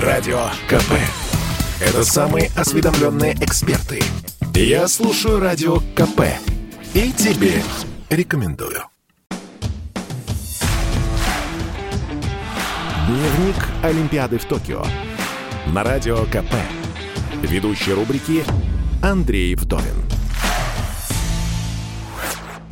Радио 0.00 0.48
КП. 0.68 0.92
Это 1.80 2.04
самые 2.04 2.50
осведомленные 2.54 3.32
эксперты. 3.40 4.02
Я 4.54 4.88
слушаю 4.88 5.40
Радио 5.40 5.78
КП. 5.94 6.20
И 6.92 7.10
тебе 7.12 7.62
рекомендую. 8.10 8.82
Дневник 13.08 13.56
Олимпиады 13.82 14.36
в 14.36 14.44
Токио. 14.44 14.84
На 15.72 15.82
Радио 15.82 16.26
КП. 16.26 16.54
Ведущий 17.40 17.94
рубрики 17.94 18.44
Андрей 19.02 19.54
Вдовин. 19.54 19.95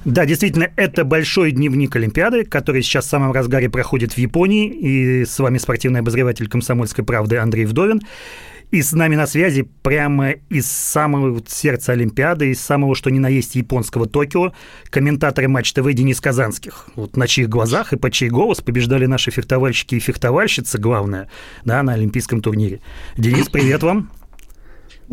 Да, 0.05 0.27
действительно, 0.27 0.71
это 0.77 1.05
большой 1.05 1.52
дневник 1.52 1.96
Олимпиады, 1.96 2.45
который 2.45 2.82
сейчас 2.82 3.07
в 3.07 3.09
самом 3.09 3.32
разгаре 3.32 3.71
проходит 3.71 4.12
в 4.12 4.18
Японии. 4.18 4.68
И 4.68 5.25
с 5.25 5.39
вами 5.39 5.59
спортивный 5.59 6.00
обозреватель 6.00 6.48
«Комсомольской 6.48 7.04
правды» 7.04 7.39
Андрей 7.39 7.64
Вдовин. 7.64 8.03
И 8.71 8.82
с 8.82 8.93
нами 8.93 9.14
на 9.14 9.26
связи 9.26 9.68
прямо 9.82 10.32
из 10.50 10.67
самого 10.67 11.40
сердца 11.46 11.93
Олимпиады, 11.93 12.50
из 12.50 12.61
самого 12.61 12.96
что 12.96 13.09
ни 13.11 13.18
на 13.18 13.29
есть 13.29 13.54
японского 13.54 14.07
Токио, 14.07 14.53
комментаторы 14.90 15.48
Матч 15.48 15.72
ТВ 15.72 15.93
Денис 15.93 16.21
Казанских. 16.21 16.89
Вот 16.96 17.17
на 17.17 17.29
чьих 17.29 17.48
глазах 17.48 17.93
и 17.93 17.96
под 17.96 18.12
чей 18.12 18.31
голос 18.31 18.61
побеждали 18.61 19.07
наши 19.07 19.31
фехтовальщики 19.31 19.95
и 19.95 20.00
фехтовальщицы, 20.00 20.79
главное, 20.79 21.29
да, 21.64 21.82
на 21.82 21.93
Олимпийском 21.93 22.40
турнире. 22.40 22.81
Денис, 23.17 23.48
привет 23.48 23.82
вам. 23.84 24.11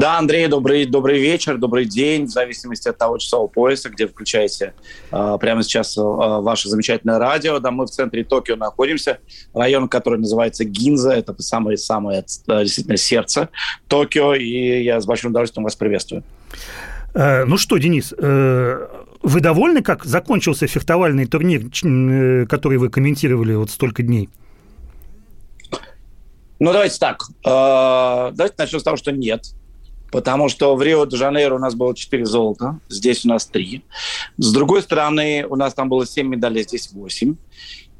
Да, 0.02 0.18
Андрей, 0.18 0.48
добрый, 0.48 0.88
добрый 0.88 1.20
вечер, 1.20 1.60
добрый 1.60 1.86
день, 1.86 2.26
в 2.26 2.32
зависимости 2.32 2.88
от 2.88 2.98
того 2.98 3.20
часового 3.20 3.46
пояса, 3.48 3.88
где 3.88 4.08
включаете 4.08 4.74
э, 5.12 5.38
прямо 5.40 5.62
сейчас 5.62 5.96
э, 5.96 6.02
ваше 6.02 6.70
замечательное 6.70 7.20
радио. 7.20 7.60
Да, 7.60 7.70
мы 7.70 7.86
в 7.86 7.92
центре 7.92 8.24
Токио 8.24 8.56
находимся, 8.56 9.20
район, 9.54 9.88
который 9.88 10.18
называется 10.18 10.66
Гинза, 10.66 11.12
это 11.12 11.40
самое-самое 11.40 12.26
э, 12.48 12.64
действительно 12.64 12.98
сердце 12.98 13.50
Токио, 13.88 14.34
и 14.34 14.82
я 14.82 15.00
с 15.00 15.06
большим 15.06 15.30
удовольствием 15.30 15.66
вас 15.66 15.76
приветствую. 15.76 16.24
Э, 17.14 17.46
ну 17.46 17.58
что, 17.58 17.78
Денис, 17.78 18.12
э, 18.18 18.88
вы 19.22 19.40
довольны, 19.40 19.84
как 19.84 20.06
закончился 20.06 20.66
фехтовальный 20.66 21.28
турнир, 21.28 22.48
который 22.48 22.80
вы 22.80 22.90
комментировали 22.90 23.54
вот 23.54 23.70
столько 23.70 24.02
дней? 24.02 24.30
Ну, 26.60 26.74
давайте 26.74 26.98
так. 26.98 27.22
Давайте 27.44 28.56
начнем 28.58 28.80
с 28.80 28.84
того, 28.84 28.98
что 28.98 29.12
нет 29.12 29.54
потому 30.12 30.50
что 30.50 30.76
в 30.76 30.82
Рио-де-Жанейро 30.82 31.56
у 31.56 31.60
нас 31.60 31.74
было 31.74 31.96
4 31.96 32.26
золота, 32.26 32.80
здесь 32.90 33.26
у 33.26 33.30
нас 33.30 33.46
3. 33.48 33.84
С 34.38 34.54
другой 34.54 34.82
стороны, 34.82 35.46
у 35.50 35.56
нас 35.56 35.74
там 35.74 35.90
было 35.90 36.06
7 36.06 36.28
медалей, 36.28 36.64
здесь 36.64 36.92
8. 36.92 37.36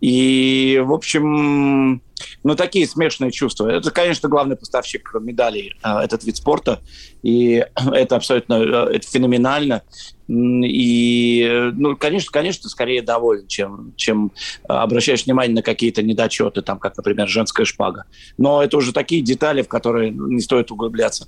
И, 0.02 0.82
в 0.84 0.94
общем, 0.94 2.02
ну, 2.44 2.56
такие 2.56 2.88
смешанные 2.88 3.32
чувства. 3.32 3.70
Это, 3.70 3.92
конечно, 3.92 4.28
главный 4.30 4.56
поставщик 4.56 5.14
медалей, 5.22 5.76
э, 5.84 6.00
этот 6.00 6.24
вид 6.24 6.38
спорта. 6.38 6.82
И 7.22 7.66
это 7.94 8.16
абсолютно 8.16 8.56
э, 8.56 8.96
это 8.96 9.08
феноменально. 9.08 9.84
И, 10.34 11.72
ну, 11.74 11.98
конечно, 11.98 12.32
конечно, 12.32 12.70
скорее 12.70 13.02
доволен, 13.02 13.48
чем, 13.48 13.94
чем 13.98 14.32
э, 14.64 14.72
обращаешь 14.72 15.26
внимание 15.26 15.56
на 15.56 15.62
какие-то 15.62 16.04
недочеты, 16.04 16.62
там, 16.62 16.80
как, 16.80 16.96
например, 16.96 17.28
женская 17.28 17.66
шпага. 17.66 18.06
Но 18.38 18.64
это 18.64 18.78
уже 18.78 18.94
такие 18.94 19.22
детали, 19.22 19.62
в 19.62 19.68
которые 19.68 20.12
не 20.12 20.40
стоит 20.40 20.72
углубляться. 20.72 21.28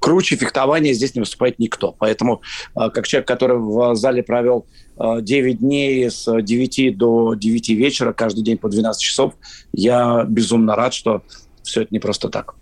Круче 0.00 0.36
фехтования 0.36 0.94
здесь 0.94 1.14
не 1.14 1.20
выступает 1.20 1.58
никто. 1.58 1.94
Поэтому, 1.98 2.40
как 2.74 3.06
человек, 3.06 3.28
который 3.28 3.58
в 3.58 3.94
зале 3.96 4.22
провел 4.22 4.66
9 4.98 5.58
дней 5.58 6.10
с 6.10 6.24
9 6.24 6.96
до 6.96 7.34
9 7.34 7.68
вечера, 7.70 8.14
каждый 8.14 8.42
день 8.42 8.56
по 8.56 8.70
12 8.70 9.02
часов, 9.02 9.34
я 9.72 10.24
безумно 10.24 10.74
рад, 10.74 10.94
что 10.94 11.22
все 11.62 11.82
это 11.82 11.88
не 11.92 11.98
просто 11.98 12.30
так. 12.30 12.54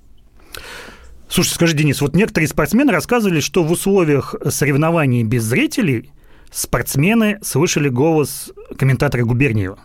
Слушай, 1.30 1.50
скажи, 1.50 1.76
Денис, 1.76 2.00
вот 2.00 2.16
некоторые 2.16 2.48
спортсмены 2.48 2.90
рассказывали, 2.90 3.38
что 3.38 3.62
в 3.62 3.70
условиях 3.70 4.34
соревнований 4.48 5.22
без 5.22 5.44
зрителей 5.44 6.10
спортсмены 6.50 7.38
слышали 7.40 7.88
голос 7.88 8.50
комментатора 8.76 9.22
Губерниева. 9.22 9.78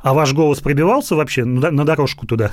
А 0.00 0.12
ваш 0.12 0.32
голос 0.32 0.58
пробивался 0.58 1.14
вообще 1.14 1.44
на 1.44 1.84
дорожку 1.84 2.26
туда? 2.26 2.50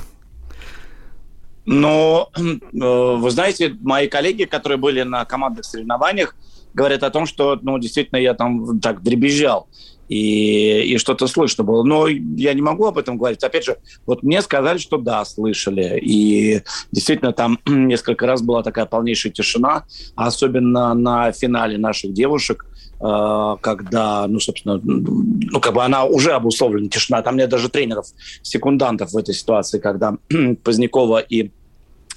Но, 1.65 2.29
э, 2.35 2.41
вы 2.71 3.31
знаете, 3.31 3.75
мои 3.81 4.07
коллеги, 4.07 4.43
которые 4.43 4.77
были 4.77 5.01
на 5.01 5.25
командных 5.25 5.65
соревнованиях, 5.65 6.35
говорят 6.75 7.01
о 7.01 7.09
том, 7.09 7.25
что, 7.25 7.57
ну, 7.63 7.79
действительно, 7.79 8.19
я 8.19 8.35
там 8.35 8.79
так 8.79 9.01
дребезжал 9.01 9.67
и, 10.09 10.93
и 10.93 10.97
что-то 10.97 11.27
слышно 11.27 11.63
было. 11.63 11.83
Но 11.83 12.07
я 12.07 12.53
не 12.53 12.61
могу 12.61 12.85
об 12.85 12.97
этом 12.97 13.17
говорить. 13.17 13.43
Опять 13.43 13.63
же, 13.63 13.77
вот 14.05 14.23
мне 14.23 14.41
сказали, 14.41 14.79
что 14.79 14.97
да, 14.97 15.23
слышали. 15.23 15.99
И 16.01 16.61
действительно, 16.91 17.31
там 17.31 17.59
несколько 17.65 18.25
раз 18.25 18.41
была 18.41 18.63
такая 18.63 18.85
полнейшая 18.85 19.31
тишина, 19.31 19.85
особенно 20.15 20.93
на 20.95 21.31
финале 21.31 21.77
наших 21.77 22.13
девушек, 22.13 22.65
э, 22.99 23.55
когда, 23.61 24.27
ну, 24.27 24.39
собственно, 24.39 24.81
ну, 24.83 25.61
как 25.61 25.75
бы 25.75 25.83
она 25.83 26.03
уже 26.05 26.31
обусловлена, 26.31 26.89
тишина. 26.89 27.21
Там 27.21 27.37
нет 27.37 27.49
даже 27.49 27.69
тренеров, 27.69 28.07
секундантов 28.41 29.11
в 29.11 29.17
этой 29.17 29.35
ситуации, 29.35 29.77
когда 29.77 30.17
Позднякова 30.63 31.19
и 31.19 31.51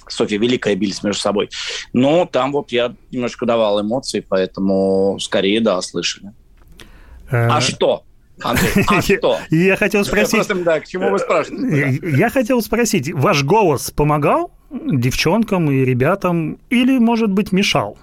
Софья 0.09 0.39
Великая 0.39 0.75
бились 0.75 1.03
между 1.03 1.21
собой. 1.21 1.49
Но 1.93 2.25
там 2.25 2.51
вот 2.51 2.71
я 2.71 2.95
немножко 3.11 3.45
давал 3.45 3.81
эмоций, 3.81 4.25
поэтому 4.27 5.17
скорее, 5.19 5.61
да, 5.61 5.79
слышали. 5.81 6.33
А 7.29 7.61
что? 7.61 8.03
Андрей, 8.41 8.85
а 8.87 9.01
что? 9.01 9.39
Я 9.49 9.75
хотел 9.75 10.03
спросить... 10.03 10.47
Просто, 10.47 10.55
да, 10.55 10.79
к 10.79 10.87
чему 10.87 11.09
вы 11.09 11.19
спрашиваете? 11.19 12.17
Я 12.17 12.29
хотел 12.29 12.61
спросить, 12.61 13.11
ваш 13.13 13.43
голос 13.43 13.91
помогал 13.91 14.51
девчонкам 14.71 15.69
и 15.71 15.85
ребятам 15.85 16.57
или, 16.69 16.97
может 16.97 17.31
быть, 17.31 17.51
мешал? 17.51 17.97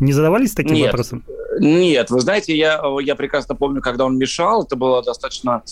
Не 0.00 0.12
задавались 0.12 0.52
таким 0.52 0.74
нет, 0.74 0.86
вопросом? 0.86 1.24
Нет, 1.60 2.10
вы 2.10 2.20
знаете, 2.20 2.56
я, 2.56 2.82
я 3.00 3.14
прекрасно 3.14 3.54
помню, 3.54 3.80
когда 3.80 4.04
он 4.04 4.18
мешал, 4.18 4.64
это 4.64 4.76
было 4.76 5.02
достаточно 5.02 5.62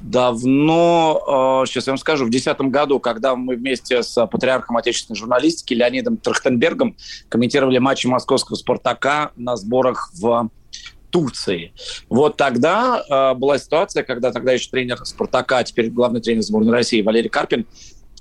давно, 0.00 1.64
сейчас 1.66 1.86
я 1.86 1.92
вам 1.92 1.98
скажу, 1.98 2.24
в 2.24 2.30
2010 2.30 2.72
году, 2.72 3.00
когда 3.00 3.34
мы 3.36 3.56
вместе 3.56 4.02
с 4.02 4.26
патриархом 4.26 4.76
отечественной 4.76 5.16
журналистики 5.16 5.74
Леонидом 5.74 6.16
Трахтенбергом 6.16 6.96
комментировали 7.28 7.78
матчи 7.78 8.06
московского 8.06 8.56
«Спартака» 8.56 9.32
на 9.36 9.56
сборах 9.56 10.10
в 10.14 10.50
Турции. 11.10 11.72
Вот 12.08 12.36
тогда 12.36 13.02
э, 13.08 13.34
была 13.34 13.58
ситуация, 13.58 14.02
когда 14.02 14.32
тогда 14.32 14.52
еще 14.52 14.70
тренер 14.70 14.98
«Спартака», 15.04 15.58
а 15.58 15.64
теперь 15.64 15.90
главный 15.90 16.20
тренер 16.20 16.42
сборной 16.42 16.72
России 16.72 17.02
Валерий 17.02 17.30
Карпин, 17.30 17.66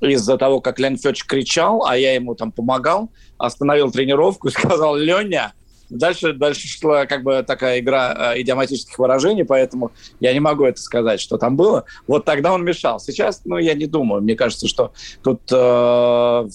из-за 0.01 0.37
того, 0.37 0.61
как 0.61 0.79
Леонид 0.79 0.99
Федорович 0.99 1.25
кричал, 1.25 1.85
а 1.85 1.97
я 1.97 2.13
ему 2.13 2.35
там 2.35 2.51
помогал, 2.51 3.09
остановил 3.37 3.91
тренировку 3.91 4.47
и 4.47 4.51
сказал, 4.51 4.95
Леня, 4.95 5.53
Дальше, 5.89 6.33
дальше 6.33 6.67
шла 6.67 7.05
как 7.05 7.23
бы 7.23 7.43
такая 7.43 7.79
игра 7.79 8.33
э, 8.33 8.41
идиоматических 8.41 8.97
выражений, 8.99 9.45
поэтому 9.45 9.91
я 10.19 10.33
не 10.33 10.39
могу 10.39 10.65
это 10.65 10.81
сказать, 10.81 11.21
что 11.21 11.37
там 11.37 11.55
было. 11.55 11.85
Вот 12.07 12.25
тогда 12.25 12.53
он 12.53 12.63
мешал. 12.63 12.99
Сейчас, 12.99 13.41
ну, 13.45 13.57
я 13.57 13.73
не 13.73 13.85
думаю. 13.85 14.21
Мне 14.21 14.35
кажется, 14.35 14.67
что 14.67 14.93
тут 15.23 15.41
э, 15.51 16.47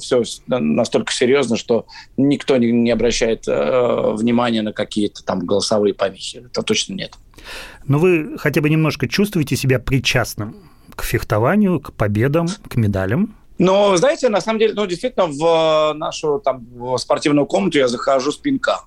все 0.00 0.22
настолько 0.48 1.12
серьезно, 1.12 1.56
что 1.56 1.86
никто 2.16 2.56
не, 2.56 2.72
не 2.72 2.90
обращает 2.90 3.48
э, 3.48 4.12
внимания 4.14 4.62
на 4.62 4.72
какие-то 4.72 5.24
там 5.24 5.40
голосовые 5.40 5.94
помехи. 5.94 6.44
Это 6.46 6.62
точно 6.62 6.94
нет. 6.94 7.14
Но 7.86 7.98
вы 7.98 8.36
хотя 8.38 8.60
бы 8.60 8.70
немножко 8.70 9.08
чувствуете 9.08 9.56
себя 9.56 9.78
причастным 9.78 10.56
к 10.94 11.02
фехтованию, 11.02 11.80
к 11.80 11.92
победам, 11.92 12.46
к 12.68 12.76
медалям? 12.76 13.34
Но, 13.58 13.96
знаете, 13.96 14.28
на 14.28 14.40
самом 14.40 14.58
деле, 14.58 14.74
ну, 14.74 14.86
действительно, 14.86 15.26
в 15.26 15.94
нашу 15.94 16.40
там 16.44 16.66
спортивную 16.98 17.46
комнату 17.46 17.78
я 17.78 17.88
захожу 17.88 18.32
с 18.32 18.36
пинка. 18.36 18.80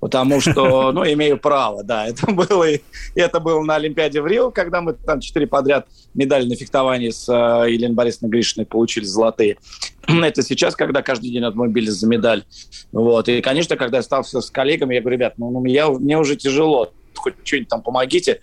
Потому 0.00 0.40
что, 0.40 0.92
ну, 0.92 1.04
имею 1.04 1.38
право, 1.38 1.82
да. 1.82 2.06
Это 2.06 2.26
было, 2.32 2.66
это 3.14 3.40
было 3.40 3.62
на 3.62 3.76
Олимпиаде 3.76 4.20
в 4.20 4.26
Рио, 4.26 4.50
когда 4.50 4.80
мы 4.80 4.92
там 4.94 5.20
четыре 5.20 5.46
подряд 5.46 5.88
медали 6.14 6.48
на 6.48 6.56
фехтовании 6.56 7.10
с 7.10 7.28
э, 7.28 7.70
Еленой 7.70 7.94
Борисовной 7.94 8.30
Гришиной 8.30 8.66
получили 8.66 9.04
золотые. 9.04 9.58
Это 10.06 10.42
сейчас, 10.42 10.76
когда 10.76 11.02
каждый 11.02 11.30
день 11.30 11.44
бились 11.68 11.92
за 11.92 12.06
медаль. 12.06 12.44
Вот. 12.92 13.28
И, 13.28 13.40
конечно, 13.40 13.76
когда 13.76 13.98
я 13.98 14.02
стался 14.02 14.40
с 14.40 14.50
коллегами, 14.50 14.94
я 14.94 15.00
говорю, 15.00 15.16
ребят, 15.16 15.34
ну, 15.36 15.50
ну 15.50 15.64
я, 15.64 15.88
мне 15.88 16.18
уже 16.18 16.36
тяжело 16.36 16.92
хоть 17.14 17.34
что-нибудь 17.42 17.68
там 17.68 17.82
помогите, 17.82 18.38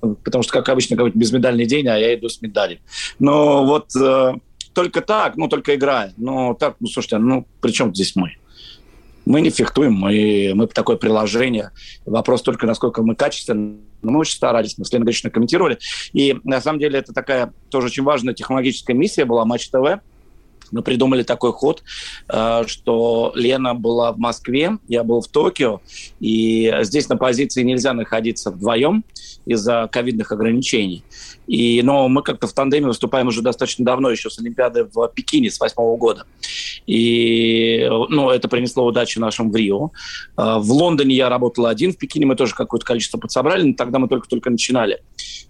потому 0.00 0.44
что, 0.44 0.52
как 0.52 0.68
обычно 0.68 0.94
говорят, 0.94 1.16
безмедальный 1.16 1.66
день, 1.66 1.88
а 1.88 1.96
я 1.96 2.14
иду 2.14 2.28
с 2.28 2.40
медалью. 2.40 2.78
Но 3.18 3.66
вот 3.66 3.88
э, 3.96 4.34
только 4.72 5.00
так, 5.00 5.36
ну, 5.36 5.48
только 5.48 5.74
играя. 5.74 6.12
Ну, 6.16 6.54
так, 6.58 6.76
ну, 6.80 6.88
слушайте, 6.88 7.18
ну, 7.18 7.46
при 7.60 7.72
чем 7.72 7.94
здесь 7.94 8.16
мы? 8.16 8.36
Мы 9.26 9.40
не 9.42 9.50
фехтуем, 9.50 9.94
мы, 9.94 10.52
мы 10.54 10.66
такое 10.66 10.96
приложение. 10.96 11.70
Вопрос 12.06 12.42
только, 12.42 12.66
насколько 12.66 13.02
мы 13.02 13.14
качественно. 13.14 13.76
Но 14.02 14.12
мы 14.12 14.20
очень 14.20 14.34
старались, 14.34 14.78
мы 14.78 14.84
с 14.84 14.92
Леной 14.92 15.04
Гречной 15.04 15.30
комментировали. 15.30 15.78
И, 16.12 16.38
на 16.44 16.60
самом 16.60 16.78
деле, 16.78 16.98
это 16.98 17.12
такая 17.12 17.52
тоже 17.68 17.88
очень 17.88 18.02
важная 18.02 18.32
технологическая 18.32 18.94
миссия 18.94 19.24
была 19.24 19.44
Матч 19.44 19.68
ТВ 19.68 20.00
мы 20.70 20.82
придумали 20.82 21.22
такой 21.22 21.52
ход, 21.52 21.82
э, 22.28 22.62
что 22.66 23.32
Лена 23.34 23.74
была 23.74 24.12
в 24.12 24.18
Москве, 24.18 24.78
я 24.88 25.04
был 25.04 25.20
в 25.20 25.28
Токио, 25.28 25.80
и 26.20 26.72
здесь 26.82 27.08
на 27.08 27.16
позиции 27.16 27.62
нельзя 27.62 27.92
находиться 27.92 28.50
вдвоем. 28.50 29.04
Из-за 29.50 29.88
ковидных 29.90 30.32
ограничений. 30.32 31.02
И, 31.46 31.82
но 31.82 32.08
мы 32.08 32.22
как-то 32.22 32.46
в 32.46 32.52
тандеме 32.52 32.86
выступаем 32.86 33.26
уже 33.26 33.42
достаточно 33.42 33.84
давно, 33.84 34.10
еще 34.10 34.30
с 34.30 34.38
Олимпиады 34.38 34.84
в 34.84 35.08
Пекине 35.08 35.50
с 35.50 35.58
восьмого 35.58 35.96
года. 35.96 36.24
И 36.86 37.88
ну, 38.08 38.30
это 38.30 38.48
принесло 38.48 38.86
удачу 38.86 39.20
нашим 39.20 39.50
в 39.50 39.56
Рио. 39.56 39.90
А, 40.36 40.58
в 40.58 40.70
Лондоне 40.70 41.16
я 41.16 41.28
работал 41.28 41.66
один, 41.66 41.92
в 41.92 41.98
Пекине 41.98 42.26
мы 42.26 42.36
тоже 42.36 42.54
какое-то 42.54 42.86
количество 42.86 43.18
подсобрали, 43.18 43.62
но 43.64 43.74
тогда 43.74 43.98
мы 43.98 44.08
только-только 44.08 44.50
начинали 44.50 45.02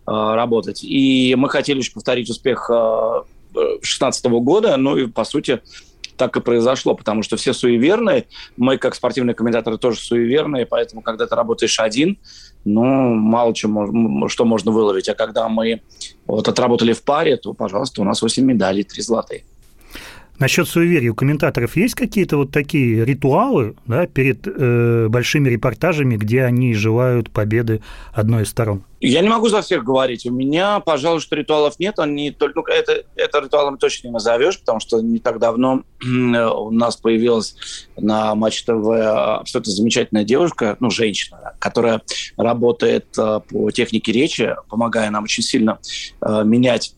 а, 0.07 0.35
работать. 0.35 0.83
И 0.83 1.35
мы 1.37 1.51
хотели 1.51 1.79
еще 1.79 1.93
повторить 1.93 2.31
успех 2.31 2.71
2016 3.53 4.25
года, 4.27 4.77
ну 4.77 4.97
и, 4.97 5.07
по 5.07 5.25
сути, 5.25 5.61
так 6.21 6.37
и 6.37 6.41
произошло, 6.43 6.95
потому 6.95 7.23
что 7.23 7.39
все 7.39 7.55
суеверные, 7.55 8.27
мы 8.59 8.77
как 8.77 8.95
спортивные 8.95 9.35
комментаторы 9.35 9.79
тоже 9.79 10.01
суеверные, 10.01 10.67
поэтому 10.67 11.01
когда 11.01 11.27
ты 11.27 11.35
работаешь 11.35 11.81
один, 11.81 12.19
ну, 12.67 12.85
мало 13.15 13.55
чем, 13.55 14.29
что 14.29 14.45
можно 14.45 14.71
выловить. 14.71 15.09
А 15.09 15.15
когда 15.15 15.49
мы 15.49 15.81
вот 16.27 16.47
отработали 16.47 16.93
в 16.93 17.03
паре, 17.05 17.39
то, 17.39 17.55
пожалуйста, 17.55 18.03
у 18.03 18.05
нас 18.05 18.21
8 18.21 18.45
медалей, 18.45 18.83
3 18.83 19.01
золотые. 19.01 19.45
Насчет 20.41 20.67
суеверий 20.67 21.11
у 21.11 21.15
комментаторов 21.15 21.77
есть 21.77 21.95
какие-то 21.95 22.39
вот 22.39 22.51
такие 22.51 23.05
ритуалы 23.05 23.77
да, 23.87 24.07
перед 24.07 24.47
э, 24.47 25.09
большими 25.09 25.51
репортажами, 25.51 26.17
где 26.17 26.45
они 26.45 26.73
желают 26.73 27.31
победы 27.31 27.83
одной 28.15 28.45
из 28.45 28.49
сторон? 28.49 28.83
Я 29.01 29.21
не 29.21 29.29
могу 29.29 29.51
за 29.51 29.61
всех 29.61 29.85
говорить. 29.85 30.25
У 30.25 30.33
меня, 30.33 30.81
пожалуй, 30.81 31.21
что 31.21 31.37
ритуалов 31.37 31.79
нет. 31.79 31.99
Они 31.99 32.31
только, 32.31 32.61
ну, 32.61 32.67
это, 32.67 33.05
это 33.17 33.41
ритуалом 33.41 33.77
точно 33.77 34.07
не 34.07 34.15
назовешь, 34.15 34.59
потому 34.59 34.81
что 34.81 35.03
не 35.03 35.19
так 35.19 35.41
давно 35.41 35.83
у 36.03 36.71
нас 36.71 36.97
появилась 36.97 37.55
на 37.99 38.35
Матч 38.35 38.63
ТВ 38.63 38.71
абсолютно 38.71 39.73
замечательная 39.73 40.25
девушка, 40.25 40.79
ну, 40.81 40.91
женщина, 40.91 41.53
которая 41.59 42.01
работает 42.39 43.07
э, 43.19 43.41
по 43.47 43.71
технике 43.73 44.11
речи, 44.13 44.57
помогая 44.71 45.11
нам 45.11 45.25
очень 45.25 45.43
сильно 45.43 45.79
э, 46.23 46.45
менять 46.45 46.95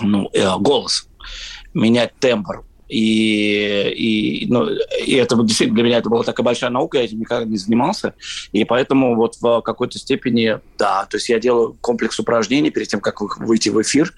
ну, 0.00 0.30
э, 0.32 0.46
голос 0.60 1.08
менять 1.76 2.14
тембр. 2.18 2.64
И, 2.88 3.92
и, 3.96 4.46
ну, 4.48 4.68
и 4.68 5.14
это 5.14 5.36
действительно 5.42 5.74
для 5.74 5.84
меня 5.84 5.98
это 5.98 6.08
была 6.08 6.22
такая 6.22 6.44
большая 6.44 6.70
наука, 6.70 6.98
я 6.98 7.04
этим 7.04 7.18
никогда 7.18 7.44
не 7.44 7.56
занимался. 7.56 8.14
И 8.52 8.64
поэтому 8.64 9.16
вот 9.16 9.36
в 9.40 9.60
какой-то 9.62 9.98
степени, 9.98 10.60
да, 10.78 11.04
то 11.06 11.16
есть 11.16 11.28
я 11.28 11.40
делаю 11.40 11.76
комплекс 11.80 12.18
упражнений 12.20 12.70
перед 12.70 12.86
тем, 12.86 13.00
как 13.00 13.20
выйти 13.38 13.70
в 13.70 13.82
эфир. 13.82 14.14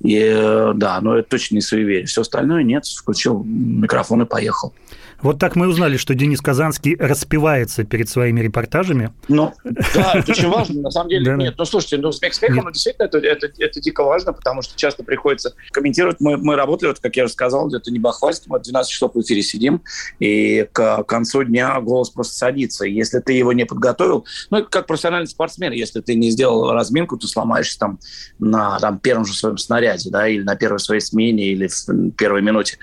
И 0.00 0.18
да, 0.74 1.00
но 1.00 1.16
это 1.16 1.28
точно 1.28 1.56
не 1.56 1.60
суеверие. 1.60 2.06
Все 2.06 2.22
остальное 2.22 2.64
нет, 2.64 2.86
включил 2.86 3.44
микрофон 3.44 4.22
и 4.22 4.26
поехал. 4.26 4.74
Вот 5.20 5.38
так 5.38 5.56
мы 5.56 5.66
узнали, 5.66 5.96
что 5.96 6.14
Денис 6.14 6.40
Казанский 6.40 6.96
распевается 6.96 7.84
перед 7.84 8.08
своими 8.08 8.40
репортажами. 8.40 9.12
Ну, 9.28 9.52
да, 9.94 10.12
это 10.14 10.32
очень 10.32 10.48
важно. 10.48 10.82
На 10.82 10.90
самом 10.90 11.10
деле, 11.10 11.34
нет. 11.36 11.54
Ну, 11.58 11.64
слушайте, 11.64 11.98
ну, 11.98 12.12
смех 12.12 12.34
смехом, 12.34 12.64
но 12.64 12.70
действительно 12.70 13.06
это, 13.06 13.18
это, 13.18 13.50
это 13.58 13.80
дико 13.80 14.04
важно, 14.04 14.32
потому 14.32 14.62
что 14.62 14.76
часто 14.76 15.02
приходится 15.02 15.54
комментировать. 15.72 16.20
Мы, 16.20 16.36
мы 16.36 16.54
работали, 16.54 16.90
вот, 16.90 17.00
как 17.00 17.16
я 17.16 17.24
уже 17.24 17.32
сказал, 17.32 17.72
это 17.74 17.90
не 17.90 17.98
бахвальство, 17.98 18.52
мы 18.52 18.60
12 18.60 18.90
часов 18.90 19.14
в 19.14 19.20
эфире 19.20 19.42
сидим, 19.42 19.82
и 20.20 20.68
к 20.72 21.02
концу 21.04 21.42
дня 21.42 21.80
голос 21.80 22.10
просто 22.10 22.34
садится. 22.34 22.84
Если 22.84 23.18
ты 23.18 23.32
его 23.32 23.52
не 23.52 23.66
подготовил, 23.66 24.24
ну, 24.50 24.58
это 24.58 24.68
как 24.68 24.86
профессиональный 24.86 25.28
спортсмен, 25.28 25.72
если 25.72 26.00
ты 26.00 26.14
не 26.14 26.30
сделал 26.30 26.72
разминку, 26.72 27.16
ты 27.16 27.26
сломаешься 27.26 27.78
там 27.78 27.98
на 28.38 28.78
там, 28.78 28.98
первом 28.98 29.24
же 29.24 29.34
своем 29.34 29.58
снаряде, 29.58 30.10
да, 30.10 30.28
или 30.28 30.42
на 30.42 30.54
первой 30.54 30.78
своей 30.78 31.00
смене, 31.00 31.46
или 31.46 31.66
в 31.66 32.10
первой 32.12 32.42
минуте 32.42 32.78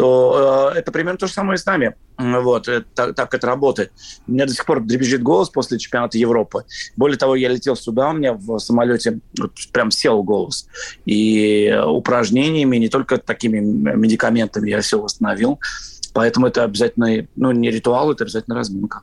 то 0.00 0.72
э, 0.74 0.78
это 0.78 0.92
примерно 0.92 1.18
то 1.18 1.26
же 1.26 1.32
самое 1.34 1.58
с 1.58 1.66
нами. 1.66 1.94
Вот, 2.16 2.68
это, 2.68 2.86
так, 2.94 3.14
так 3.14 3.34
это 3.34 3.46
работает. 3.46 3.92
У 4.26 4.32
меня 4.32 4.46
до 4.46 4.54
сих 4.54 4.64
пор 4.64 4.80
дребезжит 4.80 5.22
голос 5.22 5.50
после 5.50 5.78
чемпионата 5.78 6.16
Европы. 6.16 6.64
Более 6.96 7.18
того, 7.18 7.36
я 7.36 7.50
летел 7.50 7.76
сюда, 7.76 8.08
у 8.08 8.14
меня 8.14 8.32
в 8.32 8.58
самолете 8.60 9.20
вот, 9.38 9.52
прям 9.72 9.90
сел 9.90 10.22
голос. 10.22 10.66
И 11.04 11.78
упражнениями, 11.86 12.78
не 12.78 12.88
только 12.88 13.18
такими 13.18 13.58
медикаментами 13.58 14.70
я 14.70 14.80
все 14.80 14.98
восстановил. 14.98 15.60
Поэтому 16.14 16.46
это 16.46 16.64
обязательно, 16.64 17.26
ну, 17.36 17.52
не 17.52 17.70
ритуал, 17.70 18.10
это 18.10 18.24
обязательно 18.24 18.56
разминка. 18.56 19.02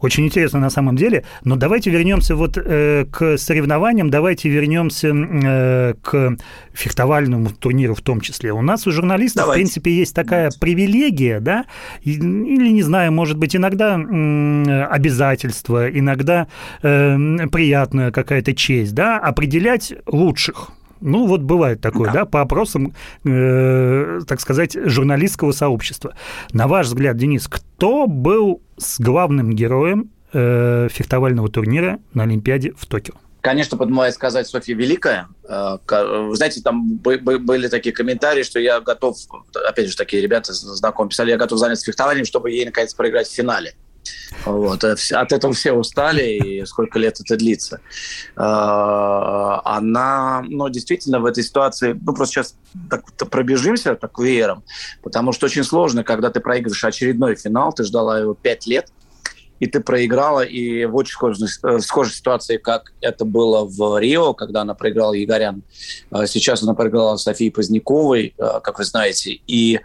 Очень 0.00 0.26
интересно 0.26 0.60
на 0.60 0.70
самом 0.70 0.96
деле. 0.96 1.24
Но 1.44 1.56
давайте 1.56 1.90
вернемся 1.90 2.34
вот 2.34 2.58
э, 2.58 3.04
к 3.10 3.38
соревнованиям, 3.38 4.10
давайте 4.10 4.48
вернемся 4.48 5.08
э, 5.08 5.94
к 6.02 6.36
фехтовальному 6.72 7.50
турниру 7.50 7.94
в 7.94 8.00
том 8.00 8.20
числе. 8.20 8.52
У 8.52 8.62
нас 8.62 8.86
у 8.86 8.92
журналистов, 8.92 9.42
давайте. 9.42 9.60
в 9.60 9.64
принципе, 9.64 9.96
есть 9.96 10.14
такая 10.14 10.50
привилегия, 10.60 11.40
да, 11.40 11.64
или, 12.02 12.68
не 12.70 12.82
знаю, 12.82 13.12
может 13.12 13.38
быть, 13.38 13.54
иногда 13.54 13.98
э, 13.98 14.84
обязательство, 14.84 15.88
иногда 15.88 16.48
э, 16.82 17.46
приятная 17.50 18.10
какая-то 18.10 18.54
честь, 18.54 18.94
да, 18.94 19.18
определять 19.18 19.94
лучших 20.06 20.70
ну, 21.00 21.26
вот 21.26 21.42
бывает 21.42 21.80
такое, 21.80 22.06
да, 22.06 22.20
да 22.20 22.24
по 22.24 22.40
опросам, 22.40 22.94
э, 23.24 24.20
так 24.26 24.40
сказать, 24.40 24.76
журналистского 24.84 25.52
сообщества. 25.52 26.14
На 26.52 26.66
ваш 26.66 26.86
взгляд, 26.86 27.16
Денис, 27.16 27.48
кто 27.48 28.06
был 28.06 28.62
с 28.76 29.00
главным 29.00 29.52
героем 29.52 30.10
э, 30.32 30.88
фехтовального 30.90 31.48
турнира 31.48 31.98
на 32.14 32.24
Олимпиаде 32.24 32.72
в 32.76 32.86
Токио? 32.86 33.14
Конечно, 33.40 33.78
подмывает 33.78 34.12
сказать 34.14 34.48
Софья 34.48 34.74
Великая. 34.74 35.28
Э, 35.48 35.78
вы 35.88 36.34
знаете, 36.34 36.62
там 36.62 36.96
были 36.96 37.68
такие 37.68 37.94
комментарии, 37.94 38.42
что 38.42 38.58
я 38.58 38.80
готов, 38.80 39.16
опять 39.68 39.88
же, 39.88 39.96
такие 39.96 40.22
ребята 40.22 40.52
знакомые 40.52 41.10
писали, 41.10 41.30
я 41.30 41.36
готов 41.36 41.58
заняться 41.58 41.84
фехтованием, 41.84 42.24
чтобы 42.24 42.50
ей, 42.50 42.64
наконец, 42.64 42.94
проиграть 42.94 43.28
в 43.28 43.34
финале. 43.34 43.74
Вот. 44.44 44.84
Э, 44.84 44.96
от 45.12 45.32
этого 45.32 45.52
все 45.52 45.72
устали, 45.72 46.36
и 46.36 46.64
сколько 46.66 46.98
лет 46.98 47.20
это 47.20 47.36
длится. 47.36 47.80
А, 48.36 49.60
она, 49.64 50.44
ну, 50.48 50.68
действительно, 50.68 51.20
в 51.20 51.26
этой 51.26 51.42
ситуации, 51.42 51.98
ну, 52.00 52.14
просто 52.14 52.34
сейчас 52.34 52.54
так, 52.90 53.04
пробежимся 53.30 53.94
так 53.94 54.18
веером, 54.18 54.64
потому 55.02 55.32
что 55.32 55.46
очень 55.46 55.64
сложно, 55.64 56.04
когда 56.04 56.30
ты 56.30 56.40
проигрываешь 56.40 56.84
очередной 56.84 57.36
финал, 57.36 57.72
ты 57.72 57.84
ждала 57.84 58.18
его 58.18 58.34
пять 58.34 58.66
лет, 58.66 58.90
и 59.58 59.66
ты 59.66 59.80
проиграла, 59.80 60.42
и 60.42 60.84
в 60.84 60.96
очень 60.96 61.12
схожей, 61.12 61.48
э, 61.62 61.78
схожей 61.80 62.14
ситуации, 62.14 62.56
как 62.58 62.92
это 63.00 63.24
было 63.24 63.64
в 63.64 63.98
Рио, 63.98 64.34
когда 64.34 64.62
она 64.62 64.74
проиграла 64.74 65.14
Егорян. 65.14 65.62
А 66.10 66.26
сейчас 66.26 66.62
она 66.62 66.74
проиграла 66.74 67.16
Софии 67.16 67.50
Поздняковой, 67.50 68.34
э, 68.36 68.60
как 68.62 68.78
вы 68.78 68.84
знаете, 68.84 69.40
и 69.46 69.80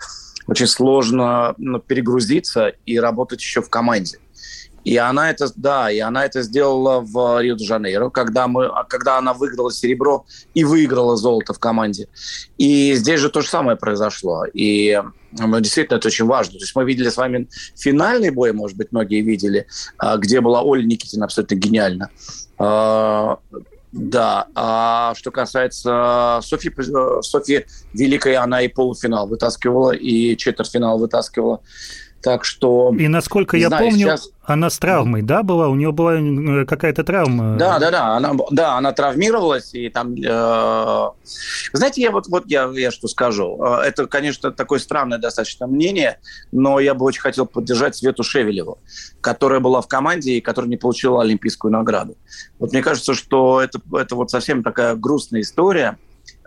очень 0.52 0.68
сложно 0.68 1.56
ну, 1.58 1.80
перегрузиться 1.80 2.74
и 2.86 3.00
работать 3.00 3.40
еще 3.40 3.62
в 3.62 3.70
команде. 3.70 4.20
И 4.84 4.98
она 4.98 5.30
это, 5.30 5.48
да, 5.56 5.90
и 5.90 6.00
она 6.00 6.26
это 6.26 6.42
сделала 6.42 7.00
в 7.00 7.40
Рио-де-Жанейро, 7.42 8.10
когда, 8.10 8.48
мы, 8.48 8.70
когда 8.90 9.18
она 9.18 9.34
выиграла 9.34 9.72
серебро 9.72 10.26
и 10.54 10.66
выиграла 10.66 11.16
золото 11.16 11.54
в 11.54 11.60
команде. 11.60 12.10
И 12.58 12.94
здесь 12.96 13.22
же 13.22 13.30
то 13.30 13.40
же 13.42 13.48
самое 13.48 13.78
произошло. 13.78 14.44
И 14.54 15.02
ну, 15.32 15.60
действительно 15.62 15.98
это 15.98 16.10
очень 16.10 16.26
важно. 16.26 16.54
То 16.54 16.66
есть 16.66 16.76
мы 16.76 16.84
видели 16.84 17.08
с 17.08 17.16
вами 17.16 17.48
финальный 17.78 18.32
бой, 18.32 18.52
может 18.52 18.76
быть, 18.76 18.92
многие 18.92 19.22
видели, 19.22 19.68
а, 19.98 20.18
где 20.18 20.42
была 20.42 20.64
Оля 20.64 20.84
Никитина 20.84 21.26
абсолютно 21.26 21.56
гениально. 21.56 22.10
Да, 23.92 24.48
а 24.56 25.14
что 25.16 25.32
касается 25.32 26.40
Софьи, 26.44 26.72
Софьи 27.22 27.66
Великой, 27.94 28.36
она 28.38 28.62
и 28.62 28.70
полуфинал 28.70 29.28
вытаскивала, 29.28 29.92
и 29.92 30.38
четвертьфинал 30.38 30.98
вытаскивала. 30.98 31.62
Так 32.22 32.46
что... 32.46 32.94
И 32.98 33.08
насколько 33.08 33.58
я 33.58 33.68
знаю, 33.70 33.86
помню, 33.86 34.08
сейчас... 34.08 34.30
она 34.44 34.70
с 34.70 34.78
травмой, 34.78 35.24
да, 35.24 35.42
была? 35.42 35.70
У 35.70 35.76
нее 35.76 35.92
была 35.92 36.20
э, 36.20 36.66
какая-то 36.66 37.04
травма. 37.04 37.58
Да, 37.58 37.80
да, 37.80 37.90
да. 37.90 38.16
Она, 38.16 38.34
да, 38.52 38.78
она 38.78 38.92
травмировалась, 38.92 39.74
и 39.74 39.90
там... 39.90 40.14
Э... 40.14 41.10
Знаете, 41.74 42.02
я 42.02 42.12
вот, 42.12 42.28
вот 42.28 42.44
я, 42.46 42.70
я 42.76 42.92
что 42.92 43.08
скажу. 43.08 43.60
Э, 43.64 43.82
это, 43.82 44.06
конечно, 44.06 44.52
такое 44.52 44.78
странное 44.78 45.18
достаточно 45.18 45.66
мнение, 45.66 46.20
но 46.52 46.80
я 46.80 46.94
бы 46.94 47.06
очень 47.06 47.22
хотел 47.22 47.48
поддержать 47.48 47.96
Свету 47.96 48.24
Шевелеву, 48.24 48.78
которая 49.20 49.60
была 49.60 49.82
в 49.82 49.88
команде 49.88 50.34
и 50.34 50.42
которая 50.42 50.70
не 50.70 50.78
получила 50.78 51.24
олимпийскую 51.24 51.72
награду. 51.72 52.18
Вот 52.60 52.72
мне 52.72 52.84
кажется, 52.84 53.16
что 53.16 53.62
это, 53.62 53.80
это 53.94 54.16
вот 54.16 54.30
совсем 54.30 54.62
такая 54.62 54.96
грустная 54.96 55.42
история, 55.42 55.98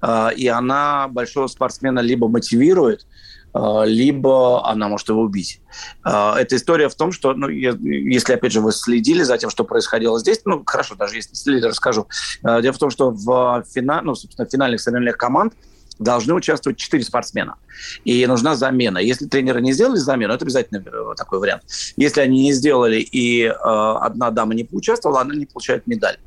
э, 0.02 0.28
и 0.36 0.46
она 0.46 1.08
большого 1.08 1.48
спортсмена 1.48 1.98
либо 1.98 2.28
мотивирует, 2.28 3.06
либо 3.54 4.68
она 4.68 4.88
может 4.88 5.08
его 5.08 5.22
убить. 5.22 5.60
А, 6.02 6.38
эта 6.38 6.56
история 6.56 6.88
в 6.88 6.94
том, 6.94 7.12
что, 7.12 7.34
ну, 7.34 7.48
если, 7.48 8.32
опять 8.32 8.52
же, 8.52 8.60
вы 8.60 8.72
следили 8.72 9.22
за 9.22 9.38
тем, 9.38 9.50
что 9.50 9.64
происходило 9.64 10.18
здесь, 10.18 10.40
ну, 10.44 10.62
хорошо, 10.66 10.96
даже 10.96 11.16
если 11.16 11.34
следили, 11.34 11.66
расскажу. 11.66 12.08
А, 12.42 12.60
дело 12.60 12.72
в 12.72 12.78
том, 12.78 12.90
что 12.90 13.10
в, 13.10 13.64
фина... 13.72 14.00
ну, 14.02 14.14
собственно, 14.14 14.46
в 14.46 14.50
финальных 14.50 14.80
соревнованиях 14.80 15.16
команд 15.16 15.54
должны 15.98 16.34
участвовать 16.34 16.78
четыре 16.78 17.04
спортсмена. 17.04 17.54
И 18.04 18.26
нужна 18.26 18.56
замена. 18.56 18.98
Если 18.98 19.26
тренеры 19.26 19.60
не 19.60 19.72
сделали 19.72 19.98
замену, 19.98 20.34
это 20.34 20.44
обязательно 20.44 20.82
э, 20.84 21.14
такой 21.16 21.38
вариант. 21.38 21.62
Если 21.96 22.20
они 22.20 22.42
не 22.42 22.52
сделали, 22.52 22.98
и 22.98 23.44
э, 23.44 23.52
одна 23.52 24.30
дама 24.30 24.54
не 24.54 24.64
поучаствовала, 24.64 25.20
она 25.20 25.34
не 25.34 25.46
получает 25.46 25.86
медаль. 25.86 26.18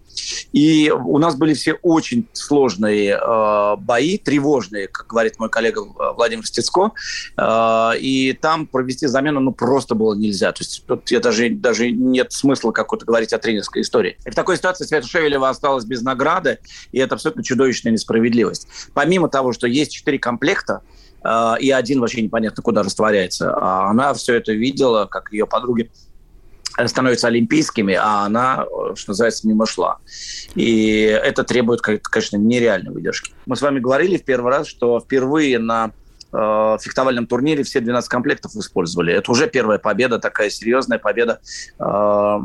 И 0.52 0.92
у 0.92 1.18
нас 1.18 1.36
были 1.36 1.54
все 1.54 1.74
очень 1.82 2.28
сложные 2.34 3.20
э, 3.22 3.76
бои, 3.78 4.18
тревожные, 4.18 4.88
как 4.88 5.08
говорит 5.08 5.40
мой 5.40 5.50
коллега 5.50 5.84
Владимир 6.16 6.46
Стецко. 6.46 6.92
Э, 7.38 7.92
и 8.00 8.34
там 8.34 8.68
провести 8.68 9.08
замену 9.08 9.40
ну, 9.40 9.52
просто 9.52 9.96
было 9.96 10.14
нельзя. 10.16 10.52
То 10.52 10.64
есть 10.64 10.84
тут 10.86 11.10
я 11.12 11.20
даже, 11.20 11.50
даже 11.50 11.92
нет 11.92 12.32
смысла 12.32 12.72
какой-то 12.72 13.06
говорить 13.06 13.34
о 13.34 13.38
тренерской 13.38 13.82
истории. 13.82 14.18
И 14.26 14.30
в 14.30 14.36
такой 14.36 14.58
ситуации 14.58 14.86
Света 14.86 15.08
Шевелева 15.08 15.50
осталась 15.50 15.86
без 15.86 16.02
награды, 16.02 16.60
и 16.92 17.00
это 17.00 17.16
абсолютно 17.16 17.44
чудовищная 17.44 17.92
несправедливость. 17.92 18.68
Помимо 18.94 19.30
того, 19.30 19.54
что 19.54 19.68
есть 19.68 19.92
четыре 19.92 20.20
комплекта, 20.20 20.82
э, 21.24 21.54
и 21.60 21.72
один 21.72 22.00
вообще 22.00 22.22
непонятно 22.22 22.64
куда 22.64 22.84
растворяется, 22.84 23.54
а 23.56 23.90
она 23.90 24.14
все 24.14 24.36
это 24.36 24.54
видела, 24.54 25.06
как 25.06 25.32
ее 25.32 25.46
подруги 25.46 25.92
становятся 26.86 27.28
олимпийскими, 27.28 27.96
а 27.96 28.26
она, 28.26 28.66
что 28.96 29.12
называется, 29.12 29.48
мимо 29.48 29.66
шла. 29.66 29.98
И 30.56 31.00
это 31.02 31.44
требует, 31.44 31.82
конечно, 31.82 32.38
нереальной 32.38 32.92
выдержки. 32.92 33.34
Мы 33.46 33.56
с 33.56 33.62
вами 33.62 33.80
говорили 33.80 34.18
в 34.18 34.24
первый 34.24 34.52
раз, 34.52 34.68
что 34.68 35.00
впервые 35.00 35.58
на 35.58 35.92
э, 36.32 36.78
фехтовальном 36.80 37.26
турнире 37.26 37.64
все 37.64 37.80
12 37.80 38.10
комплектов 38.10 38.56
использовали. 38.56 39.14
Это 39.14 39.32
уже 39.32 39.48
первая 39.50 39.80
победа, 39.80 40.20
такая 40.20 40.50
серьезная 40.50 41.00
победа 41.00 41.40
э, 41.80 41.84
э 41.84 42.40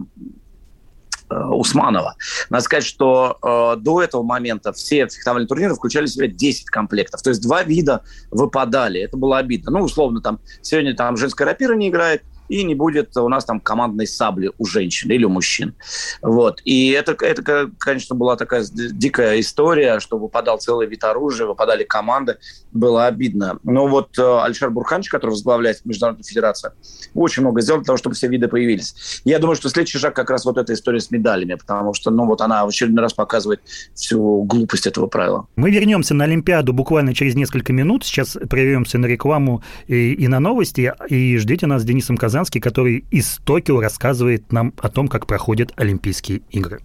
Усманова. 1.35 2.15
Надо 2.51 2.65
сказать, 2.65 2.85
что 2.85 3.39
э, 3.43 3.81
до 3.81 4.03
этого 4.03 4.23
момента 4.23 4.73
все 4.73 5.09
фехтовальные 5.09 5.49
турниры 5.49 5.75
включали 5.75 6.07
в 6.07 6.11
себя 6.11 6.29
10 6.29 6.67
комплектов. 6.67 7.23
То 7.23 7.31
есть 7.31 7.43
два 7.43 7.63
вида 7.63 8.03
выпадали. 8.31 9.01
Это 9.01 9.17
было 9.17 9.39
обидно. 9.39 9.73
Ну, 9.73 9.81
условно, 9.85 10.21
там 10.21 10.41
сегодня 10.63 10.95
там 10.95 11.17
женская 11.17 11.45
рапира 11.45 11.75
не 11.75 11.89
играет, 11.89 12.23
и 12.49 12.65
не 12.65 12.75
будет 12.75 13.17
у 13.17 13.29
нас 13.29 13.45
там 13.45 13.61
командной 13.61 14.07
сабли 14.07 14.51
у 14.59 14.67
женщин 14.67 15.11
или 15.11 15.25
у 15.25 15.29
мужчин. 15.29 15.75
Вот. 16.21 16.61
И 16.65 16.91
это, 16.91 17.17
это, 17.25 17.71
конечно, 17.79 18.15
была 18.15 18.37
такая 18.37 18.65
дикая 18.73 19.41
история, 19.41 20.01
что 20.01 20.19
выпадал 20.19 20.59
целый 20.59 20.87
вид 20.87 21.03
оружия, 21.05 21.47
выпадали 21.47 21.85
команды, 21.85 22.37
было 22.73 23.07
обидно. 23.07 23.59
Но 23.63 23.87
вот 23.87 24.19
э, 24.19 24.23
Альшар 24.23 24.71
Бурханч, 24.71 25.09
который 25.09 25.31
возглавляет 25.31 25.85
Международную 25.85 26.25
федерацию, 26.25 26.73
очень 27.15 27.43
много 27.43 27.61
сделал 27.63 27.81
для 27.81 27.87
того, 27.87 27.97
чтобы 27.97 28.15
все 28.15 28.29
виды 28.29 28.49
появились. 28.49 29.23
Я 29.25 29.39
думаю, 29.39 29.57
что 29.57 29.69
следующий 29.69 29.99
шаг 29.99 30.15
как 30.15 30.31
раз 30.31 30.45
вот 30.45 30.59
эта 30.59 30.75
история 30.75 31.01
с 31.01 31.11
медалями, 31.11 31.55
потому 31.55 31.95
что, 31.95 32.11
ну, 32.11 32.27
вот 32.27 32.41
она 32.41 32.65
в 32.65 32.69
очередной 32.69 33.03
раз 33.03 33.15
показывает 33.15 33.61
всю 33.95 34.43
глупость 34.43 34.87
этого 34.87 35.07
правила. 35.07 35.47
Мы 35.57 35.71
вернемся 35.71 36.15
на 36.15 36.25
Олимпиаду 36.25 36.73
буквально 36.73 37.15
через 37.15 37.35
несколько 37.35 37.73
минут. 37.73 38.05
Сейчас 38.05 38.37
прервемся 38.51 38.99
на 38.99 39.07
рекламу 39.07 39.63
и, 39.87 40.13
и 40.13 40.29
на 40.29 40.41
новости. 40.41 40.93
И 41.09 41.39
ждите 41.39 41.67
нас 41.67 41.83
с 41.83 41.85
Денисом 41.85 42.17
Казанцевым 42.17 42.32
Казанский, 42.33 42.63
который 42.63 43.05
из 43.11 43.41
Токио 43.45 43.79
рассказывает 43.79 44.53
нам 44.53 44.73
о 44.81 44.89
том, 44.89 45.07
как 45.07 45.27
проходят 45.27 45.71
Олимпийские 45.77 46.41
игры. 46.49 46.81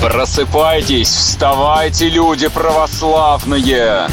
Просыпайтесь, 0.00 1.08
вставайте, 1.08 2.08
люди 2.08 2.46
православные! 2.46 4.06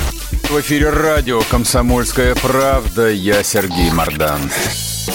В 0.49 0.59
эфире 0.59 0.89
радио 0.89 1.43
«Комсомольская 1.51 2.33
правда». 2.33 3.11
Я 3.11 3.43
Сергей 3.43 3.91
Мордан. 3.91 4.41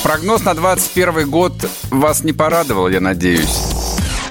Прогноз 0.04 0.44
на 0.44 0.54
21 0.54 1.28
год 1.28 1.54
вас 1.90 2.22
не 2.22 2.32
порадовал, 2.32 2.88
я 2.88 3.00
надеюсь. 3.00 3.58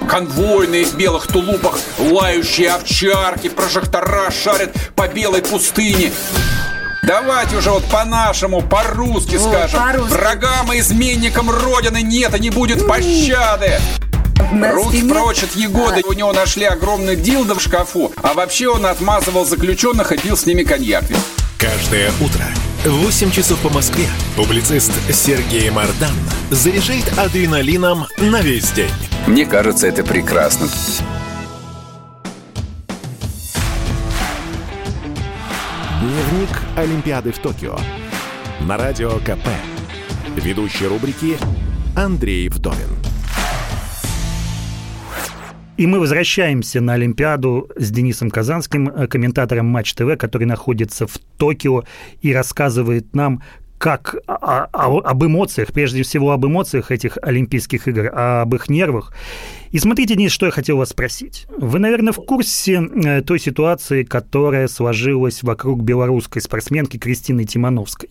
Конвойные 0.07 0.85
в 0.85 0.95
белых 0.95 1.27
тулупах, 1.27 1.77
лающие 1.99 2.69
овчарки, 2.69 3.49
прожектора 3.49 4.31
шарят 4.31 4.73
по 4.95 5.09
белой 5.09 5.41
пустыне. 5.41 6.13
Давайте 7.03 7.57
уже 7.57 7.71
вот 7.71 7.83
по-нашему, 7.85 8.61
по-русски 8.61 9.35
О, 9.35 9.39
скажем. 9.39 9.79
По 9.79 10.03
Врагам 10.03 10.73
и 10.73 10.79
изменникам 10.79 11.49
Родины 11.49 12.01
нет 12.01 12.35
и 12.35 12.39
не 12.39 12.49
будет 12.49 12.87
пощады. 12.87 13.79
Спине... 14.87 15.13
прочь 15.13 15.43
от 15.43 15.55
Егоды. 15.55 16.01
У 16.07 16.13
него 16.13 16.33
нашли 16.33 16.65
огромный 16.65 17.15
дилдо 17.15 17.55
в 17.55 17.61
шкафу. 17.61 18.11
А 18.21 18.33
вообще 18.33 18.67
он 18.67 18.85
отмазывал 18.85 19.45
заключенных 19.45 20.11
и 20.11 20.17
пил 20.17 20.35
с 20.35 20.45
ними 20.45 20.63
коньяк. 20.63 21.05
Каждое 21.57 22.11
утро 22.21 22.45
в 22.85 23.03
8 23.03 23.31
часов 23.31 23.59
по 23.59 23.69
Москве 23.69 24.07
публицист 24.35 24.91
Сергей 25.11 25.69
Мардан 25.69 26.15
заряжает 26.49 27.05
адреналином 27.17 28.07
на 28.17 28.41
весь 28.41 28.71
день. 28.71 28.91
Мне 29.27 29.45
кажется, 29.45 29.87
это 29.87 30.03
прекрасно. 30.03 30.67
Дневник 36.19 36.49
Олимпиады 36.75 37.31
в 37.31 37.39
Токио. 37.39 37.77
На 38.67 38.75
радио 38.75 39.11
КП. 39.19 39.47
Ведущий 40.35 40.85
рубрики 40.85 41.37
Андрей 41.95 42.49
Вдовин. 42.49 42.89
И 45.77 45.87
мы 45.87 45.97
возвращаемся 46.01 46.81
на 46.81 46.95
Олимпиаду 46.95 47.69
с 47.77 47.89
Денисом 47.89 48.31
Казанским, 48.31 48.89
э, 48.89 49.07
комментатором 49.07 49.67
Матч 49.67 49.93
ТВ, 49.93 50.17
который 50.17 50.45
находится 50.45 51.07
в 51.07 51.17
Токио 51.37 51.85
и 52.21 52.33
рассказывает 52.33 53.15
нам, 53.15 53.41
как 53.79 54.15
о, 54.27 54.67
о, 54.73 54.99
об 54.99 55.23
эмоциях, 55.23 55.71
прежде 55.71 56.03
всего 56.03 56.31
об 56.31 56.45
эмоциях 56.45 56.91
этих 56.91 57.17
Олимпийских 57.21 57.87
игр, 57.87 58.11
а 58.13 58.41
об 58.41 58.53
их 58.53 58.69
нервах. 58.69 59.13
И 59.71 59.79
смотрите, 59.79 60.15
Денис, 60.15 60.31
что 60.31 60.45
я 60.45 60.51
хотел 60.51 60.77
вас 60.77 60.89
спросить. 60.89 61.47
Вы, 61.57 61.79
наверное, 61.79 62.11
в 62.11 62.17
курсе 62.17 62.81
э, 62.81 63.21
той 63.21 63.39
ситуации, 63.39 64.03
которая 64.03 64.67
сложилась 64.67 65.43
вокруг 65.43 65.81
белорусской 65.81 66.41
спортсменки 66.41 66.97
Кристины 66.97 67.45
Тимановской. 67.45 68.09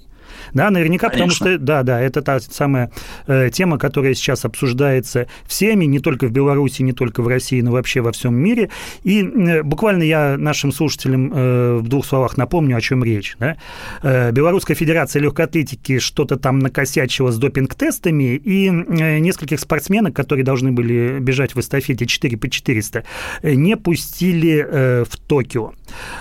Да, 0.55 0.71
наверняка, 0.71 1.09
Конечно. 1.09 1.35
потому 1.35 1.55
что, 1.55 1.59
да, 1.59 1.83
да, 1.83 2.01
это 2.01 2.23
та 2.23 2.41
самая 2.41 2.91
э, 3.27 3.51
тема, 3.51 3.79
которая 3.79 4.15
сейчас 4.15 4.45
обсуждается 4.45 5.27
всеми, 5.47 5.85
не 5.85 6.01
только 6.01 6.27
в 6.27 6.31
Беларуси, 6.31 6.83
не 6.83 6.93
только 6.93 7.23
в 7.23 7.29
России, 7.29 7.61
но 7.61 7.73
вообще 7.73 8.01
во 8.01 8.13
всем 8.13 8.35
мире. 8.35 8.71
И 9.03 9.23
э, 9.23 9.63
буквально 9.63 10.03
я 10.03 10.37
нашим 10.39 10.73
слушателям 10.73 11.33
э, 11.33 11.79
в 11.79 11.89
двух 11.89 12.07
словах 12.07 12.37
напомню, 12.37 12.77
о 12.77 12.81
чем 12.81 13.05
речь. 13.05 13.37
Да? 13.39 13.57
Э, 14.03 14.33
Белорусская 14.33 14.75
Федерация 14.75 15.23
легкой 15.23 15.47
атлетики 15.47 15.99
что-то 15.99 16.37
там 16.37 16.59
накосячила 16.59 17.31
с 17.31 17.39
допинг-тестами, 17.39 18.37
и 18.37 18.69
э, 18.69 19.19
нескольких 19.19 19.61
спортсменок, 19.61 20.15
которые 20.15 20.45
должны 20.45 20.73
были 20.73 21.19
бежать 21.21 21.55
в 21.55 21.61
эстафете 21.61 22.07
4 22.07 22.37
по 22.37 22.49
400, 22.49 23.05
э, 23.43 23.55
не 23.55 23.77
пустили 23.77 24.67
э, 24.69 25.05
в 25.09 25.17
Токио. 25.17 25.73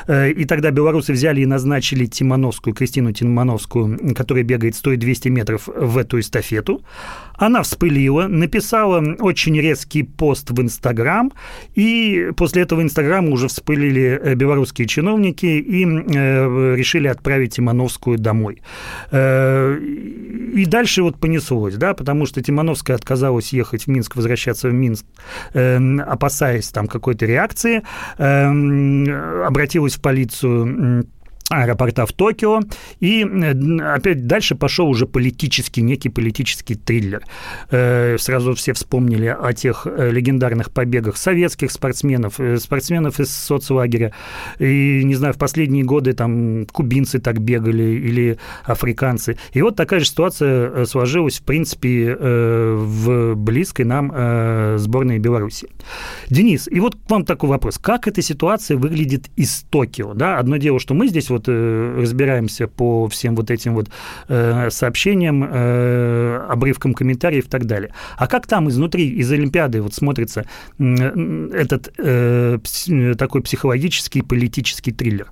Э, 0.08 0.32
и 0.32 0.46
тогда 0.46 0.72
белорусы 0.72 1.14
взяли 1.14 1.42
и 1.42 1.46
назначили 1.46 2.06
Тимановскую, 2.06 2.74
Кристину 2.74 3.12
Тимановскую, 3.12 3.97
который 4.16 4.44
бегает 4.44 4.74
100-200 4.74 5.30
метров 5.30 5.68
в 5.68 5.98
эту 5.98 6.20
эстафету. 6.20 6.84
Она 7.38 7.62
вспылила, 7.62 8.28
написала 8.28 9.04
очень 9.20 9.60
резкий 9.60 10.04
пост 10.04 10.50
в 10.50 10.62
Инстаграм, 10.62 11.32
и 11.76 12.32
после 12.36 12.64
этого 12.64 12.82
Инстаграма 12.82 13.30
уже 13.30 13.48
вспылили 13.48 14.20
э, 14.22 14.36
белорусские 14.36 14.88
чиновники 14.88 15.46
и 15.46 15.86
э, 15.86 16.76
решили 16.76 17.08
отправить 17.08 17.56
Тимановскую 17.56 18.18
домой. 18.18 18.62
Э, 19.12 19.78
и 19.78 20.66
дальше 20.66 21.04
вот 21.04 21.20
понеслось, 21.20 21.76
да, 21.76 21.94
потому 21.94 22.26
что 22.26 22.42
Тимановская 22.42 22.96
отказалась 22.96 23.54
ехать 23.54 23.84
в 23.84 23.88
Минск, 23.88 24.16
возвращаться 24.16 24.70
в 24.70 24.74
Минск, 24.74 25.06
опасаясь 25.54 26.70
там 26.70 26.88
какой-то 26.88 27.26
реакции, 27.26 27.84
обратилась 28.18 29.96
в 29.96 30.02
полицию 30.02 31.06
аэропорта 31.50 32.06
в 32.06 32.14
Токио. 32.14 32.62
И 33.00 33.24
опять 33.82 34.28
дальше 34.28 34.56
пошел 34.56 34.88
уже 34.88 35.06
политический, 35.06 35.82
некий 35.82 36.10
политический 36.10 36.76
триллер. 36.76 37.24
Э, 37.72 38.18
сразу 38.20 38.54
все 38.54 38.74
вспомнили 38.74 39.28
о 39.28 39.54
тех 39.54 39.88
э, 39.88 40.12
легендарных 40.12 40.72
побегах 40.72 41.18
советских 41.18 41.72
спортсменов, 41.72 42.40
э, 42.40 42.58
спортсменов 42.58 43.20
из 43.20 43.32
соцлагеря. 43.34 44.14
И, 44.60 45.02
не 45.04 45.16
знаю, 45.16 45.34
в 45.34 45.38
последние 45.38 45.84
годы 45.84 46.14
там 46.14 46.66
кубинцы 46.66 47.20
так 47.20 47.40
бегали 47.40 47.84
или 47.84 48.38
африканцы. 48.64 49.38
И 49.54 49.62
вот 49.62 49.76
такая 49.76 50.02
же 50.02 50.08
ситуация 50.08 50.86
сложилась, 50.86 51.40
в 51.40 51.44
принципе, 51.44 52.16
в 52.18 53.36
близкой 53.36 53.86
нам 53.86 54.78
сборной 54.78 55.20
Беларуси. 55.20 55.70
Денис, 56.30 56.68
и 56.68 56.80
вот 56.80 56.96
к 56.96 57.10
вам 57.10 57.26
такой 57.26 57.50
вопрос. 57.50 57.78
Как 57.78 58.08
эта 58.08 58.22
ситуация 58.22 58.78
выглядит 58.78 59.30
из 59.36 59.64
Токио? 59.70 60.14
Да? 60.14 60.38
Одно 60.38 60.58
дело, 60.58 60.80
что 60.80 60.94
мы 60.94 61.08
здесь 61.08 61.30
вот 61.30 61.37
э, 61.48 62.00
разбираемся 62.00 62.68
по 62.68 63.08
всем 63.08 63.36
вот 63.36 63.52
этим 63.52 63.76
вот 63.76 63.88
э, 64.28 64.70
сообщениям, 64.70 65.44
э, 65.44 66.46
обрывкам 66.50 66.94
комментариев 66.94 67.46
и 67.46 67.50
так 67.50 67.66
далее. 67.66 67.94
А 68.18 68.28
как 68.28 68.48
там 68.48 68.70
изнутри, 68.70 69.10
из 69.10 69.32
Олимпиады 69.32 69.82
вот 69.82 69.94
смотрится 69.94 70.46
этот 70.78 71.94
такой 73.18 73.42
психологический 73.42 74.22
политический 74.22 74.92
триллер? 74.92 75.32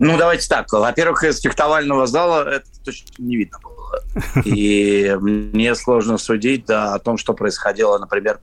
Ну, 0.00 0.16
давайте 0.16 0.48
так. 0.48 0.72
Во-первых, 0.72 1.24
из 1.24 1.40
фехтовального 1.40 2.06
зала 2.06 2.48
это 2.48 2.66
точно 2.82 3.06
не 3.18 3.36
видно 3.36 3.58
было. 3.62 3.80
И 4.46 5.14
мне 5.20 5.74
сложно 5.74 6.16
судить 6.16 6.64
да, 6.64 6.94
о 6.94 6.98
том, 6.98 7.18
что 7.18 7.34
происходило, 7.34 7.98
например, 7.98 8.40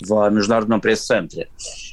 в 0.00 0.30
Международном 0.30 0.80
пресс-центре. 0.80 1.48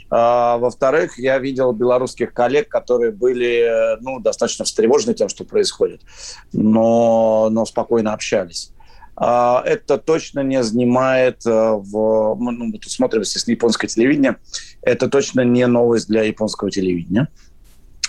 А, 0.09 0.57
во-вторых, 0.57 1.17
я 1.19 1.37
видел 1.39 1.71
белорусских 1.71 2.33
коллег, 2.33 2.69
которые 2.69 3.11
были 3.11 3.97
ну, 4.01 4.19
достаточно 4.19 4.65
встревожены 4.65 5.13
тем, 5.13 5.29
что 5.29 5.43
происходит, 5.43 6.01
но, 6.53 7.49
но 7.51 7.65
спокойно 7.65 8.13
общались. 8.13 8.71
а, 9.15 9.63
это 9.65 9.97
точно 9.97 10.41
не 10.41 10.63
занимает 10.63 11.43
в... 11.43 12.35
Ну, 12.39 12.65
мы 12.65 12.77
тут 12.77 12.91
смотрим, 12.91 13.21
естественно, 13.21 13.55
японское 13.55 13.87
телевидение. 13.87 14.37
Это 14.81 15.09
точно 15.09 15.41
не 15.41 15.65
новость 15.67 16.07
для 16.07 16.23
японского 16.23 16.71
телевидения 16.71 17.27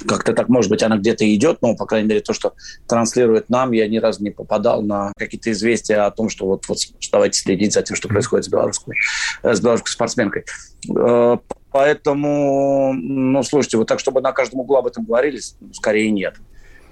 как-то 0.07 0.33
так, 0.33 0.49
может 0.49 0.71
быть, 0.71 0.83
она 0.83 0.97
где-то 0.97 1.33
идет, 1.35 1.59
но, 1.63 1.75
по 1.75 1.87
крайней 1.87 2.09
мере, 2.09 2.21
то, 2.21 2.33
что 2.33 2.55
транслирует 2.87 3.49
нам, 3.51 3.73
я 3.73 3.89
ни 3.89 3.99
разу 3.99 4.23
не 4.23 4.31
попадал 4.31 4.83
на 4.83 5.13
какие-то 5.17 5.51
известия 5.53 6.07
о 6.07 6.11
том, 6.11 6.29
что 6.29 6.47
вот, 6.47 6.69
вот 6.69 6.79
давайте 7.11 7.41
следить 7.41 7.73
за 7.73 7.83
тем, 7.83 7.97
что 7.97 8.09
происходит 8.09 8.47
с 8.47 8.49
белорусской, 8.49 8.97
э, 9.43 9.55
с 9.55 9.61
белорусской 9.61 9.93
спортсменкой. 9.93 10.45
Э, 10.97 11.39
поэтому, 11.71 12.93
ну, 12.95 13.43
слушайте, 13.43 13.77
вот 13.77 13.89
так, 13.89 14.01
чтобы 14.01 14.21
на 14.21 14.33
каждом 14.33 14.61
углу 14.61 14.77
об 14.77 14.87
этом 14.87 15.05
говорили, 15.05 15.41
скорее 15.73 16.11
нет. 16.11 16.37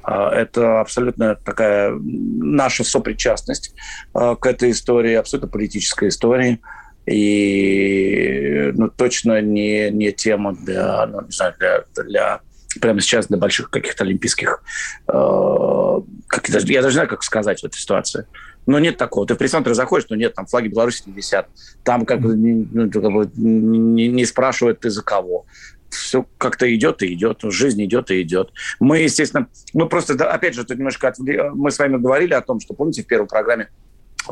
Э, 0.07 0.29
это 0.29 0.81
абсолютно 0.81 1.37
такая 1.37 1.93
наша 2.01 2.85
сопричастность 2.85 3.75
к 4.13 4.47
этой 4.47 4.71
истории, 4.71 5.15
абсолютно 5.15 5.49
политической 5.49 6.09
истории 6.09 6.61
и 7.07 8.73
ну, 8.75 8.89
точно 8.89 9.41
не, 9.41 9.91
не 9.91 10.13
тема 10.13 10.55
для, 10.55 11.07
ну, 11.07 11.23
не 11.23 11.31
знаю, 11.31 11.55
для, 11.59 11.85
для 12.05 12.41
прямо 12.81 13.01
сейчас 13.01 13.27
для 13.29 13.39
больших 13.39 13.71
каких-то 13.71 14.05
олимпийских... 14.05 14.63
Э, 15.09 16.01
как, 16.27 16.49
я 16.49 16.83
даже 16.83 16.95
знаю, 16.95 17.09
как 17.09 17.23
сказать 17.23 17.61
в 17.61 17.65
этой 17.65 17.77
ситуации. 17.77 18.27
Но 18.67 18.79
нет 18.79 18.97
такого. 18.97 19.27
Ты 19.27 19.35
в 19.35 19.39
пресс-центр 19.39 19.75
заходишь, 19.75 20.09
но 20.11 20.17
нет, 20.17 20.35
там 20.35 20.47
флаги 20.47 20.69
Беларуси 20.69 21.05
не 21.07 21.13
висят. 21.13 21.49
Там 21.85 22.05
как 22.05 22.21
бы, 22.21 22.35
ну, 22.35 22.89
не, 23.37 24.09
не 24.09 24.25
спрашивают 24.25 24.81
ты 24.81 24.91
за 24.91 25.03
кого 25.03 25.47
все 25.91 26.27
как-то 26.39 26.73
идет 26.75 27.03
и 27.03 27.15
идет, 27.15 27.41
жизнь 27.43 27.85
идет 27.85 28.11
и 28.11 28.23
идет. 28.23 28.53
Мы, 28.81 28.99
естественно, 28.99 29.49
мы 29.73 29.89
просто, 29.89 30.15
опять 30.31 30.55
же, 30.55 30.65
тут 30.65 30.77
немножко 30.79 31.09
отвли... 31.09 31.41
мы 31.55 31.71
с 31.71 31.79
вами 31.79 31.97
говорили 31.97 32.35
о 32.35 32.41
том, 32.41 32.61
что, 32.61 32.75
помните, 32.75 33.03
в 33.03 33.07
первой 33.07 33.27
программе 33.27 33.71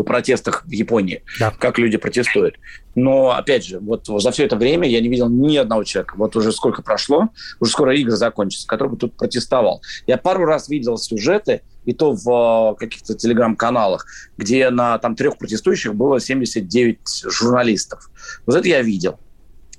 о 0.00 0.04
протестах 0.04 0.64
в 0.64 0.70
Японии, 0.70 1.22
да. 1.38 1.52
как 1.58 1.78
люди 1.78 1.96
протестуют. 1.96 2.56
Но, 2.94 3.32
опять 3.32 3.64
же, 3.64 3.80
вот 3.80 4.06
за 4.06 4.30
все 4.30 4.44
это 4.44 4.56
время 4.56 4.88
я 4.88 5.00
не 5.00 5.08
видел 5.08 5.28
ни 5.28 5.56
одного 5.56 5.84
человека, 5.84 6.14
вот 6.16 6.36
уже 6.36 6.52
сколько 6.52 6.82
прошло, 6.82 7.28
уже 7.60 7.72
скоро 7.72 7.94
игры 7.96 8.16
закончатся, 8.16 8.66
который 8.66 8.90
бы 8.90 8.96
тут 8.96 9.16
протестовал. 9.16 9.82
Я 10.06 10.16
пару 10.16 10.44
раз 10.44 10.68
видел 10.68 10.96
сюжеты, 10.96 11.62
и 11.84 11.92
то 11.92 12.12
в 12.12 12.72
э, 12.72 12.76
каких-то 12.78 13.14
телеграм-каналах, 13.14 14.06
где 14.36 14.70
на 14.70 14.98
там 14.98 15.16
трех 15.16 15.38
протестующих 15.38 15.94
было 15.94 16.20
79 16.20 16.98
журналистов. 17.26 18.10
Вот 18.46 18.56
это 18.56 18.68
я 18.68 18.82
видел. 18.82 19.18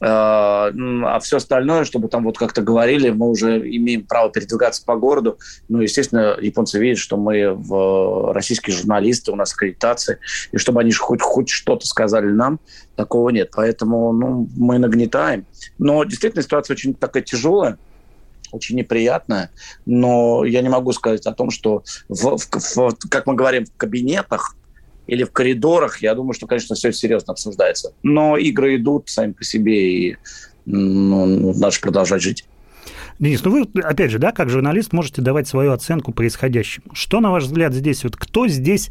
Э, 0.02 0.06
а 0.08 1.20
все 1.22 1.38
остальное, 1.38 1.86
чтобы 1.86 2.08
там 2.08 2.24
вот 2.24 2.38
как-то 2.38 2.62
говорили, 2.62 3.10
мы 3.10 3.30
уже 3.30 3.60
имеем 3.60 4.06
право 4.06 4.30
передвигаться 4.30 4.84
по 4.86 4.96
городу. 4.96 5.40
Ну, 5.70 5.80
естественно, 5.80 6.38
японцы 6.40 6.80
видят, 6.80 7.00
что 7.00 7.18
мы 7.18 7.54
в 7.54 8.34
российские 8.34 8.76
журналисты, 8.76 9.32
у 9.32 9.36
нас 9.36 9.54
аккредитации, 9.54 10.20
и 10.52 10.58
чтобы 10.58 10.82
они 10.82 10.92
хоть, 10.92 11.22
хоть 11.22 11.50
что-то 11.50 11.86
сказали 11.88 12.32
нам, 12.32 12.60
такого 12.96 13.30
нет. 13.30 13.52
Поэтому 13.56 14.12
ну, 14.12 14.50
мы 14.56 14.78
нагнетаем. 14.80 15.46
Но 15.78 16.04
действительно 16.04 16.44
ситуация 16.44 16.76
очень 16.76 16.94
такая 16.94 17.24
тяжелая 17.24 17.78
очень 18.52 18.78
неприятная, 18.78 19.52
но 19.86 20.46
я 20.46 20.62
не 20.62 20.70
могу 20.70 20.94
сказать 20.94 21.26
о 21.26 21.34
том, 21.34 21.52
что, 21.52 21.84
в, 22.08 22.38
в, 22.38 22.76
в, 22.76 22.96
как 23.10 23.26
мы 23.26 23.36
говорим, 23.36 23.66
в 23.66 23.76
кабинетах 23.76 24.56
или 25.08 25.24
в 25.24 25.32
коридорах, 25.32 26.02
я 26.02 26.16
думаю, 26.16 26.34
что, 26.34 26.48
конечно, 26.48 26.76
все 26.76 26.92
серьезно 26.92 27.34
обсуждается. 27.34 27.94
Но 28.04 28.38
игры 28.38 28.78
идут 28.78 29.10
сами 29.10 29.34
по 29.34 29.44
себе, 29.44 29.92
и 29.92 30.18
ну, 30.66 31.54
надо 31.54 31.76
продолжать 31.82 32.22
жить. 32.22 32.46
Денис, 33.20 33.44
ну 33.44 33.52
вы, 33.52 33.82
опять 33.82 34.12
же, 34.12 34.20
да, 34.20 34.32
как 34.32 34.50
журналист 34.50 34.92
можете 34.92 35.22
давать 35.22 35.48
свою 35.48 35.72
оценку 35.72 36.12
происходящему. 36.12 36.88
Что, 36.94 37.22
на 37.22 37.32
ваш 37.32 37.44
взгляд, 37.44 37.74
здесь, 37.74 38.04
вот 38.04 38.18
кто 38.18 38.48
здесь 38.48 38.90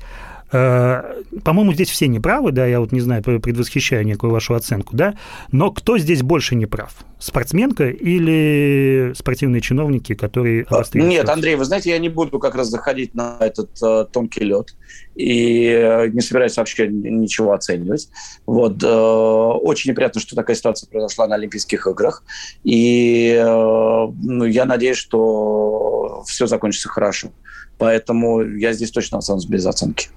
по-моему, 0.54 1.72
здесь 1.72 1.90
все 1.90 2.06
неправы, 2.06 2.52
да, 2.52 2.64
я 2.66 2.78
вот 2.80 2.92
не 2.92 3.00
знаю, 3.00 3.22
предвосхищаю 3.22 4.04
некую 4.06 4.32
вашу 4.32 4.54
оценку, 4.54 4.96
да, 4.96 5.14
но 5.50 5.70
кто 5.70 5.98
здесь 5.98 6.22
больше 6.22 6.54
не 6.54 6.66
прав? 6.66 6.94
Спортсменка 7.18 7.88
или 7.88 9.12
спортивные 9.16 9.60
чиновники, 9.60 10.14
которые 10.14 10.64
обостряют? 10.64 11.08
Нет, 11.08 11.28
Андрей, 11.28 11.56
вы 11.56 11.64
знаете, 11.64 11.90
я 11.90 11.98
не 11.98 12.08
буду 12.08 12.38
как 12.38 12.54
раз 12.54 12.68
заходить 12.68 13.14
на 13.14 13.36
этот 13.40 13.70
э, 13.82 14.06
тонкий 14.12 14.44
лед 14.44 14.74
и 15.14 15.66
э, 15.66 16.08
не 16.08 16.20
собираюсь 16.20 16.56
вообще 16.56 16.88
ничего 16.88 17.52
оценивать. 17.52 18.08
Вот, 18.46 18.82
э, 18.82 18.86
очень 18.86 19.90
неприятно, 19.90 20.20
что 20.20 20.36
такая 20.36 20.54
ситуация 20.54 20.88
произошла 20.88 21.26
на 21.26 21.36
Олимпийских 21.36 21.86
играх, 21.86 22.22
и 22.62 23.34
э, 23.38 23.44
ну, 23.44 24.44
я 24.44 24.64
надеюсь, 24.66 24.98
что 24.98 26.22
все 26.26 26.46
закончится 26.46 26.88
хорошо. 26.88 27.30
Поэтому 27.78 28.42
я 28.42 28.72
здесь 28.72 28.90
точно 28.90 29.18
останусь 29.18 29.46
без 29.46 29.66
оценки. 29.66 30.08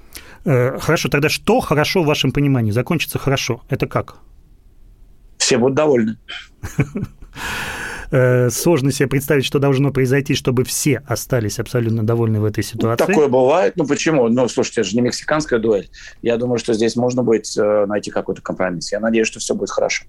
Э, 0.47 0.79
хорошо, 0.79 1.10
тогда 1.10 1.27
что 1.27 1.60
хорошо 1.60 2.03
в 2.03 2.05
вашем 2.05 2.31
понимании? 2.31 2.71
Закончится 2.71 3.19
хорошо. 3.19 3.62
Это 3.69 3.86
как? 3.86 4.15
Все 5.38 5.57
будут 5.57 5.75
довольны. 5.75 6.17
Э, 8.10 8.49
сложно 8.49 8.93
себе 8.93 9.10
представить, 9.10 9.43
что 9.43 9.60
должно 9.60 9.91
произойти, 9.91 10.33
чтобы 10.33 10.63
все 10.63 11.03
остались 11.05 11.60
абсолютно 11.60 12.05
довольны 12.05 12.39
в 12.39 12.45
этой 12.45 12.63
ситуации. 12.63 13.05
Такое 13.05 13.27
бывает. 13.27 13.73
Ну 13.75 13.86
почему? 13.86 14.29
Ну, 14.29 14.47
слушайте, 14.47 14.79
это 14.79 14.89
же 14.89 14.95
не 14.95 15.01
мексиканская 15.01 15.60
дуэль. 15.60 15.89
Я 16.21 16.38
думаю, 16.38 16.57
что 16.57 16.73
здесь 16.73 16.95
можно 16.95 17.23
будет 17.23 17.47
э, 17.57 17.86
найти 17.86 18.10
какой-то 18.10 18.41
компромисс. 18.41 18.93
Я 18.93 19.01
надеюсь, 19.01 19.27
что 19.27 19.41
все 19.41 19.53
будет 19.55 19.71
хорошо. 19.71 20.05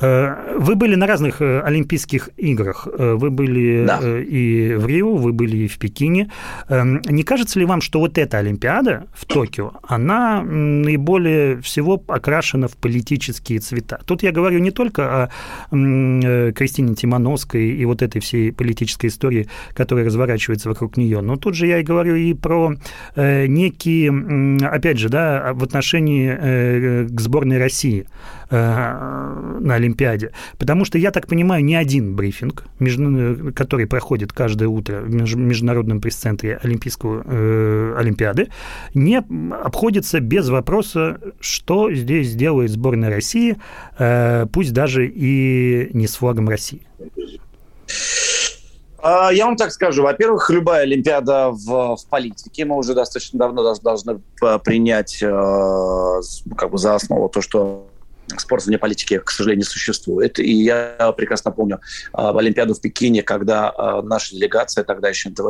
Э, 0.00 0.56
вы 0.58 0.76
были 0.76 0.94
на 0.94 1.06
разных 1.06 1.42
э, 1.42 1.60
Олимпийских 1.60 2.30
играх. 2.36 2.86
Э, 2.86 3.14
вы 3.14 3.30
были 3.30 3.84
да. 3.84 4.00
и 4.02 4.74
в 4.74 4.86
Рио, 4.86 5.16
вы 5.16 5.32
были 5.32 5.56
и 5.56 5.68
в 5.68 5.78
Пекине. 5.78 6.30
Эм, 6.68 7.02
не 7.04 7.22
кажется 7.22 7.58
ли 7.58 7.64
вам, 7.64 7.80
что 7.80 7.98
вот 7.98 8.16
эта 8.18 8.38
Олимпиада 8.38 9.06
в 9.12 9.24
Токио, 9.24 9.72
она 9.82 10.42
наиболее 10.42 11.60
всего 11.60 12.02
окрашена 12.06 12.68
в 12.68 12.76
политические 12.76 13.58
цвета? 13.58 14.00
Тут 14.06 14.22
я 14.22 14.30
говорю 14.30 14.60
не 14.60 14.70
только 14.70 15.24
о 15.24 15.28
Кристине 15.70 16.94
Тимановской 16.94 17.68
и 17.68 17.84
вот 17.84 18.02
этой 18.02 18.20
всей 18.20 18.52
политической 18.52 19.06
истории, 19.06 19.48
которая 19.74 20.06
разворачивается 20.06 20.68
вокруг 20.68 20.96
нее, 20.96 21.20
но 21.20 21.36
тут 21.36 21.54
же 21.54 21.66
я 21.66 21.78
и 21.78 21.82
говорю 21.82 22.14
и 22.14 22.34
про 22.34 22.74
некие, 23.16 24.66
опять 24.66 24.98
же, 24.98 25.08
да, 25.08 25.52
в 25.54 25.62
отношении 25.62 27.06
к 27.06 27.20
сборной 27.20 27.58
России 27.58 28.06
на 28.50 29.74
Олимпиаде. 29.74 30.32
Потому 30.58 30.84
что, 30.84 30.98
я 30.98 31.10
так 31.10 31.26
понимаю, 31.26 31.64
ни 31.64 31.74
один 31.74 32.14
брифинг, 32.14 32.64
который 33.54 33.86
проходит 33.86 34.32
каждое 34.32 34.68
утро 34.68 35.00
в 35.00 35.36
Международном 35.36 36.00
пресс-центре 36.00 36.58
Олимпийского, 36.62 37.22
э, 37.24 37.94
Олимпиады, 37.98 38.48
не 38.94 39.16
обходится 39.18 40.20
без 40.20 40.48
вопроса, 40.48 41.20
что 41.40 41.92
здесь 41.92 42.34
делает 42.34 42.70
сборная 42.70 43.10
России, 43.10 43.56
э, 43.98 44.46
пусть 44.52 44.72
даже 44.72 45.06
и 45.06 45.90
не 45.92 46.06
с 46.06 46.16
флагом 46.16 46.48
России. 46.48 46.82
А, 49.00 49.30
я 49.32 49.46
вам 49.46 49.56
так 49.56 49.70
скажу. 49.72 50.02
Во-первых, 50.02 50.50
любая 50.50 50.82
Олимпиада 50.82 51.50
в, 51.50 51.96
в 51.96 52.06
политике. 52.10 52.64
Мы 52.64 52.76
уже 52.76 52.94
достаточно 52.94 53.38
давно 53.38 53.74
должны 53.76 54.20
принять 54.64 55.22
э, 55.22 56.20
как 56.56 56.70
бы 56.70 56.78
за 56.78 56.94
основу 56.94 57.28
то, 57.28 57.40
что 57.40 57.87
спорт 58.36 58.66
вне 58.66 58.78
политики, 58.78 59.18
к 59.18 59.30
сожалению, 59.30 59.64
существует. 59.64 60.38
И 60.38 60.52
я 60.52 61.14
прекрасно 61.16 61.50
помню 61.50 61.80
а, 62.12 62.36
Олимпиаду 62.36 62.74
в 62.74 62.80
Пекине, 62.80 63.22
когда 63.22 63.72
а, 63.76 64.02
наша 64.02 64.34
делегация, 64.34 64.84
тогда 64.84 65.08
еще 65.08 65.30
НТВ+, 65.30 65.44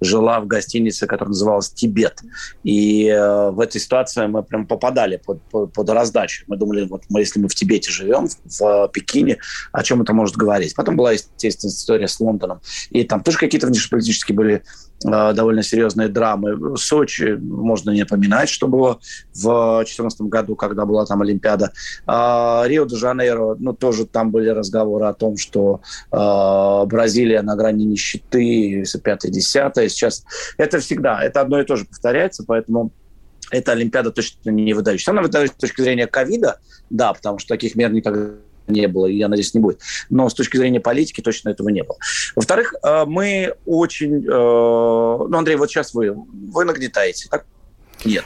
жила 0.00 0.40
в 0.40 0.46
гостинице, 0.46 1.06
которая 1.06 1.30
называлась 1.30 1.70
«Тибет». 1.70 2.20
И 2.64 3.08
а, 3.08 3.50
в 3.50 3.60
этой 3.60 3.80
ситуации 3.80 4.26
мы 4.26 4.42
прям 4.42 4.66
попадали 4.66 5.20
под, 5.24 5.42
под, 5.50 5.72
под 5.72 5.90
раздачу. 5.90 6.44
Мы 6.48 6.56
думали, 6.56 6.86
вот 6.86 7.04
мы, 7.08 7.20
если 7.20 7.38
мы 7.38 7.48
в 7.48 7.54
Тибете 7.54 7.90
живем, 7.90 8.28
в, 8.44 8.88
Пекине, 8.92 9.38
о 9.72 9.82
чем 9.82 10.02
это 10.02 10.12
может 10.12 10.36
говорить? 10.36 10.74
Потом 10.74 10.96
была, 10.96 11.12
естественно, 11.12 11.70
история 11.70 12.08
с 12.08 12.18
Лондоном. 12.20 12.60
И 12.90 13.04
там 13.04 13.22
тоже 13.22 13.38
какие-то 13.38 13.66
внешнеполитические 13.66 14.36
были 14.36 14.62
довольно 15.02 15.62
серьезные 15.62 16.08
драмы. 16.08 16.76
Сочи 16.76 17.38
можно 17.40 17.90
не 17.90 18.04
поминать, 18.04 18.50
что 18.50 18.68
было 18.68 19.00
в 19.34 19.78
2014 19.78 20.20
году, 20.22 20.56
когда 20.56 20.84
была 20.84 21.06
там 21.06 21.22
Олимпиада. 21.22 21.72
А, 22.06 22.64
Рио-де-Жанейро, 22.66 23.56
ну, 23.58 23.72
тоже 23.72 24.06
там 24.06 24.30
были 24.30 24.48
разговоры 24.48 25.06
о 25.06 25.14
том, 25.14 25.36
что 25.36 25.80
э, 26.10 26.86
Бразилия 26.86 27.42
на 27.42 27.56
грани 27.56 27.84
нищеты, 27.84 28.84
пятое, 29.02 29.30
десятое. 29.30 29.88
Сейчас 29.88 30.24
это 30.56 30.80
всегда, 30.80 31.22
это 31.22 31.40
одно 31.40 31.60
и 31.60 31.64
то 31.64 31.76
же 31.76 31.84
повторяется, 31.84 32.44
поэтому 32.46 32.92
эта 33.50 33.72
Олимпиада 33.72 34.10
точно 34.10 34.50
не 34.50 34.72
выдающаяся. 34.74 35.10
Она 35.10 35.22
выдающаяся 35.22 35.58
с 35.58 35.60
точки 35.60 35.82
зрения 35.82 36.06
ковида, 36.06 36.60
да, 36.88 37.12
потому 37.12 37.38
что 37.38 37.48
таких 37.48 37.74
мер 37.74 37.92
никогда 37.92 38.34
не 38.66 38.86
было, 38.86 39.06
и 39.06 39.16
я 39.16 39.28
надеюсь, 39.28 39.52
не 39.54 39.60
будет. 39.60 39.80
Но 40.08 40.28
с 40.28 40.34
точки 40.34 40.56
зрения 40.56 40.80
политики 40.80 41.20
точно 41.20 41.50
этого 41.50 41.68
не 41.68 41.82
было. 41.82 41.98
Во-вторых, 42.36 42.74
э, 42.82 43.04
мы 43.06 43.54
очень... 43.66 44.24
Э, 44.24 44.28
ну, 44.28 45.36
Андрей, 45.36 45.56
вот 45.56 45.70
сейчас 45.70 45.92
вы, 45.92 46.12
вы 46.12 46.64
нагнетаете, 46.64 47.28
так? 47.28 47.46
Нет. 48.04 48.24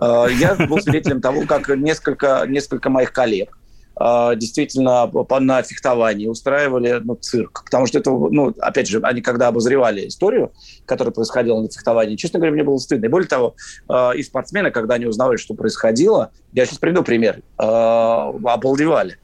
Э, 0.00 0.26
я 0.38 0.54
был 0.54 0.80
свидетелем 0.80 1.20
того, 1.20 1.42
как 1.46 1.68
несколько, 1.76 2.44
несколько 2.48 2.90
моих 2.90 3.12
коллег 3.12 3.56
э, 4.00 4.32
действительно 4.36 5.10
на 5.40 5.62
фехтовании 5.62 6.26
устраивали 6.26 7.00
ну, 7.02 7.16
цирк. 7.16 7.64
Потому 7.64 7.86
что 7.86 7.98
это, 7.98 8.10
ну, 8.10 8.54
опять 8.60 8.88
же, 8.88 9.00
они 9.02 9.20
когда 9.20 9.48
обозревали 9.48 10.08
историю, 10.08 10.52
которая 10.86 11.12
происходила 11.12 11.60
на 11.60 11.68
фехтовании, 11.68 12.16
честно 12.16 12.38
говоря, 12.38 12.54
мне 12.54 12.64
было 12.64 12.78
стыдно. 12.78 13.06
И 13.06 13.08
более 13.08 13.28
того, 13.28 13.54
э, 13.88 14.16
и 14.16 14.22
спортсмены, 14.22 14.70
когда 14.70 14.94
они 14.94 15.06
узнавали, 15.06 15.36
что 15.36 15.54
происходило, 15.54 16.32
я 16.52 16.66
сейчас 16.66 16.78
приведу 16.78 17.02
пример, 17.02 17.42
обалдевали. 17.56 19.18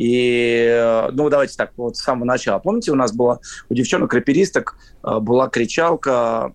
И, 0.00 1.08
ну, 1.12 1.28
давайте 1.28 1.56
так, 1.58 1.72
вот 1.76 1.94
с 1.96 2.00
самого 2.00 2.24
начала. 2.24 2.58
Помните, 2.58 2.90
у 2.90 2.94
нас 2.94 3.12
была 3.12 3.40
у 3.68 3.74
девчонок-раперисток 3.74 4.78
э, 5.04 5.18
была 5.18 5.48
кричалка 5.48 6.54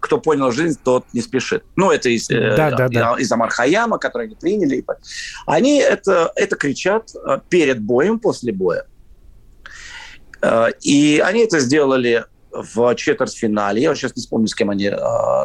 кто 0.00 0.18
понял 0.18 0.50
жизнь, 0.52 0.78
тот 0.82 1.04
не 1.12 1.20
спешит. 1.20 1.64
Ну, 1.76 1.90
это 1.90 2.08
из, 2.08 2.28
да, 2.28 2.70
да, 2.70 2.88
да. 2.88 3.14
из 3.18 3.30
Амар 3.30 3.50
Хаяма, 3.50 3.98
который 3.98 4.26
они 4.26 4.36
приняли. 4.36 4.84
Они 5.46 5.78
это, 5.78 6.32
это 6.36 6.56
кричат 6.56 7.10
перед 7.48 7.80
боем, 7.80 8.18
после 8.18 8.52
боя. 8.52 8.86
И 10.82 11.22
они 11.24 11.40
это 11.44 11.58
сделали 11.60 12.24
в 12.54 12.94
четвертьфинале. 12.94 13.82
Я 13.82 13.94
сейчас 13.94 14.14
не 14.16 14.20
вспомню, 14.20 14.46
с 14.46 14.54
кем 14.54 14.70
они 14.70 14.86
э, 14.86 14.96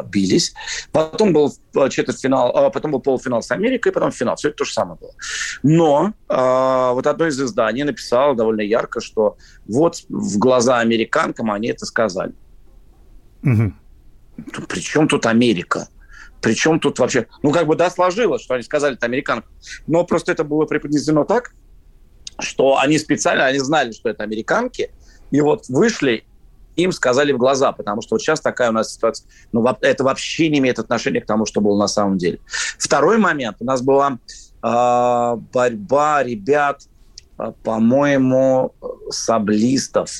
бились. 0.06 0.54
Потом 0.92 1.32
был 1.32 1.52
четвертьфинал, 1.90 2.66
э, 2.66 2.70
потом 2.70 2.92
был 2.92 3.00
полуфинал 3.00 3.42
с 3.42 3.50
Америкой, 3.50 3.92
потом 3.92 4.12
финал. 4.12 4.36
Все 4.36 4.48
это 4.48 4.58
то 4.58 4.64
же 4.64 4.72
самое 4.72 4.98
было. 4.98 5.12
Но 5.62 6.12
э, 6.28 6.94
вот 6.94 7.06
одно 7.06 7.26
из 7.26 7.40
изданий 7.40 7.82
написало 7.82 8.34
довольно 8.34 8.62
ярко, 8.62 9.00
что 9.00 9.36
вот 9.66 10.02
в 10.08 10.38
глаза 10.38 10.78
американкам 10.78 11.50
они 11.50 11.68
это 11.68 11.84
сказали. 11.86 12.32
Угу. 13.42 13.72
Причем 14.68 15.08
тут 15.08 15.26
Америка? 15.26 15.88
Причем 16.40 16.80
тут 16.80 16.98
вообще... 16.98 17.26
Ну, 17.42 17.52
как 17.52 17.66
бы, 17.66 17.76
да, 17.76 17.90
сложилось, 17.90 18.42
что 18.42 18.54
они 18.54 18.62
сказали 18.62 18.94
это 18.94 19.06
американкам. 19.06 19.50
Но 19.86 20.04
просто 20.04 20.32
это 20.32 20.44
было 20.44 20.64
преподнесено 20.64 21.24
так, 21.24 21.52
что 22.38 22.78
они 22.78 22.98
специально, 22.98 23.44
они 23.44 23.58
знали, 23.58 23.92
что 23.92 24.08
это 24.08 24.22
американки, 24.22 24.90
и 25.30 25.40
вот 25.40 25.68
вышли 25.68 26.24
им 26.76 26.92
сказали 26.92 27.32
в 27.32 27.38
глаза, 27.38 27.72
потому 27.72 28.02
что 28.02 28.14
вот 28.14 28.22
сейчас 28.22 28.40
такая 28.40 28.70
у 28.70 28.72
нас 28.72 28.94
ситуация, 28.94 29.26
ну, 29.52 29.66
это 29.80 30.04
вообще 30.04 30.48
не 30.48 30.58
имеет 30.58 30.78
отношения 30.78 31.20
к 31.20 31.26
тому, 31.26 31.46
что 31.46 31.60
было 31.60 31.78
на 31.78 31.88
самом 31.88 32.18
деле. 32.18 32.38
Второй 32.78 33.18
момент. 33.18 33.56
У 33.60 33.64
нас 33.64 33.82
была 33.82 34.18
э, 34.62 35.36
борьба 35.52 36.22
ребят, 36.22 36.82
по-моему, 37.62 38.74
саблистов 39.10 40.10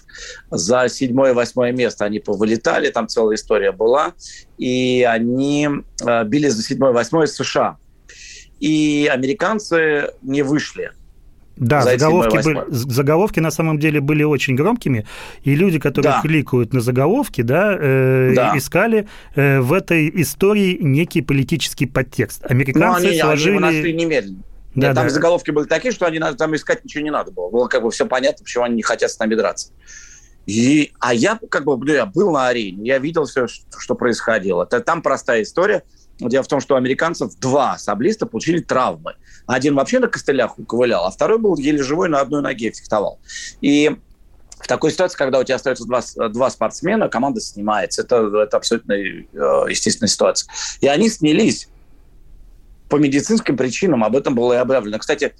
за 0.51 0.89
седьмое-восьмое 0.89 1.73
место. 1.73 2.05
Они 2.05 2.19
повылетали, 2.19 2.91
там 2.91 3.09
целая 3.09 3.37
история 3.37 3.73
была, 3.73 4.13
и 4.59 5.07
они 5.09 5.69
э, 6.05 6.25
били 6.25 6.49
за 6.49 6.63
седьмое-восьмое 6.63 7.27
США. 7.27 7.77
И 8.59 9.11
американцы 9.13 10.11
не 10.23 10.43
вышли. 10.43 10.93
Да, 11.57 11.83
заголовки, 11.83 12.43
были, 12.43 12.65
заголовки 12.71 13.39
на 13.39 13.51
самом 13.51 13.79
деле 13.79 14.01
были 14.01 14.23
очень 14.23 14.55
громкими, 14.55 15.07
и 15.45 15.55
люди, 15.55 15.79
которые 15.79 16.13
да. 16.13 16.21
кликают 16.23 16.73
на 16.73 16.81
заголовки, 16.81 17.43
да, 17.43 17.77
э, 17.79 18.33
да. 18.35 18.57
искали 18.57 19.07
э, 19.35 19.61
в 19.61 19.75
этой 19.75 20.11
истории 20.23 20.79
некий 20.81 21.21
политический 21.21 21.85
подтекст. 21.85 22.47
Американцы 22.51 23.03
Но 23.03 23.09
они, 23.09 23.21
сложили... 23.21 23.57
Они 23.57 23.67
его 23.67 23.67
нашли 23.67 23.93
немедленно. 23.93 24.43
Да, 24.75 24.89
Нет, 24.89 24.95
там 24.95 25.07
да. 25.07 25.11
заголовки 25.11 25.51
были 25.51 25.67
такие, 25.67 25.93
что 25.93 26.07
они 26.07 26.21
там 26.39 26.55
искать 26.55 26.85
ничего 26.85 27.03
не 27.03 27.11
надо 27.11 27.33
было. 27.33 27.51
Было 27.51 27.67
как 27.67 27.83
бы 27.83 27.91
все 27.91 28.07
понятно, 28.07 28.45
почему 28.45 28.65
они 28.65 28.77
не 28.77 28.83
хотят 28.83 29.11
с 29.11 29.19
нами 29.19 29.35
драться. 29.35 29.73
И, 30.47 30.93
а 31.01 31.13
я 31.13 31.39
как 31.51 31.65
бы 31.65 31.77
ну, 31.77 31.93
я 31.93 32.07
был 32.07 32.33
на 32.33 32.49
арене, 32.49 32.87
я 32.87 32.99
видел 32.99 33.25
все, 33.25 33.47
что 33.47 33.95
происходило. 33.95 34.65
Это, 34.65 34.81
там 34.81 35.03
простая 35.03 35.43
история– 35.43 35.83
Дело 36.29 36.43
в 36.43 36.49
том, 36.49 36.61
что 36.61 36.75
у 36.75 36.77
американцев 36.77 37.35
два 37.39 37.79
саблиста 37.79 38.27
получили 38.27 38.61
травмы. 38.61 39.15
Один 39.47 39.75
вообще 39.75 39.99
на 40.01 40.09
костылях 40.09 40.53
ковылял, 40.69 41.07
а 41.07 41.11
второй 41.11 41.39
был 41.39 41.57
еле 41.57 41.83
живой 41.83 42.09
на 42.09 42.21
одной 42.21 42.43
ноге 42.43 42.71
фехтовал. 42.71 43.21
И 43.61 43.97
в 44.51 44.69
такой 44.69 44.91
ситуации, 44.91 45.17
когда 45.17 45.39
у 45.39 45.45
тебя 45.45 45.57
остается 45.57 45.87
два, 45.87 46.03
два 46.29 46.51
спортсмена, 46.51 47.09
команда 47.09 47.41
снимается. 47.41 48.03
Это, 48.03 48.43
это 48.43 48.57
абсолютно 48.59 48.93
э, 48.93 49.25
естественная 49.69 50.09
ситуация. 50.09 50.51
И 50.81 50.87
они 50.87 51.09
снялись 51.09 51.69
по 52.91 52.97
медицинским 52.97 53.57
причинам. 53.57 54.05
Об 54.05 54.17
этом 54.17 54.35
было 54.35 54.53
и 54.53 54.57
объявлено. 54.57 54.99
Кстати, 54.99 55.35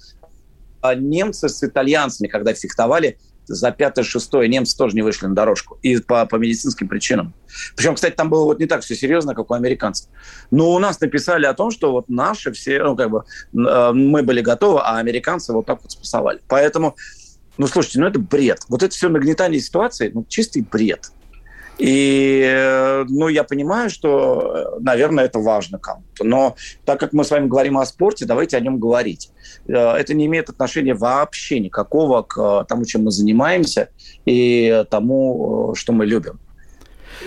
а 0.81 0.95
немцы 0.95 1.47
с 1.47 1.63
итальянцами, 1.63 2.27
когда 2.27 2.53
фехтовали, 2.53 3.17
за 3.45 3.71
пятое-шестое 3.71 4.47
немцы 4.47 4.77
тоже 4.77 4.95
не 4.95 5.01
вышли 5.01 5.27
на 5.27 5.35
дорожку. 5.35 5.77
И 5.81 5.97
по, 5.97 6.25
по 6.25 6.37
медицинским 6.37 6.87
причинам. 6.87 7.33
Причем, 7.75 7.95
кстати, 7.95 8.15
там 8.15 8.29
было 8.29 8.45
вот 8.45 8.59
не 8.59 8.65
так 8.65 8.81
все 8.81 8.95
серьезно, 8.95 9.35
как 9.35 9.51
у 9.51 9.53
американцев. 9.53 10.07
Но 10.49 10.71
у 10.71 10.79
нас 10.79 10.99
написали 11.01 11.45
о 11.45 11.53
том, 11.53 11.71
что 11.71 11.91
вот 11.91 12.07
наши 12.09 12.51
все, 12.53 12.81
ну, 12.81 12.95
как 12.95 13.09
бы, 13.09 13.23
э, 13.53 13.91
мы 13.93 14.23
были 14.23 14.41
готовы, 14.41 14.79
а 14.79 14.97
американцы 14.97 15.53
вот 15.53 15.65
так 15.65 15.81
вот 15.81 15.91
спасовали. 15.91 16.39
Поэтому, 16.47 16.95
ну, 17.57 17.67
слушайте, 17.67 17.99
ну, 17.99 18.07
это 18.07 18.19
бред. 18.19 18.59
Вот 18.69 18.83
это 18.83 18.95
все 18.95 19.09
нагнетание 19.09 19.59
ситуации, 19.59 20.11
ну, 20.13 20.25
чистый 20.29 20.61
бред. 20.61 21.11
И, 21.77 22.43
э, 22.45 23.05
ну, 23.09 23.27
я 23.27 23.43
понимаю, 23.43 23.89
что, 23.89 24.77
наверное, 24.79 25.25
это 25.25 25.39
важно 25.39 25.79
кому-то. 25.79 26.23
Но 26.23 26.55
так 26.85 26.99
как 26.99 27.13
мы 27.13 27.23
с 27.23 27.31
вами 27.31 27.47
говорим 27.47 27.77
о 27.77 27.85
спорте, 27.85 28.25
давайте 28.25 28.57
о 28.57 28.59
нем 28.59 28.79
говорить. 28.79 29.31
Э, 29.67 29.93
это 29.93 30.13
не 30.13 30.25
имеет 30.27 30.49
отношения 30.49 30.93
вообще 30.93 31.59
никакого 31.59 32.21
к 32.21 32.37
э, 32.37 32.65
тому, 32.67 32.85
чем 32.85 33.05
мы 33.05 33.11
занимаемся, 33.11 33.89
и 34.25 34.83
тому, 34.89 35.73
что 35.75 35.93
мы 35.93 36.05
любим. 36.05 36.39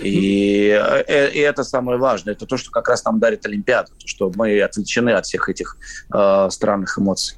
И, 0.01 0.67
и 0.67 1.39
это 1.39 1.63
самое 1.63 1.97
важное. 1.97 2.33
Это 2.33 2.45
то, 2.45 2.57
что 2.57 2.69
как 2.71 2.89
раз 2.89 3.03
нам 3.05 3.19
дарит 3.19 3.45
Олимпиада, 3.45 3.91
то, 3.97 4.07
что 4.07 4.31
мы 4.35 4.61
отвлечены 4.61 5.11
от 5.11 5.25
всех 5.25 5.49
этих 5.49 5.77
э, 6.13 6.47
странных 6.51 6.97
эмоций. 6.99 7.37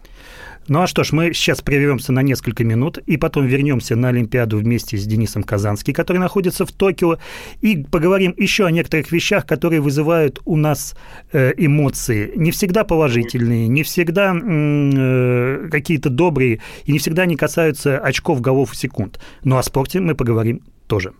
Ну 0.67 0.81
а 0.81 0.87
что 0.87 1.03
ж, 1.03 1.13
мы 1.13 1.33
сейчас 1.33 1.61
прервемся 1.61 2.11
на 2.11 2.21
несколько 2.21 2.63
минут 2.63 2.97
и 2.97 3.17
потом 3.17 3.45
вернемся 3.45 3.95
на 3.95 4.09
Олимпиаду 4.09 4.57
вместе 4.57 4.97
с 4.97 5.05
Денисом 5.05 5.43
Казанским, 5.43 5.93
который 5.93 6.17
находится 6.17 6.65
в 6.65 6.71
Токио, 6.71 7.17
и 7.61 7.83
поговорим 7.83 8.33
еще 8.37 8.65
о 8.65 8.71
некоторых 8.71 9.11
вещах, 9.11 9.45
которые 9.45 9.79
вызывают 9.79 10.41
у 10.45 10.57
нас 10.57 10.95
э, 11.31 11.53
эмоции. 11.57 12.33
Не 12.35 12.51
всегда 12.51 12.83
положительные, 12.83 13.67
не 13.67 13.83
всегда 13.83 14.35
э, 14.35 15.69
какие-то 15.71 16.09
добрые, 16.09 16.61
и 16.85 16.91
не 16.91 16.99
всегда 16.99 17.23
они 17.23 17.35
касаются 17.35 17.97
очков, 17.97 18.41
голов 18.41 18.73
и 18.73 18.75
секунд. 18.75 19.19
Но 19.43 19.55
ну, 19.55 19.57
о 19.59 19.63
спорте 19.63 19.99
мы 19.99 20.15
поговорим 20.15 20.61
тоже. 20.87 21.13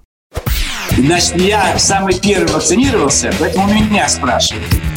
Значит, 0.92 1.36
я 1.42 1.78
самый 1.78 2.20
первый 2.20 2.52
вакцинировался, 2.52 3.32
поэтому 3.40 3.74
меня 3.74 4.08
спрашивают. 4.08 4.97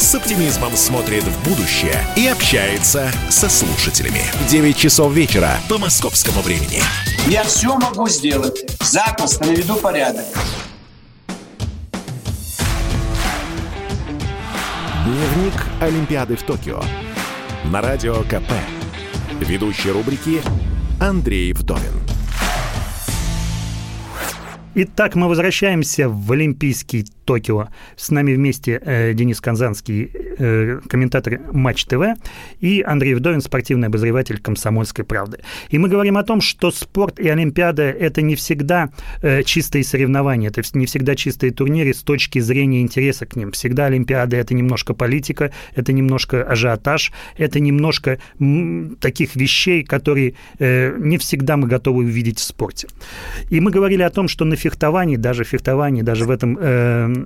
с 0.00 0.14
оптимизмом 0.14 0.72
смотрит 0.76 1.24
в 1.24 1.48
будущее 1.48 2.02
и 2.16 2.26
общается 2.26 3.12
со 3.28 3.50
слушателями. 3.50 4.22
9 4.48 4.76
часов 4.76 5.12
вечера 5.12 5.58
по 5.68 5.76
московскому 5.76 6.40
времени. 6.40 6.80
Я 7.26 7.44
все 7.44 7.76
могу 7.76 8.08
сделать. 8.08 8.64
Запросто 8.80 9.46
наведу 9.46 9.76
порядок. 9.76 10.24
Дневник 15.04 15.54
Олимпиады 15.82 16.36
в 16.36 16.42
Токио. 16.44 16.82
На 17.64 17.82
радио 17.82 18.22
КП. 18.22 18.52
Ведущий 19.40 19.90
рубрики 19.90 20.40
Андрей 20.98 21.52
Вдовин. 21.52 22.00
Итак, 24.74 25.14
мы 25.14 25.28
возвращаемся 25.28 26.08
в 26.08 26.32
Олимпийский 26.32 27.04
Токио. 27.30 27.68
С 27.96 28.10
нами 28.10 28.34
вместе 28.34 28.80
э, 28.84 29.14
Денис 29.14 29.40
Канзанский, 29.40 30.10
э, 30.12 30.80
комментатор 30.88 31.40
Матч 31.52 31.84
ТВ, 31.84 32.18
и 32.58 32.82
Андрей 32.84 33.14
Вдовин, 33.14 33.40
спортивный 33.40 33.86
обозреватель 33.86 34.40
«Комсомольской 34.40 35.04
правды». 35.04 35.38
И 35.68 35.78
мы 35.78 35.88
говорим 35.88 36.16
о 36.16 36.24
том, 36.24 36.40
что 36.40 36.72
спорт 36.72 37.20
и 37.20 37.28
Олимпиада– 37.28 37.82
это 38.00 38.20
не 38.20 38.34
всегда 38.34 38.90
э, 39.22 39.44
чистые 39.44 39.84
соревнования, 39.84 40.48
это 40.48 40.62
не 40.74 40.86
всегда 40.86 41.14
чистые 41.14 41.52
турниры 41.52 41.94
с 41.94 42.02
точки 42.02 42.40
зрения 42.40 42.80
интереса 42.80 43.26
к 43.26 43.36
ним. 43.36 43.52
Всегда 43.52 43.86
Олимпиада– 43.86 44.36
это 44.38 44.52
немножко 44.54 44.92
политика, 44.92 45.52
это 45.76 45.92
немножко 45.92 46.42
ажиотаж, 46.42 47.12
это 47.36 47.60
немножко 47.60 48.18
таких 49.00 49.36
вещей, 49.36 49.84
которые 49.84 50.34
э, 50.58 50.96
не 50.98 51.16
всегда 51.16 51.56
мы 51.56 51.68
готовы 51.68 52.02
увидеть 52.02 52.40
в 52.40 52.42
спорте. 52.42 52.88
И 53.50 53.60
мы 53.60 53.70
говорили 53.70 54.02
о 54.02 54.10
том, 54.10 54.26
что 54.26 54.44
на 54.44 54.56
фехтовании, 54.56 55.14
даже 55.14 55.44
фехтовании, 55.44 56.02
даже 56.02 56.24
в 56.24 56.30
этом 56.30 56.58
э, 56.60 57.19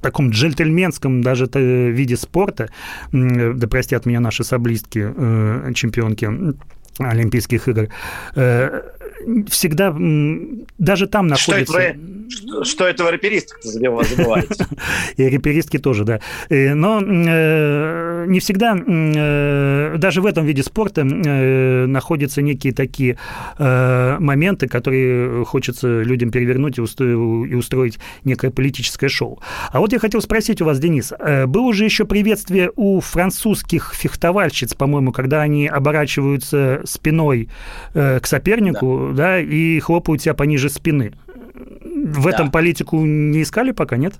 таком 0.00 0.30
джентльменском 0.30 1.22
даже 1.22 1.46
виде 1.54 2.16
спорта, 2.16 2.70
да 3.12 3.68
простят 3.68 4.06
меня 4.06 4.20
наши 4.20 4.44
саблистки, 4.44 5.00
чемпионки 5.74 6.28
Олимпийских 6.98 7.68
игр, 7.68 7.88
всегда 9.48 9.94
даже 10.78 11.06
там 11.06 11.26
находится... 11.26 11.72
Что 11.72 11.80
это 11.80 11.98
вы, 11.98 12.64
что, 12.64 12.86
это 12.86 13.04
вы 13.04 13.10
рэперисток 13.12 13.58
забываете? 13.62 14.66
И 15.16 15.28
рэперистки 15.28 15.78
тоже, 15.78 16.04
да. 16.04 16.20
Э, 16.48 16.74
но 16.74 17.00
э, 17.00 18.24
не 18.28 18.40
всегда, 18.40 18.76
э, 18.76 19.96
даже 19.98 20.20
в 20.20 20.26
этом 20.26 20.46
виде 20.46 20.62
спорта 20.62 21.04
находятся 21.04 22.42
некие 22.42 22.72
такие 22.72 23.18
моменты, 23.58 24.68
которые 24.68 25.44
хочется 25.44 26.02
людям 26.02 26.30
перевернуть 26.30 26.78
и 26.78 26.80
устроить 26.80 27.98
некое 28.24 28.50
политическое 28.50 29.08
шоу. 29.08 29.40
А 29.72 29.80
вот 29.80 29.92
я 29.92 29.98
хотел 29.98 30.20
спросить 30.20 30.60
у 30.62 30.64
вас, 30.64 30.78
Денис, 30.78 31.12
было 31.46 31.62
уже 31.62 31.84
еще 31.84 32.04
приветствие 32.04 32.70
у 32.76 33.00
французских 33.00 33.94
фехтовальщиц, 33.94 34.74
по-моему, 34.74 35.12
когда 35.12 35.42
они 35.42 35.66
оборачиваются 35.66 36.82
спиной 36.84 37.48
к 37.92 38.22
сопернику, 38.24 39.09
да, 39.12 39.38
и 39.38 39.78
хлопают 39.80 40.22
тебя 40.22 40.34
пониже 40.34 40.70
спины. 40.70 41.12
В 41.54 42.24
да. 42.24 42.30
этом 42.30 42.50
политику 42.50 43.04
не 43.04 43.42
искали 43.42 43.72
пока, 43.72 43.96
нет? 43.96 44.14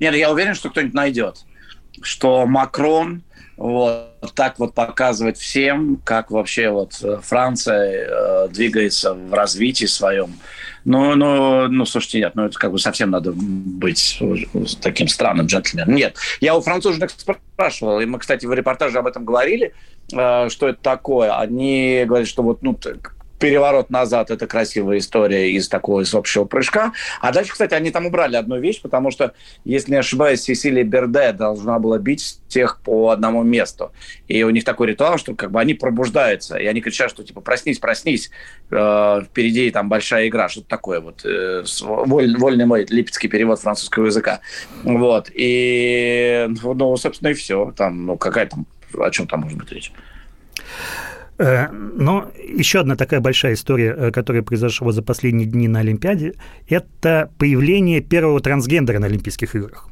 Нет, 0.00 0.14
я 0.14 0.30
уверен, 0.30 0.54
что 0.54 0.70
кто-нибудь 0.70 0.94
найдет. 0.94 1.44
Что 2.02 2.46
Макрон 2.46 3.22
вот 3.56 4.34
так 4.34 4.58
вот 4.58 4.74
показывает 4.74 5.38
всем, 5.38 6.00
как 6.04 6.30
вообще 6.30 6.70
вот 6.70 6.98
э, 7.02 7.20
Франция 7.22 8.08
э, 8.08 8.48
двигается 8.48 9.14
в 9.14 9.32
развитии 9.32 9.86
своем. 9.86 10.34
Ну, 10.84 11.14
ну, 11.14 11.68
ну, 11.68 11.86
слушайте, 11.86 12.18
нет, 12.18 12.34
ну 12.34 12.46
это 12.46 12.58
как 12.58 12.72
бы 12.72 12.78
совсем 12.78 13.10
надо 13.10 13.32
быть 13.32 14.20
таким 14.80 15.06
странным 15.06 15.46
джентльменом. 15.46 15.94
Нет, 15.94 16.16
я 16.40 16.56
у 16.56 16.60
француженок 16.60 17.10
спрашивал, 17.10 18.00
и 18.00 18.06
мы, 18.06 18.18
кстати, 18.18 18.44
в 18.44 18.52
репортаже 18.52 18.98
об 18.98 19.06
этом 19.06 19.24
говорили, 19.24 19.72
э, 20.12 20.48
что 20.50 20.68
это 20.68 20.82
такое. 20.82 21.38
Они 21.38 22.02
говорят, 22.06 22.26
что 22.26 22.42
вот, 22.42 22.62
ну, 22.62 22.76
переворот 23.38 23.90
назад– 23.90 24.30
это 24.32 24.46
красивая 24.46 24.98
история 24.98 25.52
из 25.52 25.68
такого 25.68 26.00
из 26.00 26.14
общего 26.14 26.44
прыжка. 26.44 26.92
А 27.20 27.32
дальше, 27.32 27.52
кстати, 27.52 27.74
они 27.74 27.90
там 27.90 28.06
убрали 28.06 28.36
одну 28.36 28.58
вещь, 28.58 28.80
потому 28.80 29.10
что, 29.10 29.34
если 29.64 29.92
не 29.92 29.98
ошибаюсь, 29.98 30.42
Сесилия 30.42 30.84
Берде 30.84 31.32
должна 31.32 31.78
была 31.78 31.98
бить 31.98 32.38
всех 32.48 32.80
по 32.82 33.10
одному 33.10 33.42
месту. 33.42 33.92
И 34.28 34.42
у 34.44 34.50
них 34.50 34.64
такой 34.64 34.88
ритуал, 34.88 35.18
что 35.18 35.34
как 35.34 35.50
бы 35.50 35.60
они 35.60 35.74
пробуждаются, 35.74 36.56
и 36.56 36.66
они 36.66 36.80
кричат, 36.80 37.10
что 37.10 37.24
типа 37.24 37.40
проснись, 37.40 37.78
проснись, 37.78 38.30
э, 38.70 39.22
впереди 39.24 39.70
там 39.70 39.88
большая 39.88 40.28
игра, 40.28 40.48
что-то 40.48 40.68
такое 40.68 41.00
вот. 41.00 41.24
Э, 41.24 41.64
воль, 41.82 42.36
вольный 42.36 42.66
мой 42.66 42.86
липецкий 42.88 43.28
перевод 43.28 43.60
французского 43.60 44.06
языка. 44.06 44.40
Вот. 44.84 45.30
И, 45.34 46.46
ну, 46.62 46.96
собственно, 46.96 47.28
и 47.28 47.34
все. 47.34 47.72
Там, 47.76 48.06
ну, 48.06 48.16
какая 48.16 48.46
там, 48.46 48.66
о 48.98 49.10
чем 49.10 49.26
там 49.26 49.40
может 49.40 49.58
быть 49.58 49.72
речь? 49.72 49.92
Э, 51.38 51.68
но 51.70 52.30
еще 52.36 52.80
одна 52.80 52.96
такая 52.96 53.20
большая 53.20 53.54
история, 53.54 53.94
э, 53.96 54.10
которая 54.10 54.42
произошла 54.42 54.92
за 54.92 55.02
последние 55.02 55.46
дни 55.46 55.68
на 55.68 55.80
Олимпиаде, 55.80 56.34
это 56.68 57.30
появление 57.38 58.00
первого 58.00 58.40
трансгендера 58.40 58.98
на 58.98 59.06
Олимпийских 59.06 59.54
играх. 59.54 59.88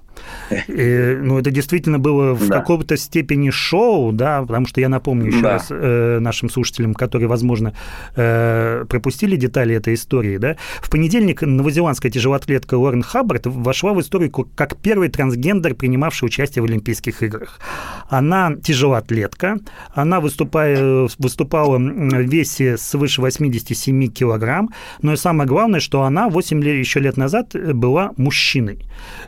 И, 0.68 1.18
ну, 1.20 1.38
это 1.38 1.50
действительно 1.50 1.98
было 1.98 2.34
в 2.34 2.48
да. 2.48 2.58
каком-то 2.60 2.96
степени 2.96 3.50
шоу, 3.50 4.12
да, 4.12 4.42
потому 4.42 4.66
что 4.66 4.80
я 4.80 4.88
напомню 4.88 5.28
еще 5.28 5.40
да. 5.40 5.52
раз 5.52 5.66
э, 5.70 6.18
нашим 6.20 6.50
слушателям, 6.50 6.94
которые, 6.94 7.28
возможно, 7.28 7.74
э, 8.16 8.84
пропустили 8.88 9.36
детали 9.36 9.74
этой 9.74 9.94
истории, 9.94 10.36
да, 10.36 10.56
в 10.80 10.90
понедельник 10.90 11.42
новозеландская 11.42 12.10
тяжелоатлетка 12.10 12.74
Лорен 12.74 13.02
Хаббард 13.02 13.46
вошла 13.46 13.92
в 13.92 14.00
историю 14.00 14.30
как 14.30 14.76
первый 14.76 15.08
трансгендер, 15.08 15.74
принимавший 15.74 16.26
участие 16.26 16.62
в 16.62 16.66
Олимпийских 16.66 17.22
играх. 17.22 17.58
Она 18.08 18.54
тяжелоатлетка, 18.62 19.58
она 19.94 20.20
выступая, 20.20 21.08
выступала 21.18 21.78
в 21.78 22.20
весе 22.20 22.76
свыше 22.76 23.20
87 23.20 24.06
килограмм, 24.08 24.70
но 25.00 25.14
и 25.14 25.16
самое 25.16 25.48
главное, 25.48 25.80
что 25.80 26.02
она 26.02 26.28
8 26.28 26.62
лет, 26.62 26.76
еще 26.76 27.00
лет 27.00 27.16
назад 27.16 27.54
была 27.74 28.12
мужчиной. 28.16 28.80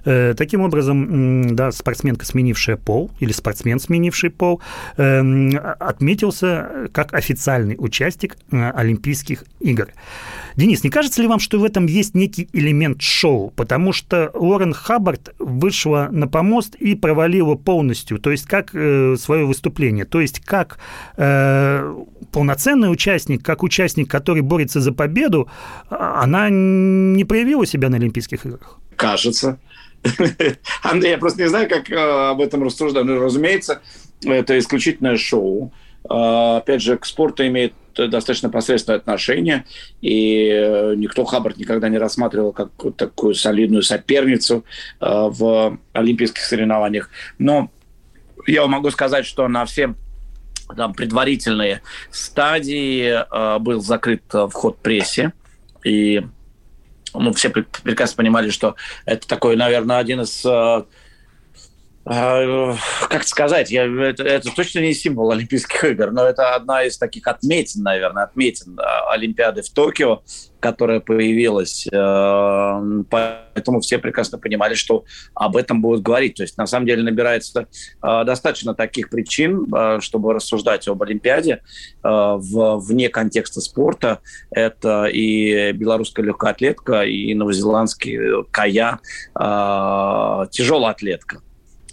Э, 0.04 0.34
таким 0.36 0.60
образом, 0.60 0.73
образом, 0.74 1.54
да, 1.54 1.70
спортсменка, 1.70 2.26
сменившая 2.26 2.76
пол, 2.76 3.10
или 3.20 3.32
спортсмен, 3.32 3.78
сменивший 3.78 4.30
пол, 4.30 4.60
эм, 4.96 5.52
отметился 5.78 6.88
как 6.92 7.14
официальный 7.14 7.76
участник 7.78 8.36
э, 8.50 8.70
Олимпийских 8.70 9.44
игр. 9.60 9.88
Денис, 10.56 10.82
не 10.84 10.90
кажется 10.90 11.22
ли 11.22 11.28
вам, 11.28 11.38
что 11.38 11.58
в 11.58 11.64
этом 11.64 11.86
есть 11.86 12.14
некий 12.14 12.48
элемент 12.52 13.02
шоу? 13.02 13.50
Потому 13.50 13.92
что 13.92 14.30
Лорен 14.34 14.72
Хаббард 14.72 15.34
вышла 15.38 16.08
на 16.10 16.26
помост 16.26 16.74
и 16.74 16.94
провалила 16.96 17.54
полностью, 17.54 18.18
то 18.18 18.30
есть 18.30 18.46
как 18.46 18.70
э, 18.74 19.16
свое 19.16 19.44
выступление, 19.44 20.04
то 20.04 20.20
есть 20.20 20.40
как 20.40 20.78
э, 21.16 22.04
полноценный 22.32 22.90
участник, 22.90 23.44
как 23.44 23.62
участник, 23.62 24.10
который 24.10 24.42
борется 24.42 24.80
за 24.80 24.92
победу, 24.92 25.48
а, 25.88 26.22
она 26.22 26.48
не 26.50 27.24
проявила 27.24 27.64
себя 27.64 27.88
на 27.88 27.96
Олимпийских 27.96 28.44
играх. 28.44 28.78
Кажется. 28.96 29.58
Андрей, 30.82 31.12
я 31.12 31.18
просто 31.18 31.42
не 31.42 31.48
знаю, 31.48 31.68
как 31.68 31.90
э, 31.90 31.96
об 32.30 32.40
этом 32.40 32.62
рассуждать. 32.62 33.04
Ну, 33.04 33.20
разумеется, 33.20 33.82
это 34.24 34.58
исключительное 34.58 35.16
шоу. 35.16 35.72
Э, 36.08 36.58
опять 36.58 36.82
же, 36.82 36.98
к 36.98 37.06
спорту 37.06 37.46
имеет 37.46 37.74
достаточно 37.94 38.50
посредственное 38.50 38.98
отношение, 38.98 39.64
и 40.00 40.48
э, 40.52 40.94
никто 40.96 41.24
Хаббард 41.24 41.56
никогда 41.56 41.88
не 41.88 41.98
рассматривал 41.98 42.52
как 42.52 42.70
такую 42.96 43.34
солидную 43.34 43.82
соперницу 43.82 44.64
в 45.00 45.78
олимпийских 45.92 46.42
соревнованиях. 46.42 47.08
Но 47.38 47.70
я 48.46 48.66
могу 48.66 48.90
сказать, 48.90 49.26
что 49.26 49.46
на 49.48 49.64
все 49.64 49.94
там, 50.76 50.92
предварительные 50.92 51.82
стадии 52.10 53.24
был 53.60 53.80
закрыт 53.80 54.24
вход 54.50 54.78
прессе, 54.78 55.32
и 55.84 56.22
ну, 57.14 57.32
все 57.32 57.50
прекрасно 57.50 58.16
понимали, 58.16 58.50
что 58.50 58.76
это 59.06 59.26
такой, 59.26 59.56
наверное, 59.56 59.98
один 59.98 60.22
из 60.22 60.44
э, 60.44 60.84
как 62.04 63.24
сказать, 63.24 63.70
я, 63.70 63.84
это, 63.84 64.24
это 64.24 64.54
точно 64.54 64.80
не 64.80 64.92
символ 64.92 65.30
Олимпийских 65.30 65.82
игр, 65.84 66.10
но 66.10 66.24
это 66.24 66.54
одна 66.54 66.84
из 66.84 66.98
таких 66.98 67.26
отметин, 67.26 67.82
наверное, 67.82 68.24
отметин 68.24 68.78
Олимпиады 69.10 69.62
в 69.62 69.70
Токио, 69.70 70.22
которая 70.64 71.00
появилась. 71.00 71.86
Э, 71.92 73.02
поэтому 73.10 73.80
все 73.80 73.98
прекрасно 73.98 74.38
понимали, 74.38 74.72
что 74.72 75.04
об 75.34 75.58
этом 75.58 75.82
будут 75.82 76.02
говорить. 76.02 76.36
То 76.36 76.42
есть, 76.42 76.56
на 76.56 76.66
самом 76.66 76.86
деле, 76.86 77.02
набирается 77.02 77.66
э, 78.02 78.24
достаточно 78.24 78.74
таких 78.74 79.10
причин, 79.10 79.66
э, 79.74 79.98
чтобы 80.00 80.32
рассуждать 80.32 80.88
об 80.88 81.02
Олимпиаде 81.02 81.60
вне 82.02 83.08
контекста 83.10 83.60
спорта. 83.60 84.20
Это 84.50 85.04
и 85.04 85.72
белорусская 85.72 86.22
легкоатлетка, 86.22 87.02
и 87.02 87.34
новозеландский 87.34 88.44
кая, 88.50 89.00
тяжелая 90.50 90.92
атлетка. 90.92 91.40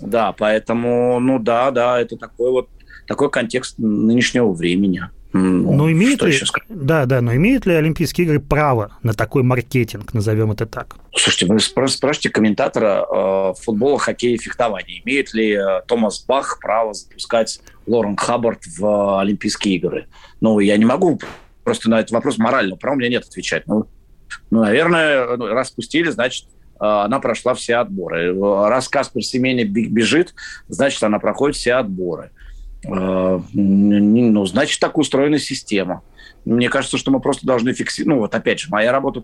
Да, 0.02 0.34
поэтому, 0.34 1.20
ну 1.20 1.40
да, 1.40 1.72
да, 1.72 2.00
это 2.00 2.18
такой 2.18 2.52
вот 2.52 2.70
такой 3.08 3.30
контекст 3.30 3.78
нынешнего 3.78 4.52
времени. 4.52 5.04
Ну, 5.34 5.74
но 5.74 5.90
имеет 5.90 6.22
ли, 6.24 6.34
да, 6.68 7.06
да, 7.06 7.22
но 7.22 7.34
имеют 7.36 7.66
ли 7.66 7.74
Олимпийские 7.74 8.28
игры 8.28 8.40
право 8.42 8.98
на 9.02 9.14
такой 9.14 9.44
маркетинг, 9.44 10.14
назовем 10.14 10.52
это 10.52 10.66
так? 10.66 10.98
Слушайте, 11.16 11.46
вы 11.46 11.60
спрашиваете 11.62 12.30
комментатора 12.30 13.06
э, 13.10 13.54
футбола, 13.62 13.98
хоккея 13.98 14.38
фехтования, 14.38 15.02
имеет 15.06 15.34
ли 15.34 15.54
э, 15.54 15.82
Томас 15.88 16.26
Бах 16.26 16.60
право 16.60 16.94
запускать 16.94 17.62
Лорен 17.88 18.18
Хаббард 18.18 18.66
в 18.66 18.86
э, 18.86 19.22
Олимпийские 19.22 19.76
игры? 19.76 20.08
Ну, 20.42 20.60
я 20.60 20.76
не 20.76 20.86
могу 20.86 21.18
просто 21.64 21.90
на 21.90 22.00
этот 22.02 22.12
вопрос 22.12 22.38
морально, 22.38 22.76
права 22.76 22.96
у 22.96 23.00
меня 23.00 23.10
нет 23.10 23.24
отвечать. 23.24 23.68
Ну, 23.68 23.88
ну 24.50 24.64
наверное, 24.64 25.38
ну, 25.38 25.48
раз 25.48 25.72
пустили, 25.72 26.10
значит, 26.10 26.46
э, 26.46 26.61
она 26.82 27.20
прошла 27.20 27.54
все 27.54 27.76
отборы. 27.76 28.34
Раз 28.40 28.90
Каспер 28.90 29.24
Семеня 29.24 29.66
бежит, 29.66 30.34
значит, 30.68 31.04
она 31.04 31.20
проходит 31.20 31.56
все 31.56 31.74
отборы. 31.74 32.32
Э, 32.86 33.40
ну, 33.54 34.46
значит, 34.46 34.80
так 34.80 34.98
устроена 34.98 35.40
система. 35.40 36.02
Мне 36.46 36.70
кажется, 36.70 36.98
что 36.98 37.12
мы 37.12 37.20
просто 37.20 37.46
должны 37.46 37.74
фиксировать, 37.74 38.16
ну 38.16 38.22
вот 38.22 38.34
опять 38.34 38.60
же, 38.60 38.70
моя 38.70 38.92
работа 38.92 39.24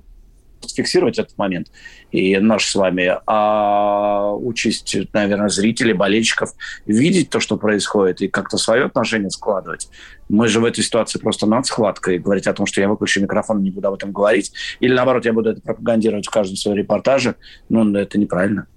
фиксировать 0.76 1.20
этот 1.20 1.38
момент 1.38 1.72
и 2.12 2.38
наш 2.38 2.66
с 2.66 2.76
вами, 2.76 3.18
а 3.26 4.32
учесть, 4.34 4.96
наверное, 5.14 5.50
зрителей, 5.50 5.94
болельщиков, 5.94 6.52
видеть 6.86 7.30
то, 7.30 7.40
что 7.40 7.58
происходит, 7.58 8.22
и 8.22 8.28
как-то 8.28 8.58
свое 8.58 8.86
отношение 8.86 9.30
складывать. 9.30 9.90
Мы 10.30 10.48
же 10.48 10.60
в 10.60 10.66
этой 10.66 10.84
ситуации 10.84 11.20
просто 11.20 11.46
над 11.46 11.66
схваткой 11.66 12.20
говорить 12.20 12.48
о 12.48 12.54
том, 12.54 12.66
что 12.66 12.82
я 12.82 12.90
выключу 12.90 13.22
микрофон 13.22 13.60
и 13.60 13.64
не 13.64 13.72
буду 13.72 13.88
об 13.88 13.96
этом 13.96 14.12
говорить, 14.12 14.54
или 14.80 14.94
наоборот, 14.94 15.26
я 15.26 15.34
буду 15.34 15.52
это 15.52 15.62
пропагандировать 15.62 16.28
в 16.28 16.32
каждом 16.32 16.56
своем 16.56 16.78
репортаже, 16.78 17.36
ну, 17.70 17.94
это 17.96 18.18
неправильно. 18.18 18.68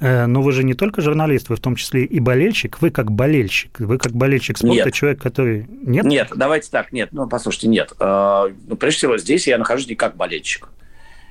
Э, 0.00 0.26
но 0.26 0.42
вы 0.42 0.52
же 0.52 0.64
не 0.64 0.74
только 0.74 1.02
журналист, 1.02 1.48
вы 1.48 1.56
в 1.56 1.60
том 1.60 1.76
числе 1.76 2.04
и 2.04 2.20
болельщик. 2.20 2.80
Вы 2.80 2.90
как 2.90 3.10
болельщик. 3.12 3.78
Вы 3.78 3.98
как 3.98 4.12
болельщик 4.12 4.58
спорта, 4.58 4.84
нет. 4.86 4.94
человек, 4.94 5.20
который... 5.20 5.66
Нет? 5.68 6.04
Нет, 6.04 6.28
давайте 6.34 6.70
так, 6.70 6.92
нет. 6.92 7.10
Ну, 7.12 7.28
послушайте, 7.28 7.68
нет. 7.68 7.92
Э, 8.00 8.48
ну, 8.66 8.76
прежде 8.76 8.98
всего, 8.98 9.18
здесь 9.18 9.46
я 9.46 9.58
нахожусь 9.58 9.88
не 9.88 9.94
как 9.94 10.16
болельщик. 10.16 10.68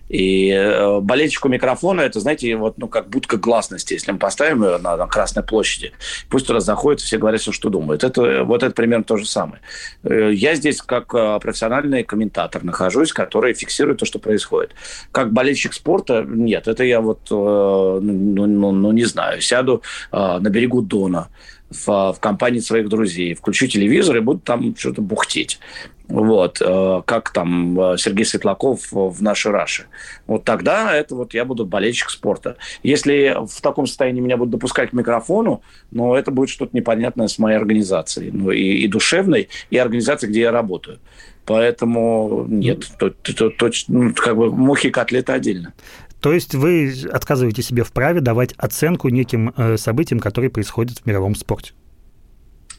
И 0.09 0.49
э, 0.49 0.99
болельщику 0.99 1.47
микрофона 1.49 2.01
это, 2.01 2.19
знаете, 2.19 2.55
вот, 2.55 2.77
ну, 2.77 2.87
как 2.87 3.09
будка 3.09 3.37
гласности. 3.37 3.93
Если 3.93 4.11
мы 4.11 4.17
поставим 4.17 4.63
ее 4.63 4.77
на, 4.77 4.97
на 4.97 5.07
Красной 5.07 5.43
площади, 5.43 5.93
пусть 6.29 6.47
туда 6.47 6.59
заходят, 6.59 6.99
все 6.99 7.17
говорят, 7.17 7.41
все, 7.41 7.51
что 7.51 7.69
думают. 7.69 8.03
Это, 8.03 8.43
вот 8.43 8.63
это 8.63 8.73
примерно 8.73 9.03
то 9.03 9.17
же 9.17 9.25
самое. 9.25 9.61
Э, 10.03 10.31
я 10.33 10.55
здесь 10.55 10.81
как 10.81 11.13
э, 11.13 11.39
профессиональный 11.39 12.03
комментатор 12.03 12.63
нахожусь, 12.63 13.13
который 13.13 13.53
фиксирует 13.53 13.99
то, 13.99 14.05
что 14.05 14.19
происходит. 14.19 14.71
Как 15.11 15.31
болельщик 15.31 15.73
спорта, 15.73 16.25
нет, 16.27 16.67
это 16.67 16.83
я 16.83 17.01
вот, 17.01 17.19
ну, 17.29 17.99
ну, 18.01 18.47
ну, 18.47 18.71
ну 18.71 18.91
не 18.91 19.05
знаю, 19.05 19.41
сяду 19.41 19.83
на 20.11 20.39
берегу 20.39 20.81
Дона, 20.81 21.29
в, 21.69 22.13
в 22.13 22.17
компании 22.19 22.59
своих 22.59 22.89
друзей, 22.89 23.33
включу 23.33 23.67
телевизор 23.67 24.17
и 24.17 24.21
буду 24.21 24.39
там 24.39 24.75
что-то 24.75 25.01
бухтеть. 25.01 25.59
Вот, 26.07 26.59
э, 26.59 27.01
как 27.05 27.31
там 27.31 27.79
э, 27.79 27.97
Сергей 27.99 28.25
Светлаков 28.25 28.87
в 28.91 29.21
нашей 29.21 29.51
Раше. 29.51 29.85
Вот 30.25 30.43
тогда 30.43 30.95
это 30.95 31.13
вот 31.13 31.35
я 31.35 31.45
буду 31.45 31.67
болельщик 31.67 32.09
спорта. 32.09 32.57
Если 32.81 33.37
в 33.45 33.61
таком 33.61 33.85
состоянии 33.85 34.19
меня 34.19 34.35
будут 34.35 34.53
допускать 34.53 34.89
к 34.89 34.93
микрофону, 34.93 35.61
ну, 35.91 36.15
это 36.15 36.31
будет 36.31 36.49
что-то 36.49 36.75
непонятное 36.75 37.27
с 37.27 37.37
моей 37.37 37.57
организацией. 37.57 38.31
Ну, 38.31 38.49
и, 38.49 38.59
и 38.59 38.87
душевной, 38.87 39.49
и 39.69 39.77
организацией, 39.77 40.31
где 40.31 40.41
я 40.41 40.51
работаю. 40.51 40.97
Поэтому 41.45 42.45
нет, 42.47 42.87
то, 42.97 43.11
то, 43.11 43.49
то, 43.51 43.69
ну, 43.87 44.13
как 44.15 44.35
бы 44.35 44.51
мухи 44.51 44.87
и 44.87 44.91
котлеты 44.91 45.31
отдельно. 45.31 45.73
То 46.21 46.33
есть 46.33 46.53
вы 46.53 46.93
отказываете 47.11 47.61
себе 47.61 47.83
в 47.83 47.91
праве 47.91 48.19
давать 48.19 48.53
оценку 48.57 49.09
неким 49.09 49.53
э, 49.55 49.77
событиям, 49.77 50.19
которые 50.19 50.49
происходят 50.49 50.99
в 50.99 51.05
мировом 51.05 51.35
спорте? 51.35 51.73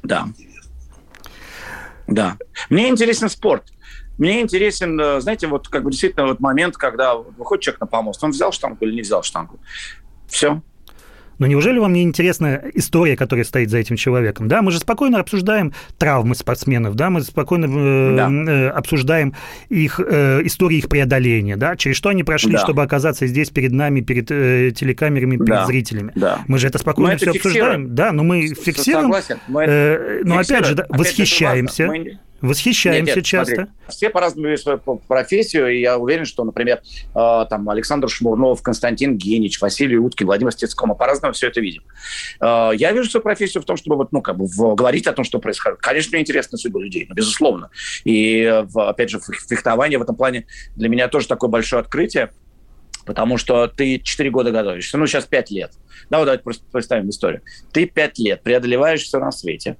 Да. 0.02 0.28
Да. 2.06 2.36
Мне 2.68 2.88
интересен 2.88 3.28
спорт. 3.28 3.72
Мне 4.18 4.42
интересен, 4.42 5.00
э, 5.00 5.20
знаете, 5.20 5.46
вот 5.46 5.68
как 5.68 5.84
бы 5.84 5.90
действительно 5.90 6.26
вот 6.26 6.40
момент, 6.40 6.76
когда 6.76 7.14
выходит 7.14 7.64
человек 7.64 7.80
на 7.80 7.86
помост, 7.86 8.22
он 8.22 8.30
взял 8.30 8.52
штангу 8.52 8.84
или 8.84 8.94
не 8.94 9.02
взял 9.02 9.22
штангу. 9.22 9.58
Все. 10.28 10.60
Но 11.40 11.46
неужели 11.46 11.78
вам 11.78 11.94
не 11.94 12.02
интересна 12.02 12.60
история, 12.74 13.16
которая 13.16 13.44
стоит 13.44 13.70
за 13.70 13.78
этим 13.78 13.96
человеком? 13.96 14.46
Да, 14.46 14.60
мы 14.60 14.70
же 14.70 14.78
спокойно 14.78 15.18
обсуждаем 15.18 15.72
травмы 15.98 16.34
спортсменов, 16.34 16.94
да, 16.94 17.08
мы 17.08 17.22
спокойно 17.22 17.64
э, 17.64 18.16
да. 18.16 18.30
э, 18.30 18.68
обсуждаем 18.68 19.34
их 19.70 19.98
э, 19.98 20.42
истории 20.44 20.76
их 20.76 20.88
преодоления, 20.88 21.56
да, 21.56 21.76
через 21.76 21.96
что 21.96 22.10
они 22.10 22.24
прошли, 22.24 22.52
да. 22.52 22.58
чтобы 22.58 22.82
оказаться 22.82 23.26
здесь 23.26 23.48
перед 23.48 23.72
нами, 23.72 24.02
перед 24.02 24.30
э, 24.30 24.70
телекамерами, 24.76 25.36
перед 25.36 25.48
да. 25.48 25.66
зрителями. 25.66 26.12
Да. 26.14 26.40
Мы 26.46 26.58
же 26.58 26.68
это 26.68 26.78
спокойно 26.78 27.16
все 27.16 27.30
обсуждаем, 27.30 27.94
да, 27.94 28.12
но 28.12 28.22
мы 28.22 28.48
фиксируем. 28.48 29.04
Согласен. 29.06 29.38
Мы 29.48 29.64
э, 29.64 30.20
но 30.24 30.38
опять 30.38 30.66
же, 30.66 30.74
да, 30.74 30.86
восхищаемся. 30.90 31.86
Мы 31.86 32.18
Восхищаемся 32.40 33.04
нет, 33.04 33.16
нет, 33.16 33.24
часто. 33.24 33.54
Смотри, 33.54 33.72
все 33.88 34.10
по-разному 34.10 34.48
видят 34.48 34.62
свою 34.62 34.78
профессию, 34.78 35.68
и 35.68 35.80
я 35.80 35.98
уверен, 35.98 36.24
что, 36.24 36.44
например, 36.44 36.80
э, 37.14 37.46
там 37.50 37.68
Александр 37.68 38.08
Шмурнов, 38.08 38.62
Константин 38.62 39.18
Генич, 39.18 39.60
Василий 39.60 39.98
Уткин, 39.98 40.26
Владимир 40.26 40.52
Стецков, 40.52 40.88
мы 40.88 40.94
по-разному 40.94 41.34
все 41.34 41.48
это 41.48 41.60
видим. 41.60 41.82
Э, 42.40 42.70
я 42.74 42.92
вижу 42.92 43.10
свою 43.10 43.22
профессию 43.22 43.62
в 43.62 43.66
том, 43.66 43.76
чтобы 43.76 43.96
вот, 43.96 44.12
ну, 44.12 44.22
как 44.22 44.38
бы 44.38 44.46
в, 44.46 44.74
говорить 44.74 45.06
о 45.06 45.12
том, 45.12 45.24
что 45.24 45.38
происходит. 45.38 45.78
Конечно, 45.80 46.10
мне 46.12 46.22
интересна 46.22 46.56
судьба 46.56 46.80
людей, 46.80 47.06
ну, 47.08 47.14
безусловно. 47.14 47.70
И, 48.04 48.62
в, 48.64 48.88
опять 48.88 49.10
же, 49.10 49.20
фехтование 49.20 49.98
в 49.98 50.02
этом 50.02 50.16
плане 50.16 50.46
для 50.76 50.88
меня 50.88 51.08
тоже 51.08 51.28
такое 51.28 51.50
большое 51.50 51.80
открытие, 51.80 52.30
потому 53.04 53.36
что 53.36 53.66
ты 53.66 53.98
4 53.98 54.30
года 54.30 54.50
готовишься, 54.50 54.96
ну, 54.96 55.06
сейчас 55.06 55.26
5 55.26 55.50
лет. 55.50 55.72
Да, 56.08 56.18
вот 56.18 56.24
давайте 56.24 56.42
просто 56.42 56.64
представим 56.70 57.10
историю. 57.10 57.42
Ты 57.72 57.86
5 57.86 58.18
лет 58.18 58.42
преодолеваешь 58.42 59.02
все 59.02 59.18
на 59.18 59.30
свете, 59.30 59.76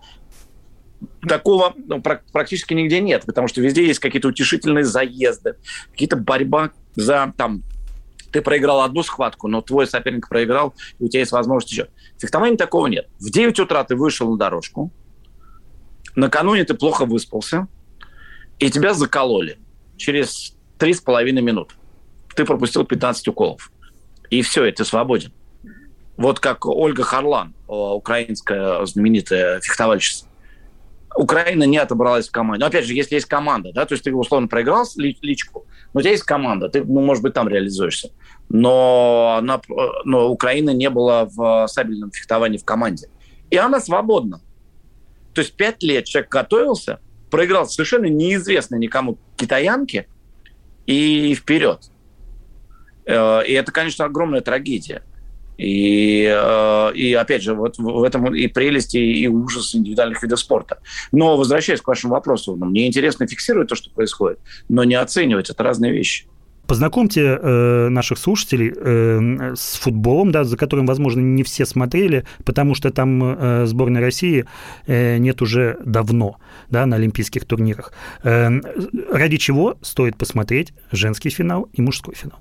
такого 1.26 1.74
ну, 1.76 2.02
практически 2.02 2.74
нигде 2.74 3.00
нет, 3.00 3.24
потому 3.26 3.48
что 3.48 3.60
везде 3.60 3.86
есть 3.86 4.00
какие-то 4.00 4.28
утешительные 4.28 4.84
заезды, 4.84 5.56
какие-то 5.92 6.16
борьба 6.16 6.70
за 6.94 7.32
там 7.36 7.62
ты 8.32 8.42
проиграл 8.42 8.82
одну 8.82 9.02
схватку, 9.02 9.48
но 9.48 9.60
твой 9.60 9.86
соперник 9.86 10.28
проиграл, 10.28 10.74
и 10.98 11.04
у 11.04 11.08
тебя 11.08 11.20
есть 11.20 11.32
возможность 11.32 11.72
еще. 11.72 11.88
В 12.16 12.56
такого 12.56 12.86
нет. 12.86 13.08
В 13.18 13.30
9 13.30 13.58
утра 13.60 13.82
ты 13.84 13.96
вышел 13.96 14.30
на 14.30 14.38
дорожку, 14.38 14.92
накануне 16.14 16.64
ты 16.64 16.74
плохо 16.74 17.06
выспался, 17.06 17.66
и 18.58 18.70
тебя 18.70 18.94
закололи 18.94 19.58
через 19.96 20.54
3,5 20.78 21.32
минут. 21.40 21.74
Ты 22.36 22.44
пропустил 22.44 22.84
15 22.84 23.28
уколов. 23.28 23.72
И 24.28 24.42
все, 24.42 24.64
и 24.66 24.72
ты 24.72 24.84
свободен. 24.84 25.32
Вот 26.16 26.38
как 26.38 26.66
Ольга 26.66 27.02
Харлан, 27.02 27.54
украинская 27.66 28.84
знаменитая 28.84 29.60
фехтовальщица. 29.60 30.26
Украина 31.16 31.64
не 31.64 31.79
отобралась 31.79 32.29
в 32.29 32.33
команде. 32.33 32.61
Но 32.61 32.66
опять 32.66 32.85
же, 32.85 32.94
если 32.94 33.16
есть 33.16 33.27
команда, 33.27 33.73
да, 33.73 33.85
то 33.85 33.94
есть 33.94 34.05
ты 34.05 34.14
условно 34.14 34.49
проиграл 34.49 34.87
личку, 34.96 35.66
но 35.92 35.99
у 35.99 36.03
тебя 36.03 36.12
есть 36.12 36.23
команда, 36.23 36.68
ты, 36.68 36.85
ну, 36.85 37.01
может 37.01 37.23
быть, 37.23 37.35
там 37.35 37.49
реализуешься. 37.49 38.11
Но, 38.49 39.37
она, 39.38 39.61
но 40.05 40.31
Украина 40.31 40.70
не 40.70 40.88
была 40.88 41.25
в 41.25 41.66
сабельном 41.68 42.11
фехтовании 42.12 42.59
в 42.59 42.64
команде. 42.64 43.09
И 43.51 43.57
она 43.57 43.81
свободна. 43.81 44.40
То 45.35 45.40
есть 45.40 45.55
пять 45.55 45.83
лет 45.83 46.05
человек 46.05 46.31
готовился, 46.31 47.01
проиграл 47.31 47.66
совершенно 47.66 48.07
неизвестной 48.07 48.79
никому 48.79 49.18
китаянке 49.37 50.07
и 50.87 51.35
вперед. 51.35 51.90
Э, 53.07 53.44
и 53.46 53.53
это, 53.53 53.73
конечно, 53.73 54.05
огромная 54.05 54.40
трагедия. 54.40 55.03
И, 55.61 56.25
э, 56.25 56.92
и 56.94 57.12
опять 57.12 57.42
же, 57.42 57.55
вот 57.55 57.77
в 57.79 58.03
этом 58.03 58.35
и 58.35 58.46
прелесть, 58.46 58.94
и 58.94 59.29
ужас 59.29 59.75
индивидуальных 59.75 60.23
видов 60.23 60.40
спорта. 60.40 60.79
Но, 61.12 61.37
возвращаясь 61.37 61.83
к 61.83 61.88
вашему 61.88 62.14
вопросу, 62.14 62.57
ну, 62.57 62.66
мне 62.66 62.87
интересно 62.87 63.27
фиксировать 63.27 63.68
то, 63.68 63.75
что 63.75 63.90
происходит, 63.90 64.38
но 64.68 64.85
не 64.85 64.94
оценивать. 64.94 65.51
Это 65.51 65.62
разные 65.62 65.92
вещи. 65.92 66.25
Познакомьте 66.66 67.23
э, 67.23 67.88
наших 67.88 68.16
слушателей 68.16 68.73
э, 68.75 69.55
с 69.57 69.77
футболом, 69.77 70.31
да, 70.31 70.44
за 70.44 70.57
которым, 70.57 70.87
возможно, 70.87 71.20
не 71.20 71.42
все 71.42 71.66
смотрели, 71.66 72.25
потому 72.44 72.75
что 72.75 72.90
там 72.90 73.23
э, 73.23 73.66
сборной 73.66 74.01
России 74.01 74.46
э, 74.87 75.18
нет 75.18 75.42
уже 75.42 75.79
давно 75.85 76.37
да, 76.70 76.87
на 76.87 76.96
олимпийских 76.96 77.44
турнирах. 77.44 77.92
Э, 78.23 78.49
ради 79.11 79.37
чего 79.37 79.79
стоит 79.83 80.16
посмотреть 80.16 80.73
женский 80.92 81.31
финал 81.31 81.68
и 81.73 81.83
мужской 81.83 82.14
финал? 82.14 82.38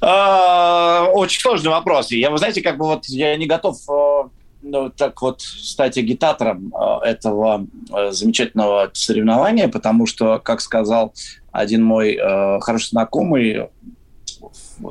А, 0.00 1.08
очень 1.12 1.40
сложный 1.40 1.70
вопрос. 1.70 2.10
Я, 2.10 2.30
вы 2.30 2.38
знаете, 2.38 2.62
как 2.62 2.78
бы 2.78 2.86
вот 2.86 3.06
я 3.06 3.36
не 3.36 3.46
готов 3.46 3.76
э, 3.88 4.28
ну, 4.62 4.90
так 4.90 5.20
вот 5.22 5.40
стать 5.40 5.98
агитатором 5.98 6.72
э, 6.74 7.06
этого 7.06 7.66
э, 7.92 8.10
замечательного 8.12 8.90
соревнования, 8.92 9.68
потому 9.68 10.06
что, 10.06 10.38
как 10.38 10.60
сказал 10.60 11.14
один 11.52 11.82
мой 11.82 12.18
хороший 12.60 12.90
знакомый, 12.90 13.68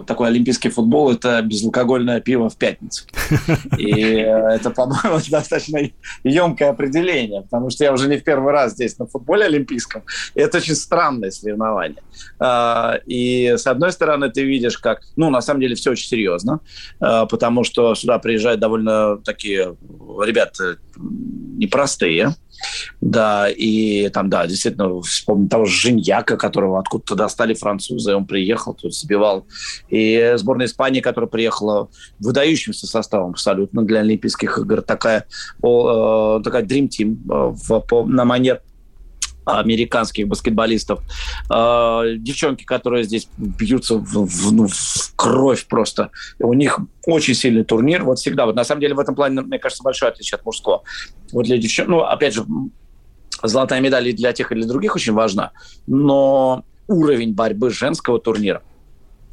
такой 0.08 0.28
олимпийский 0.28 0.70
футбол– 0.70 1.12
это 1.14 1.42
безалкогольное 1.42 2.20
пиво 2.22 2.50
в 2.50 2.58
пятницу. 2.58 3.06
И 3.78 3.92
это, 3.92 4.70
по-моему, 4.70 5.20
достаточно 5.30 5.80
емкое 6.24 6.70
определение, 6.70 7.42
потому 7.42 7.70
что 7.70 7.84
я 7.84 7.94
уже 7.94 8.08
не 8.08 8.18
в 8.18 8.24
первый 8.24 8.52
раз 8.52 8.74
здесь 8.74 8.98
на 8.98 9.06
футболе 9.06 9.46
олимпийском. 9.46 10.04
И 10.34 10.40
это 10.40 10.58
очень 10.58 10.76
странное 10.76 11.32
соревнование. 11.32 12.02
А, 12.40 13.00
и, 13.06 13.56
с 13.58 13.68
одной 13.68 13.92
стороны, 13.92 14.30
ты 14.30 14.44
видишь, 14.44 14.78
как… 14.78 15.02
Ну, 15.16 15.30
на 15.30 15.42
самом 15.42 15.62
деле, 15.62 15.76
все 15.76 15.92
очень 15.92 16.08
серьезно, 16.08 16.60
а, 17.00 17.26
потому 17.26 17.64
что 17.64 17.96
сюда 17.96 18.20
приезжают 18.20 18.60
довольно 18.60 19.18
такие 19.18 19.76
ребята 20.24 20.78
непростые, 20.98 22.36
да, 23.02 23.50
и 23.50 24.10
там, 24.10 24.30
да, 24.30 24.48
действительно, 24.48 25.02
вспомню 25.02 25.48
того 25.50 25.66
же 25.66 25.76
Женьяка, 25.76 26.38
которого 26.38 26.80
откуда-то 26.80 27.16
достали 27.16 27.54
французы, 27.54 28.16
он 28.16 28.26
приехал, 28.26 28.74
тут 28.74 28.96
сбивал. 28.96 29.46
И 29.90 30.34
сборная 30.36 30.68
Испании, 30.68 31.02
которая 31.02 31.30
приехала 31.30 31.90
выдающимся 32.20 32.88
составом 32.88 33.32
абсолютно 33.32 33.84
для 33.84 34.00
Олимпийских 34.00 34.58
игр, 34.58 34.82
такая, 34.82 35.26
о, 35.62 36.40
э, 36.40 36.44
такая 36.44 36.64
Dream 36.64 36.90
Team 36.90 37.18
э, 37.30 37.56
в, 37.56 37.80
по, 37.82 38.06
на 38.06 38.26
манер 38.26 38.62
американских 39.46 40.28
баскетболистов. 40.28 41.02
Э, 41.50 42.16
девчонки, 42.18 42.64
которые 42.64 43.04
здесь 43.04 43.28
бьются 43.38 43.96
в, 43.96 44.26
в, 44.26 44.54
ну, 44.54 44.68
в 44.68 45.14
кровь 45.16 45.66
просто. 45.68 46.12
У 46.40 46.54
них 46.54 46.80
очень 47.06 47.36
сильный 47.36 47.64
турнир. 47.64 48.04
Вот 48.04 48.20
всегда. 48.20 48.46
Вот 48.46 48.56
на 48.56 48.64
самом 48.64 48.82
деле 48.82 48.96
в 48.96 49.00
этом 49.00 49.16
плане, 49.16 49.42
мне 49.42 49.60
кажется, 49.60 49.84
большое 49.84 50.12
отличие 50.12 50.38
от 50.38 50.46
мужского. 50.46 50.84
Вот 51.32 51.46
для 51.46 51.58
девчонок, 51.58 51.90
ну, 51.90 52.00
опять 52.02 52.34
же, 52.34 52.46
золотая 53.44 53.82
медаль 53.82 54.10
и 54.10 54.14
для 54.14 54.34
тех, 54.34 54.52
и 54.52 54.56
для 54.56 54.68
других 54.68 54.96
очень 54.96 55.14
важна. 55.14 55.52
Но 55.88 56.64
уровень 56.88 57.34
борьбы 57.34 57.70
женского 57.70 58.20
турнира– 58.20 58.62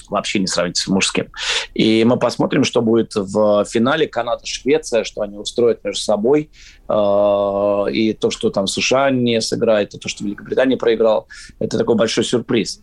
вообще 0.09 0.39
не 0.39 0.47
сравнить 0.47 0.77
с 0.77 0.89
мужским. 0.89 1.29
И 1.75 2.05
мы 2.05 2.19
посмотрим, 2.19 2.65
что 2.65 2.83
будет 2.83 3.15
в 3.15 3.65
финале 3.65 4.07
Канада-Швеция, 4.07 5.05
что 5.05 5.23
они 5.23 5.39
устроят 5.39 5.85
между 5.85 6.03
собой. 6.03 6.51
Э, 6.89 7.87
и 7.91 8.13
то, 8.13 8.31
что 8.31 8.51
там 8.51 8.67
США 8.67 9.11
не 9.11 9.41
сыграет, 9.41 9.95
и 9.95 9.99
то, 9.99 10.09
что 10.09 10.25
Великобритания 10.25 10.77
проиграл, 10.77 11.29
это 11.59 11.79
такой 11.79 11.97
большой 11.97 12.25
сюрприз. 12.25 12.81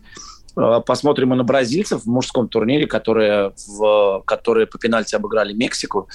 Э, 0.56 0.80
посмотрим 0.84 1.32
и 1.32 1.36
на 1.36 1.44
бразильцев 1.44 2.02
в 2.02 2.06
мужском 2.06 2.48
турнире, 2.48 2.86
которые, 2.86 3.52
в, 3.66 4.22
которые 4.26 4.66
по 4.66 4.78
пенальти 4.78 5.14
обыграли 5.14 5.52
Мексику. 5.52 6.08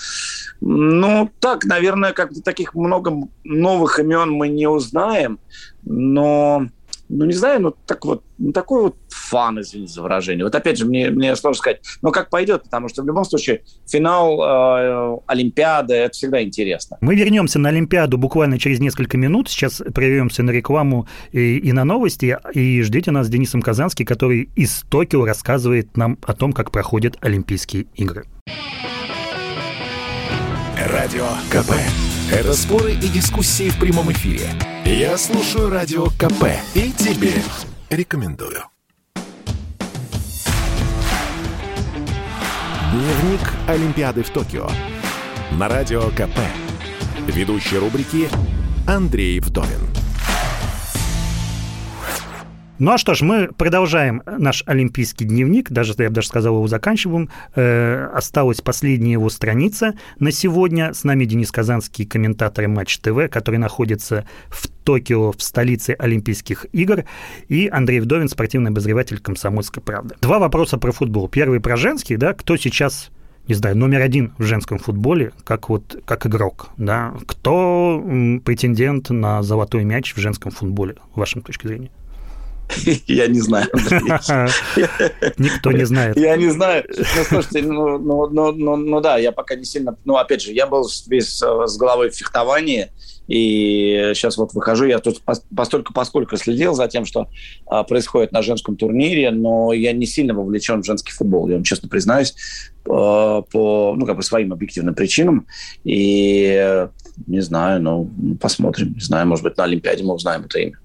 Ну, 0.61 1.29
так, 1.39 1.65
наверное, 1.65 2.13
как 2.13 2.31
таких 2.43 2.73
много 2.75 3.27
новых 3.43 3.99
имен 3.99 4.31
мы 4.31 4.49
не 4.49 4.67
узнаем, 4.67 5.39
но, 5.83 6.67
ну, 7.09 7.25
не 7.25 7.33
знаю, 7.33 7.61
ну, 7.61 7.75
так 7.85 8.05
вот, 8.05 8.23
ну, 8.37 8.51
такой 8.51 8.83
вот 8.83 8.95
фан, 9.25 9.59
извините 9.59 9.93
за 9.93 10.01
выражение. 10.01 10.43
Вот 10.43 10.55
опять 10.55 10.77
же, 10.77 10.85
мне, 10.85 11.09
мне 11.09 11.35
сложно 11.35 11.57
сказать, 11.57 11.81
но 12.01 12.11
как 12.11 12.29
пойдет, 12.29 12.63
потому 12.63 12.89
что 12.89 13.03
в 13.03 13.07
любом 13.07 13.25
случае 13.25 13.63
финал 13.87 14.41
э, 14.41 15.17
Олимпиады– 15.27 15.93
это 15.95 16.13
всегда 16.13 16.43
интересно. 16.43 16.97
Мы 17.01 17.15
вернемся 17.15 17.59
на 17.59 17.69
Олимпиаду 17.69 18.17
буквально 18.17 18.59
через 18.59 18.79
несколько 18.79 19.17
минут. 19.17 19.49
Сейчас 19.49 19.81
прервемся 19.93 20.43
на 20.43 20.51
рекламу 20.51 21.07
и, 21.31 21.57
и 21.57 21.71
на 21.71 21.83
новости. 21.83 22.37
И 22.53 22.81
ждите 22.81 23.11
нас 23.11 23.27
с 23.27 23.29
Денисом 23.29 23.61
Казанский, 23.61 24.05
который 24.05 24.49
из 24.55 24.83
Токио 24.89 25.25
рассказывает 25.25 25.97
нам 25.97 26.17
о 26.25 26.33
том, 26.33 26.53
как 26.53 26.71
проходят 26.71 27.17
Олимпийские 27.21 27.87
игры. 27.95 28.25
Радио 30.77 31.27
КП. 31.49 31.73
Это 32.31 32.53
споры 32.53 32.93
и 32.93 33.07
дискуссии 33.07 33.69
в 33.69 33.79
прямом 33.79 34.11
эфире. 34.11 34.49
Я 34.85 35.17
слушаю 35.17 35.69
Радио 35.69 36.05
КП 36.05 36.45
и 36.73 36.91
тебе 36.91 37.33
рекомендую. 37.89 38.74
Дневник 42.95 43.41
Олимпиады 43.67 44.23
в 44.23 44.29
Токио. 44.29 44.69
На 45.59 45.67
Радио 45.67 46.03
КП. 46.11 46.39
Ведущий 47.27 47.77
рубрики 47.77 48.29
Андрей 48.87 49.41
Вдовин. 49.41 49.94
Ну 52.77 52.91
а 52.91 52.97
что 52.97 53.13
ж, 53.13 53.21
мы 53.21 53.47
продолжаем 53.57 54.21
наш 54.25 54.61
олимпийский 54.65 55.23
дневник, 55.23 55.71
даже, 55.71 55.93
я 55.97 56.09
бы 56.09 56.15
даже 56.15 56.27
сказал, 56.27 56.55
его 56.55 56.67
заканчиваем. 56.67 57.29
Э, 57.55 58.09
осталась 58.13 58.59
последняя 58.59 59.13
его 59.13 59.29
страница 59.29 59.93
на 60.19 60.31
сегодня. 60.31 60.93
С 60.93 61.05
нами 61.05 61.23
Денис 61.23 61.53
Казанский, 61.53 62.05
комментатор 62.05 62.67
Матч 62.67 62.97
ТВ, 62.97 63.29
который 63.31 63.59
находится 63.59 64.27
в 64.49 64.67
Токио, 64.67 65.31
в 65.31 65.41
столице 65.41 65.95
Олимпийских 65.97 66.65
игр, 66.73 67.05
и 67.47 67.69
Андрей 67.69 68.01
Вдовин, 68.01 68.27
спортивный 68.27 68.71
обозреватель 68.71 69.19
«Комсомольской 69.19 69.81
правды». 69.81 70.15
Два 70.19 70.39
вопроса 70.39 70.77
про 70.77 70.91
футбол. 70.91 71.29
Первый 71.29 71.61
про 71.61 71.77
женский, 71.77 72.17
да, 72.17 72.33
кто 72.33 72.57
сейчас 72.57 73.09
не 73.47 73.53
знаю, 73.53 73.77
номер 73.77 74.01
один 74.01 74.33
в 74.37 74.43
женском 74.43 74.79
футболе, 74.79 75.31
как 75.43 75.69
вот 75.69 76.01
как 76.05 76.25
игрок, 76.25 76.71
да, 76.77 77.13
кто 77.27 78.03
претендент 78.43 79.11
на 79.11 79.43
золотой 79.43 79.83
мяч 79.83 80.15
в 80.15 80.19
женском 80.19 80.51
футболе, 80.51 80.95
в 81.13 81.19
вашем 81.19 81.41
точке 81.41 81.67
зрения? 81.67 81.91
Я 83.07 83.27
не 83.27 83.39
знаю. 83.39 83.67
Никто 85.37 85.71
не 85.71 85.85
знает. 85.85 86.17
Я 86.17 86.35
не 86.35 86.49
знаю. 86.49 86.83
Ну, 86.87 87.23
слушайте, 87.27 87.61
ну, 87.61 87.97
ну, 87.97 88.27
ну, 88.27 88.51
ну, 88.51 88.75
ну 88.75 89.01
да, 89.01 89.17
я 89.17 89.31
пока 89.31 89.55
не 89.55 89.65
сильно... 89.65 89.97
Ну, 90.05 90.15
опять 90.15 90.41
же, 90.41 90.51
я 90.51 90.67
был 90.67 90.87
весь 91.07 91.41
э, 91.41 91.67
с 91.67 91.77
головой 91.77 92.09
в 92.09 92.15
фехтовании, 92.15 92.91
и 93.27 94.11
сейчас 94.13 94.37
вот 94.37 94.53
выхожу, 94.53 94.85
я 94.85 94.99
тут 94.99 95.21
постольку 95.55 95.93
поскольку 95.93 96.37
следил 96.37 96.75
за 96.75 96.87
тем, 96.87 97.05
что 97.05 97.27
а, 97.65 97.83
происходит 97.83 98.31
на 98.31 98.43
женском 98.43 98.75
турнире, 98.75 99.31
но 99.31 99.73
я 99.73 99.93
не 99.93 100.05
сильно 100.05 100.35
вовлечен 100.35 100.83
в 100.83 100.85
женский 100.85 101.11
футбол, 101.11 101.47
я 101.47 101.55
вам 101.55 101.63
честно 101.63 101.89
признаюсь, 101.89 102.35
по, 102.83 103.41
по 103.51 103.95
ну, 103.97 104.05
как 104.05 104.17
бы 104.17 104.21
своим 104.21 104.53
объективным 104.53 104.93
причинам. 104.93 105.47
И 105.83 106.87
не 107.25 107.41
знаю, 107.41 107.81
ну, 107.81 108.11
посмотрим. 108.39 108.93
Не 108.93 108.99
знаю, 108.99 109.27
может 109.27 109.43
быть, 109.43 109.57
на 109.57 109.63
Олимпиаде 109.63 110.03
мы 110.03 110.13
узнаем 110.13 110.45
это 110.45 110.59
имя. 110.59 110.77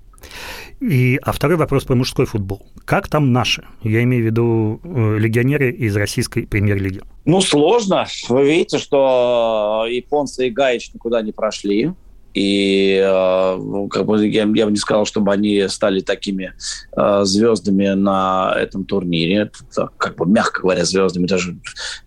И, 0.81 1.18
а 1.22 1.33
второй 1.33 1.57
вопрос 1.57 1.85
про 1.85 1.95
мужской 1.95 2.24
футбол. 2.24 2.66
Как 2.87 3.09
там 3.09 3.33
наши? 3.33 3.64
Я 3.83 4.03
имею 4.03 4.22
в 4.22 4.26
виду 4.26 4.81
э, 4.83 5.18
легионеры 5.18 5.70
из 5.70 5.95
российской 5.95 6.47
премьер-лиги. 6.47 7.03
Ну, 7.26 7.43
сложно. 7.43 8.07
Вы 8.28 8.47
видите, 8.47 8.78
что 8.78 9.87
японцы 9.89 10.49
и 10.49 10.51
Гаич 10.51 10.95
никуда 10.95 11.20
не 11.20 11.33
прошли. 11.33 11.93
И 12.33 12.99
э, 13.03 13.57
ну, 13.59 13.89
как 13.89 14.07
бы 14.07 14.26
я, 14.26 14.43
я 14.45 14.64
бы 14.64 14.70
не 14.70 14.76
сказал, 14.76 15.05
чтобы 15.05 15.33
они 15.33 15.68
стали 15.68 16.01
такими 16.01 16.55
э, 16.97 17.20
звездами 17.24 17.89
на 17.89 18.55
этом 18.57 18.85
турнире. 18.87 19.51
Это, 19.51 19.91
как 19.99 20.16
бы, 20.16 20.24
мягко 20.26 20.62
говоря, 20.62 20.85
звездами, 20.87 21.26
даже 21.26 21.59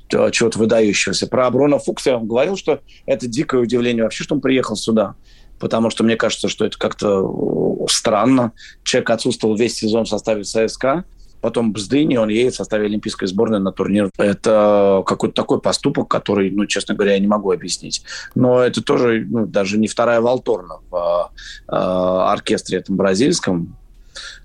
чего-то 0.10 0.58
выдающегося. 0.58 1.28
Про 1.28 1.48
Аброна 1.48 1.78
Фукса 1.78 2.12
я 2.12 2.18
вам 2.18 2.28
говорил, 2.28 2.58
что 2.58 2.80
это 3.06 3.28
дикое 3.28 3.62
удивление 3.62 4.04
вообще, 4.04 4.24
что 4.24 4.34
он 4.34 4.42
приехал 4.42 4.76
сюда 4.76 5.16
потому 5.64 5.90
что 5.90 6.04
мне 6.04 6.18
кажется, 6.18 6.50
что 6.50 6.66
это 6.66 6.78
как-то 6.78 7.86
странно. 7.90 8.52
Человек 8.84 9.12
отсутствовал 9.12 9.56
весь 9.56 9.76
сезон 9.76 10.04
в 10.04 10.10
составе 10.10 10.44
ЦСКА, 10.44 11.06
потом 11.40 11.72
Бздыни, 11.72 12.18
он 12.18 12.28
едет 12.28 12.56
в 12.56 12.58
составе 12.58 12.88
Олимпийской 12.88 13.28
сборной 13.28 13.62
на 13.62 13.72
турнир. 13.72 14.10
Это 14.18 15.04
какой-то 15.06 15.34
такой 15.34 15.62
поступок, 15.62 16.10
который, 16.10 16.52
ну, 16.52 16.66
честно 16.66 16.96
говоря, 16.96 17.14
я 17.14 17.20
не 17.20 17.28
могу 17.28 17.50
объяснить. 17.50 18.04
Но 18.36 18.60
это 18.60 18.84
тоже 18.84 19.26
ну, 19.26 19.46
даже 19.46 19.78
не 19.78 19.88
вторая 19.88 20.20
Валторна 20.20 20.80
в 20.92 21.32
э, 21.70 21.74
оркестре 21.74 22.80
этом 22.80 22.98
бразильском. 22.98 23.78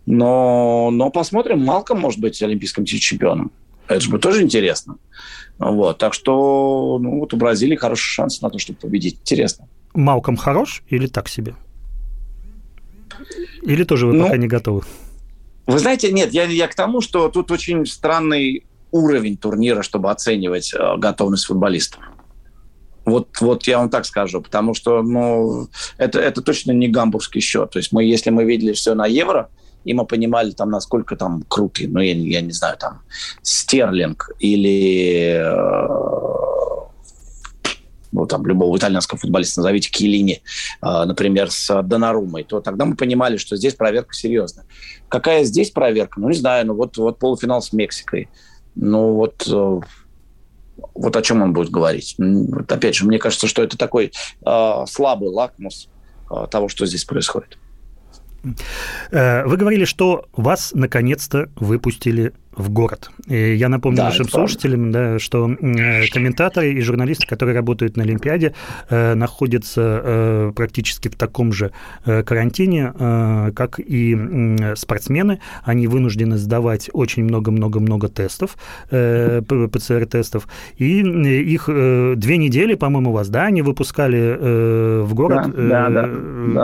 Но, 0.07 0.91
но 0.93 1.11
посмотрим, 1.11 1.65
Малком 1.65 1.99
может 1.99 2.21
быть 2.21 2.41
олимпийским 2.45 2.85
чемпионом. 2.85 3.51
Это 3.89 3.99
же 3.99 4.09
будет 4.09 4.23
тоже 4.23 4.41
интересно. 4.43 4.99
Вот, 5.59 5.99
так 5.99 6.15
что 6.15 7.01
ну, 7.01 7.19
вот 7.19 7.35
у 7.35 7.37
Бразилии 7.37 7.75
хороший 7.75 8.07
шанс 8.07 8.41
на 8.41 8.51
то, 8.51 8.59
чтобы 8.61 8.79
победить. 8.79 9.19
Интересно. 9.23 9.67
Малком 9.99 10.37
хорош 10.37 10.85
или 10.87 11.09
так 11.09 11.29
себе? 11.29 11.57
Или 13.63 13.83
тоже 13.83 14.07
вы 14.07 14.13
ну, 14.13 14.25
пока 14.25 14.37
не 14.37 14.47
готовы? 14.47 14.83
Вы 15.67 15.79
знаете, 15.81 16.13
нет, 16.13 16.33
я, 16.33 16.45
я 16.45 16.69
к 16.69 16.75
тому, 16.77 17.01
что 17.01 17.29
тут 17.29 17.51
очень 17.51 17.85
странный 17.85 18.65
уровень 18.93 19.37
турнира, 19.37 19.83
чтобы 19.83 20.13
оценивать 20.13 20.73
э, 20.73 20.97
готовность 20.99 21.47
футболистов. 21.47 22.01
Вот, 23.07 23.29
вот 23.41 23.67
я 23.67 23.79
вам 23.79 23.91
так 23.91 24.07
скажу, 24.07 24.41
потому 24.41 24.73
что 24.73 25.03
ну, 25.03 25.67
это, 25.97 26.21
это 26.21 26.43
точно 26.43 26.71
не 26.71 26.87
гамбургский 26.87 27.41
счет. 27.41 27.71
То 27.71 27.81
есть 27.81 27.91
мы, 27.91 28.05
если 28.05 28.31
мы 28.31 28.45
видели 28.45 28.75
все 28.75 28.95
на 28.95 29.07
евро, 29.07 29.51
и 29.85 29.95
мы 29.95 30.07
понимали, 30.07 30.53
там, 30.53 30.71
насколько 30.71 31.17
там 31.17 31.43
крутые, 31.49 31.89
ну, 31.89 31.99
я, 31.99 32.13
я 32.15 32.41
не 32.41 32.53
знаю, 32.53 32.77
там, 32.79 33.03
Стерлинг 33.43 34.31
или 34.39 35.41
э, 35.43 36.58
ну, 38.13 38.27
там, 38.27 38.47
любого 38.47 38.77
итальянского 38.77 39.19
футболиста, 39.19 39.61
назовите 39.61 39.91
Килини, 39.91 40.43
э, 40.83 41.05
например, 41.05 41.51
с 41.51 41.83
Донарумой, 41.83 42.45
то 42.45 42.61
тогда 42.61 42.85
мы 42.85 42.97
понимали, 42.97 43.37
что 43.37 43.57
здесь 43.57 43.75
проверка 43.75 44.15
серьезная. 44.15 44.67
Какая 45.09 45.45
здесь 45.45 45.71
проверка? 45.71 46.21
Ну, 46.21 46.29
не 46.29 46.37
знаю, 46.37 46.67
ну, 46.67 46.75
вот, 46.75 46.97
вот 46.97 47.19
полуфинал 47.19 47.63
с 47.63 47.73
Мексикой. 47.73 48.29
Ну, 48.75 49.15
вот, 49.15 49.47
э, 49.51 49.81
вот 50.95 51.17
о 51.17 51.23
чем 51.23 51.43
он 51.43 51.53
будет 51.53 51.71
говорить. 51.71 52.15
Вот, 52.19 52.71
опять 52.71 52.95
же, 52.95 53.07
мне 53.07 53.19
кажется, 53.19 53.47
что 53.47 53.63
это 53.63 53.77
такой 53.77 54.13
э, 54.47 54.85
слабый 54.87 55.29
лакмус 55.29 55.89
э, 56.31 56.47
того, 56.51 56.69
что 56.69 56.87
здесь 56.87 57.05
происходит. 57.05 57.59
Э, 59.11 59.45
вы 59.45 59.57
говорили, 59.57 59.85
что 59.85 60.27
вас 60.33 60.73
наконец-то 60.75 61.51
выпустили 61.57 62.33
в 62.59 62.71
город. 62.71 63.11
И 63.27 63.55
я 63.55 63.69
напомню 63.69 63.99
да, 63.99 64.05
нашим 64.05 64.29
слушателям, 64.29 64.91
да, 64.93 65.19
что 65.19 65.49
комментаторы 66.13 66.73
и 66.73 66.81
журналисты, 66.81 67.27
которые 67.27 67.55
работают 67.55 67.97
на 67.97 68.03
Олимпиаде, 68.03 68.55
э, 68.91 69.15
находятся 69.15 70.01
э, 70.05 70.53
практически 70.55 71.09
в 71.09 71.15
таком 71.15 71.53
же 71.53 71.71
э, 72.05 72.23
карантине, 72.23 72.93
э, 72.99 73.53
как 73.55 73.79
и 73.79 74.17
э, 74.17 74.77
спортсмены. 74.77 75.41
Они 75.63 75.87
вынуждены 75.87 76.37
сдавать 76.37 76.91
очень 76.93 77.25
много-много-много 77.25 78.09
тестов, 78.09 78.57
э, 78.91 79.41
ПЦР-тестов, 79.43 80.49
и 80.77 81.01
их 81.01 81.69
э, 81.69 82.15
две 82.17 82.37
недели, 82.37 82.75
по-моему, 82.75 83.13
вас, 83.13 83.29
да, 83.29 83.45
они 83.45 83.63
выпускали 83.63 84.37
э, 84.39 85.03
в 85.03 85.15
город, 85.15 85.53
да, 85.55 85.63
э, 85.63 85.69
да, 85.69 85.89
да. 85.89 86.07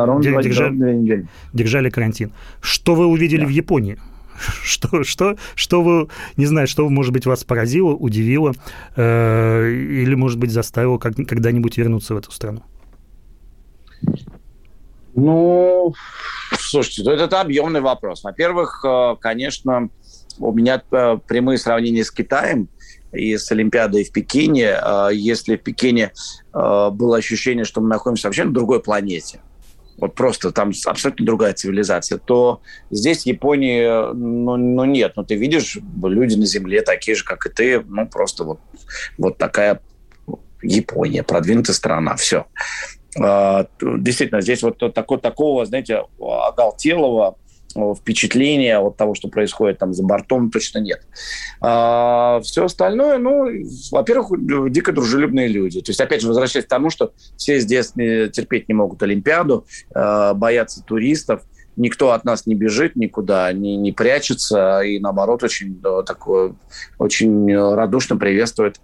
Да, 0.06 0.42
держали, 0.42 1.26
держали 1.52 1.90
карантин. 1.90 2.32
Что 2.60 2.94
вы 2.94 3.06
увидели 3.06 3.42
да. 3.42 3.46
в 3.46 3.50
Японии? 3.50 3.98
Что, 4.62 5.04
что, 5.04 5.36
что 5.54 5.82
вы, 5.82 6.08
не 6.36 6.46
знаю, 6.46 6.66
что, 6.66 6.88
может 6.88 7.12
быть, 7.12 7.26
вас 7.26 7.44
поразило, 7.44 7.90
удивило 7.90 8.52
э, 8.96 9.70
или, 9.70 10.14
может 10.14 10.38
быть, 10.38 10.50
заставило 10.50 10.98
как, 10.98 11.14
когда-нибудь 11.14 11.76
вернуться 11.78 12.14
в 12.14 12.18
эту 12.18 12.30
страну? 12.30 12.62
Ну, 15.14 15.94
слушайте, 16.58 17.02
это, 17.02 17.24
это 17.24 17.40
объемный 17.40 17.80
вопрос. 17.80 18.24
Во-первых, 18.24 18.84
э, 18.84 19.16
конечно, 19.20 19.88
у 20.38 20.52
меня 20.52 20.82
э, 20.90 21.18
прямые 21.26 21.58
сравнения 21.58 22.04
с 22.04 22.10
Китаем 22.10 22.68
и 23.12 23.36
с 23.36 23.50
Олимпиадой 23.52 24.04
в 24.04 24.10
Пекине. 24.10 24.76
Э, 24.82 25.10
если 25.12 25.56
в 25.56 25.62
Пекине 25.62 26.12
было 26.52 27.16
ощущение, 27.16 27.64
что 27.64 27.80
мы 27.80 27.88
находимся 27.88 28.28
вообще 28.28 28.44
на 28.44 28.52
другой 28.52 28.82
планете– 28.82 29.40
вот 29.98 30.14
просто 30.14 30.50
там 30.50 30.72
абсолютно 30.86 31.26
другая 31.26 31.52
цивилизация, 31.52 32.18
то 32.18 32.60
здесь 32.90 33.26
Японии, 33.26 34.12
ну, 34.14 34.56
ну 34.56 34.84
нет, 34.84 35.12
ну 35.16 35.24
ты 35.24 35.34
видишь, 35.36 35.78
люди 36.02 36.34
на 36.34 36.46
Земле 36.46 36.82
такие 36.82 37.14
же, 37.14 37.24
как 37.24 37.46
и 37.46 37.50
ты, 37.50 37.80
ну 37.80 38.06
просто 38.06 38.44
вот, 38.44 38.60
вот 39.18 39.38
такая 39.38 39.80
Япония, 40.62 41.22
продвинутая 41.22 41.74
страна, 41.74 42.16
все. 42.16 42.46
А, 43.20 43.66
действительно, 43.80 44.40
здесь 44.40 44.62
вот 44.62 44.78
такого, 44.78 45.20
такого, 45.20 45.66
знаете, 45.66 46.02
оголтелого 46.18 47.36
впечатления 47.98 48.78
от 48.78 48.96
того, 48.96 49.14
что 49.14 49.28
происходит 49.28 49.78
там 49.78 49.92
за 49.92 50.02
бортом, 50.02 50.50
точно 50.50 50.78
нет. 50.78 51.06
А, 51.60 52.40
все 52.42 52.64
остальное, 52.64 53.18
ну, 53.18 53.48
во-первых, 53.90 54.30
дико 54.70 54.92
дружелюбные 54.92 55.48
люди. 55.48 55.80
То 55.80 55.90
есть, 55.90 56.00
опять 56.00 56.22
же, 56.22 56.28
возвращаясь 56.28 56.66
к 56.66 56.68
тому, 56.68 56.90
что 56.90 57.12
все 57.36 57.58
здесь 57.60 57.92
терпеть 57.92 58.68
не 58.68 58.74
могут 58.74 59.02
Олимпиаду, 59.02 59.66
а, 59.94 60.34
боятся 60.34 60.82
туристов, 60.82 61.42
никто 61.76 62.12
от 62.12 62.24
нас 62.24 62.46
не 62.46 62.54
бежит 62.54 62.96
никуда, 62.96 63.52
не, 63.52 63.76
не 63.76 63.92
прячется, 63.92 64.80
и 64.80 64.98
наоборот 64.98 65.42
очень 65.42 65.80
такое, 66.06 66.54
очень 66.98 67.54
радушно 67.54 68.16
приветствует 68.16 68.78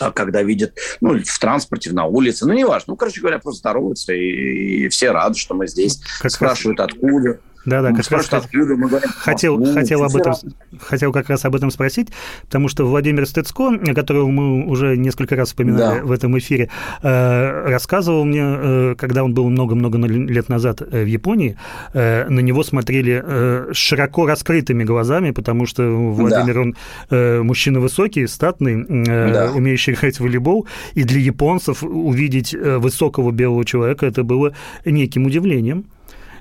а, 0.00 0.10
когда 0.12 0.42
видят, 0.42 0.76
ну, 1.02 1.22
в 1.22 1.38
транспорте, 1.38 1.92
на 1.92 2.06
улице, 2.06 2.46
ну, 2.46 2.54
неважно. 2.54 2.92
Ну, 2.92 2.96
короче 2.96 3.20
говоря, 3.20 3.38
просто 3.38 3.60
здороваются, 3.60 4.14
и, 4.14 4.84
и 4.84 4.88
все 4.88 5.10
рады, 5.10 5.38
что 5.38 5.54
мы 5.54 5.68
здесь. 5.68 6.00
Как 6.20 6.30
Спрашивают, 6.30 6.80
раз... 6.80 6.88
откуда. 6.88 7.40
Да, 7.66 7.82
да, 7.82 7.92
как 7.92 8.10
раз 8.10 8.28
говорим, 8.28 8.88
хотел, 9.18 9.74
хотел, 9.74 10.02
об 10.02 10.16
этом, 10.16 10.34
хотел 10.80 11.12
как 11.12 11.28
раз 11.28 11.44
об 11.44 11.54
этом 11.54 11.70
спросить, 11.70 12.08
потому 12.42 12.68
что 12.68 12.86
Владимир 12.86 13.26
Стецко, 13.26 13.78
которого 13.94 14.28
мы 14.28 14.66
уже 14.66 14.96
несколько 14.96 15.36
раз 15.36 15.48
вспоминали 15.48 16.00
да. 16.00 16.04
в 16.04 16.10
этом 16.10 16.38
эфире, 16.38 16.70
э, 17.02 17.68
рассказывал 17.68 18.24
мне, 18.24 18.42
э, 18.42 18.94
когда 18.96 19.24
он 19.24 19.34
был 19.34 19.50
много-много 19.50 19.98
лет 19.98 20.48
назад 20.48 20.80
э, 20.80 21.04
в 21.04 21.06
Японии, 21.06 21.56
на 21.92 22.40
него 22.40 22.62
смотрели 22.62 23.72
широко 23.72 24.26
раскрытыми 24.26 24.84
глазами, 24.84 25.30
потому 25.30 25.66
что 25.66 25.82
Владимир, 25.82 26.54
да. 26.54 26.60
он 26.60 27.46
мужчина 27.46 27.80
высокий, 27.80 28.26
статный, 28.26 28.84
да. 29.04 29.52
умеющий 29.54 29.92
играть 29.92 30.16
в 30.16 30.20
волейбол, 30.20 30.66
и 30.94 31.04
для 31.04 31.20
японцев 31.20 31.82
увидеть 31.82 32.54
высокого 32.54 33.30
белого 33.30 33.64
человека 33.64 34.06
это 34.06 34.24
было 34.24 34.54
неким 34.84 35.26
удивлением. 35.26 35.84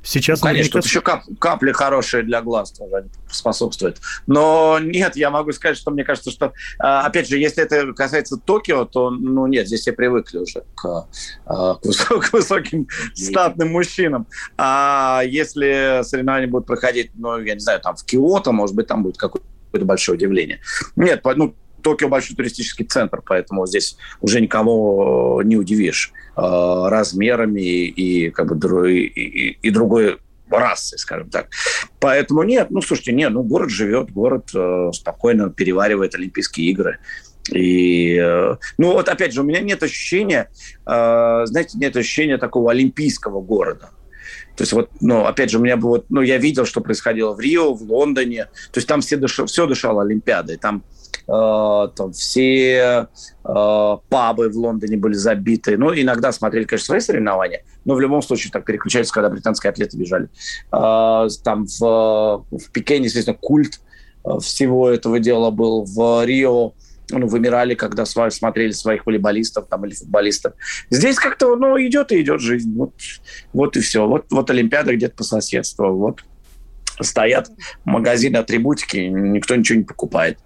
Сейчас, 0.04 0.42
ну, 0.42 0.48
конечно, 0.48 0.74
тут 0.74 0.86
еще 0.86 1.02
кап, 1.02 1.24
капли 1.40 1.72
хорошие 1.72 2.24
для 2.24 2.42
глаз 2.42 2.72
тоже 2.72 3.08
способствуют. 3.30 3.98
Но 4.28 4.80
нет, 4.82 5.16
я 5.16 5.30
могу 5.30 5.52
сказать, 5.52 5.78
что 5.78 5.92
мне 5.92 6.04
кажется, 6.04 6.32
что, 6.32 6.54
а, 6.80 7.06
опять 7.06 7.28
же, 7.30 7.38
если 7.38 7.64
это 7.64 7.94
касается 7.94 8.38
Токио, 8.38 8.86
то, 8.86 9.10
ну, 9.10 9.48
нет, 9.48 9.68
здесь 9.68 9.82
все 9.82 9.94
привыкли 9.94 10.40
уже 10.40 10.64
к, 10.76 11.08
а, 11.46 11.76
к, 11.76 11.86
высок, 11.86 12.30
к 12.30 12.34
высоким 12.34 12.88
статным 13.14 13.72
мужчинам. 13.72 14.28
А 14.58 15.22
если 15.26 16.02
соревнования 16.04 16.48
будут 16.48 16.68
проходить, 16.68 17.12
ну, 17.16 17.40
я 17.40 17.54
не 17.54 17.60
знаю, 17.60 17.80
там 17.82 17.96
в 17.96 18.06
Киото, 18.06 18.52
может 18.52 18.76
быть, 18.76 18.88
там 18.88 19.04
будет 19.04 19.18
какое-то 19.18 19.86
большое 19.86 20.18
удивление. 20.18 20.60
Нет, 20.96 21.22
ну, 21.36 21.56
Токио 21.82 22.10
большой 22.10 22.36
туристический 22.36 22.86
центр, 22.86 23.22
поэтому 23.26 23.66
здесь 23.68 23.98
уже 24.22 24.42
никого 24.42 25.42
не 25.44 25.58
удивишь 25.58 26.12
э, 26.36 26.42
размерами 26.42 27.88
и, 27.88 28.30
как 28.32 28.56
бы, 28.56 28.94
и, 28.94 29.58
и, 29.62 29.70
другой 29.70 30.18
расы, 30.50 30.98
скажем 30.98 31.30
так. 31.30 31.50
Поэтому 32.00 32.44
нет, 32.44 32.72
ну, 32.72 32.82
слушайте, 32.82 33.14
нет, 33.14 33.32
ну, 33.32 33.44
город 33.44 33.70
живет, 33.70 34.12
город 34.12 34.50
э, 34.54 34.92
спокойно 34.94 35.50
переваривает 35.50 36.16
Олимпийские 36.16 36.72
игры. 36.72 37.00
И, 37.52 38.16
э, 38.16 38.56
ну, 38.78 38.94
вот 38.94 39.10
опять 39.10 39.34
же, 39.34 39.42
у 39.42 39.44
меня 39.44 39.62
нет 39.62 39.82
ощущения, 39.84 40.50
э, 40.86 41.42
знаете, 41.46 41.78
нет 41.78 41.96
ощущения 41.96 42.38
такого 42.38 42.72
олимпийского 42.72 43.42
города. 43.42 43.92
То 44.56 44.64
есть 44.64 44.74
вот, 44.74 44.90
ну, 45.00 45.26
опять 45.26 45.52
же, 45.52 45.60
у 45.60 45.62
меня 45.62 45.78
было, 45.78 46.04
ну, 46.10 46.22
я 46.22 46.38
видел, 46.38 46.66
что 46.66 46.82
происходило 46.82 47.34
в 47.34 47.40
Рио, 47.40 47.74
в 47.74 47.82
Лондоне. 47.84 48.46
То 48.72 48.78
есть 48.78 48.88
там 48.88 49.02
все 49.02 49.16
дыш... 49.16 49.40
все 49.46 49.66
дышало 49.68 50.02
Олимпиадой. 50.02 50.58
Там 50.58 50.84
Э, 50.84 50.99
там 51.28 52.12
все 52.14 53.08
э, 53.44 53.98
пабы 54.10 54.50
в 54.50 54.58
Лондоне 54.58 54.98
были 54.98 55.14
забиты. 55.14 55.78
Ну, 55.78 55.94
иногда 55.94 56.32
смотрели, 56.32 56.64
конечно, 56.64 56.88
свои 56.88 57.00
соревнования, 57.00 57.64
но 57.86 57.94
в 57.94 58.02
любом 58.02 58.22
случае 58.22 58.52
так 58.52 58.66
переключались, 58.66 59.12
когда 59.12 59.30
британские 59.30 59.70
атлеты 59.70 59.98
бежали. 59.98 60.30
Э, 60.72 61.28
там 61.44 61.66
в, 61.66 62.46
в 62.52 62.72
Пекине, 62.72 63.06
естественно, 63.06 63.38
культ 63.40 63.80
всего 64.42 64.90
этого 64.90 65.20
дела 65.20 65.52
был. 65.52 65.86
В 65.86 66.26
Рио 66.26 66.74
ну, 67.12 67.28
вымирали, 67.28 67.76
когда 67.76 68.06
смотрели 68.06 68.72
своих 68.72 69.06
волейболистов 69.06 69.68
там, 69.68 69.86
или 69.86 69.94
футболистов. 69.94 70.54
Здесь 70.90 71.18
как-то 71.18 71.56
ну, 71.56 71.80
идет 71.80 72.12
и 72.12 72.22
идет 72.22 72.42
жизнь. 72.42 72.74
Вот, 72.76 72.94
вот 73.54 73.78
и 73.78 73.82
все. 73.82 74.08
Вот, 74.08 74.26
вот 74.30 74.50
Олимпиада 74.50 74.96
где-то 74.96 75.16
по 75.16 75.24
соседству. 75.24 75.92
Вот 75.96 76.24
стоят 77.02 77.50
магазины 77.86 78.38
атрибутики, 78.38 78.98
никто 78.98 79.56
ничего 79.56 79.80
не 79.80 79.86
покупает. 79.86 80.38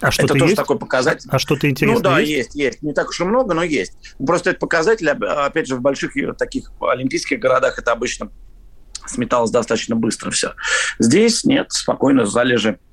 А 0.00 0.10
что 0.10 0.24
это 0.24 0.34
тоже 0.34 0.44
есть? 0.46 0.56
такой 0.56 0.78
показатель. 0.78 1.28
А 1.30 1.38
что-то 1.38 1.68
интересное 1.68 1.96
Ну 1.96 2.02
да, 2.02 2.18
есть? 2.20 2.30
есть, 2.30 2.54
есть. 2.54 2.82
Не 2.82 2.92
так 2.92 3.08
уж 3.08 3.20
и 3.20 3.24
много, 3.24 3.54
но 3.54 3.62
есть. 3.62 3.94
Просто 4.24 4.50
это 4.50 4.60
показатель, 4.60 5.08
опять 5.08 5.66
же, 5.66 5.76
в 5.76 5.80
больших 5.80 6.12
таких 6.36 6.70
олимпийских 6.80 7.40
городах 7.40 7.78
это 7.78 7.92
обычно 7.92 8.30
сметалось 9.06 9.50
достаточно 9.50 9.96
быстро 9.96 10.30
все. 10.30 10.54
Здесь 10.98 11.44
нет, 11.44 11.72
спокойно 11.72 12.26
залежи 12.26 12.78
Э, 12.78 12.87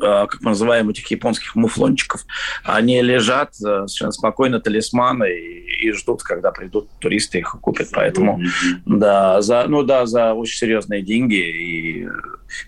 как 0.00 0.40
мы 0.40 0.50
называем 0.50 0.88
этих 0.88 1.06
японских 1.10 1.54
муфлончиков, 1.54 2.24
они 2.64 3.00
лежат 3.02 3.50
э, 3.54 3.86
совершенно 3.86 4.12
спокойно, 4.12 4.60
талисманы, 4.60 5.30
и, 5.30 5.88
и 5.88 5.92
ждут, 5.92 6.22
когда 6.22 6.50
придут 6.50 6.88
туристы, 6.98 7.38
их 7.38 7.56
купят. 7.60 7.88
Поэтому, 7.92 8.40
да, 8.86 9.42
за, 9.42 9.64
ну 9.68 9.82
да, 9.82 10.06
за 10.06 10.34
очень 10.34 10.58
серьезные 10.58 11.02
деньги. 11.02 11.36
И 11.36 12.08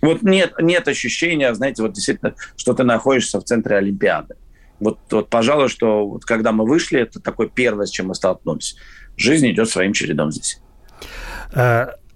вот 0.00 0.22
нет, 0.22 0.54
нет 0.60 0.88
ощущения, 0.88 1.52
знаете, 1.54 1.82
вот 1.82 1.92
действительно, 1.92 2.34
что 2.56 2.74
ты 2.74 2.84
находишься 2.84 3.40
в 3.40 3.44
центре 3.44 3.76
Олимпиады. 3.76 4.36
Вот, 4.80 4.98
вот 5.10 5.28
пожалуй, 5.28 5.68
что 5.68 6.06
вот 6.08 6.24
когда 6.24 6.50
мы 6.52 6.66
вышли, 6.66 7.00
это 7.00 7.20
такое 7.20 7.48
первое, 7.48 7.86
с 7.86 7.90
чем 7.90 8.08
мы 8.08 8.14
столкнулись. 8.14 8.76
Жизнь 9.16 9.48
идет 9.50 9.68
своим 9.70 9.92
чередом 9.92 10.32
здесь. 10.32 10.60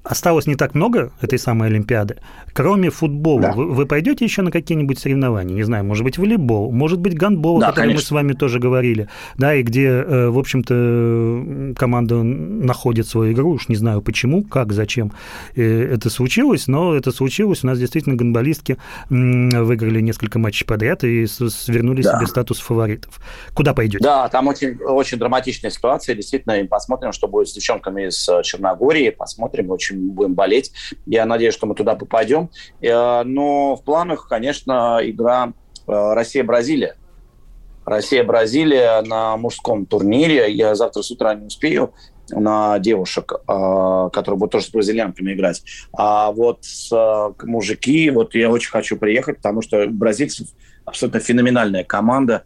Осталось 0.09 0.47
не 0.47 0.55
так 0.55 0.75
много 0.75 1.11
этой 1.21 1.39
самой 1.39 1.69
Олимпиады. 1.69 2.19
Кроме 2.53 2.91
футбола, 2.91 3.43
да. 3.43 3.53
вы, 3.53 3.73
вы 3.73 3.87
пойдете 3.87 4.25
еще 4.25 4.43
на 4.43 4.53
какие-нибудь 4.53 4.99
соревнования? 4.99 5.55
Не 5.55 5.65
знаю, 5.65 5.85
может 5.85 6.05
быть, 6.05 6.17
волейбол, 6.17 6.71
может 6.71 7.01
быть, 7.01 7.15
гандбол, 7.15 7.59
да, 7.59 7.69
о 7.69 7.73
котором 7.73 7.95
мы 7.95 7.99
с 7.99 8.11
вами 8.11 8.33
тоже 8.33 8.61
говорили, 8.61 9.09
да, 9.37 9.55
и 9.55 9.63
где, 9.63 9.89
э, 9.89 10.29
в 10.29 10.39
общем-то, 10.39 11.75
команда 11.77 12.23
находит 12.23 13.09
свою 13.09 13.33
игру, 13.33 13.51
уж 13.51 13.69
не 13.69 13.75
знаю 13.75 14.01
почему, 14.01 14.45
как, 14.45 14.73
зачем 14.73 15.13
э, 15.57 15.95
это 15.95 16.09
случилось, 16.09 16.69
но 16.69 16.95
это 16.95 17.11
случилось. 17.11 17.65
У 17.65 17.67
нас 17.67 17.79
действительно 17.79 18.15
гандболистки 18.15 18.77
выиграли 19.11 20.01
несколько 20.01 20.39
матчей 20.39 20.67
подряд 20.67 21.03
и 21.03 21.27
свернули 21.27 22.03
да. 22.03 22.17
себе 22.17 22.27
статус 22.27 22.61
фаворитов. 22.61 23.21
Куда 23.55 23.75
пойдете? 23.75 24.05
Да, 24.05 24.29
там 24.29 24.47
очень, 24.47 24.77
очень 24.77 25.19
драматичная 25.19 25.71
ситуация. 25.71 26.15
Действительно, 26.15 26.65
посмотрим, 26.67 27.13
что 27.13 27.27
будет 27.27 27.49
с 27.49 27.55
девчонками 27.55 28.09
из 28.09 28.29
э, 28.29 28.43
Черногории, 28.45 29.11
посмотрим, 29.11 29.71
очень 29.71 29.96
очень 29.97 30.11
будем 30.13 30.35
болеть. 30.35 30.73
Я 31.07 31.27
надеюсь, 31.27 31.55
что 31.55 31.67
мы 31.67 31.75
туда 31.75 31.95
попадем. 31.95 32.51
Э, 32.81 33.23
но 33.25 33.77
в 33.77 33.83
планах, 33.83 34.29
конечно, 34.29 35.01
игра 35.03 35.53
э, 35.87 35.93
Россия-Бразилия. 35.93 36.97
Россия-Бразилия 37.85 39.03
на 39.03 39.37
мужском 39.37 39.87
турнире. 39.87 40.53
Я 40.53 40.75
завтра 40.75 41.03
с 41.03 41.11
утра 41.11 41.35
не 41.35 41.47
успею 41.47 41.93
на 42.31 42.79
девушек, 42.79 43.33
э, 43.33 44.09
которые 44.13 44.39
будут 44.39 44.53
тоже 44.53 44.67
с 44.67 44.71
бразильянками 44.71 45.33
играть. 45.33 45.63
А 45.93 46.33
вот 46.33 46.65
с 46.65 46.91
мужики, 47.43 48.11
вот 48.11 48.35
я 48.35 48.51
очень 48.51 48.71
хочу 48.71 48.97
приехать, 48.97 49.37
потому 49.37 49.63
что 49.63 49.87
бразильцев 49.89 50.49
абсолютно 50.85 51.21
феноменальная 51.21 51.85
команда. 51.85 52.45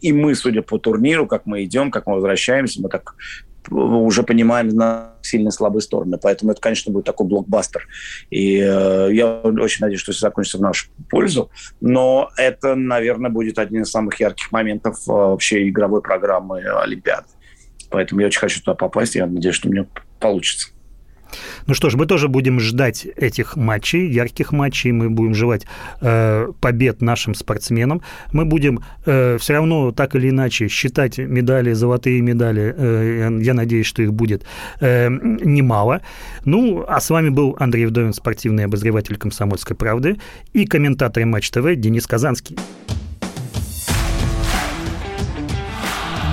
И 0.00 0.12
мы, 0.12 0.36
судя 0.36 0.62
по 0.62 0.78
турниру, 0.78 1.26
как 1.26 1.46
мы 1.46 1.64
идем, 1.64 1.90
как 1.90 2.06
мы 2.06 2.14
возвращаемся, 2.14 2.80
мы 2.80 2.88
так 2.88 3.16
уже 3.70 4.22
понимаем 4.22 4.68
на 4.68 5.14
сильные 5.22 5.52
слабые 5.52 5.82
стороны. 5.82 6.18
Поэтому 6.20 6.52
это, 6.52 6.60
конечно, 6.60 6.92
будет 6.92 7.04
такой 7.04 7.26
блокбастер. 7.26 7.86
И 8.30 8.58
э, 8.58 9.08
я 9.12 9.38
очень 9.40 9.80
надеюсь, 9.80 10.00
что 10.00 10.12
все 10.12 10.20
закончится 10.20 10.58
в 10.58 10.62
нашу 10.62 10.88
пользу. 11.10 11.50
Но 11.80 12.30
это, 12.36 12.74
наверное, 12.74 13.30
будет 13.30 13.58
один 13.58 13.82
из 13.82 13.90
самых 13.90 14.20
ярких 14.20 14.52
моментов 14.52 14.98
э, 15.08 15.12
вообще 15.12 15.68
игровой 15.68 16.02
программы 16.02 16.62
Олимпиады. 16.62 17.26
Поэтому 17.90 18.20
я 18.20 18.26
очень 18.26 18.40
хочу 18.40 18.60
туда 18.60 18.74
попасть. 18.74 19.14
Я 19.14 19.26
надеюсь, 19.26 19.54
что 19.54 19.68
у 19.68 19.72
меня 19.72 19.86
получится. 20.18 20.73
Ну 21.66 21.74
что 21.74 21.90
ж, 21.90 21.94
мы 21.94 22.06
тоже 22.06 22.28
будем 22.28 22.60
ждать 22.60 23.06
этих 23.16 23.56
матчей, 23.56 24.10
ярких 24.10 24.52
матчей, 24.52 24.92
мы 24.92 25.10
будем 25.10 25.34
желать 25.34 25.66
э, 26.00 26.48
побед 26.60 27.00
нашим 27.02 27.34
спортсменам, 27.34 28.02
мы 28.32 28.44
будем 28.44 28.80
э, 29.06 29.38
все 29.38 29.52
равно 29.54 29.92
так 29.92 30.14
или 30.14 30.30
иначе 30.30 30.68
считать 30.68 31.18
медали, 31.18 31.72
золотые 31.72 32.20
медали, 32.20 32.74
э, 32.76 33.38
я 33.40 33.54
надеюсь, 33.54 33.86
что 33.86 34.02
их 34.02 34.12
будет 34.12 34.44
э, 34.80 35.08
немало. 35.10 36.00
Ну, 36.44 36.84
а 36.86 37.00
с 37.00 37.10
вами 37.10 37.30
был 37.30 37.56
Андрей 37.58 37.86
Вдовин, 37.86 38.12
спортивный 38.12 38.64
обозреватель 38.64 39.16
«Комсомольской 39.16 39.76
правды» 39.76 40.18
и 40.52 40.66
комментатор 40.66 41.24
Матч 41.24 41.50
ТВ 41.50 41.74
Денис 41.76 42.06
Казанский. 42.06 42.56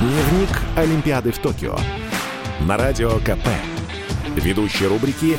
Дневник 0.02 0.49
Олимпиады 0.76 1.32
в 1.32 1.38
Токио 1.38 1.78
на 2.62 2.78
радио 2.78 3.12
КП. 3.20 3.80
Ведущий 4.36 4.88
рубрики 4.88 5.38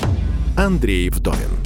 Андрей 0.57 1.09
Вдовин. 1.09 1.62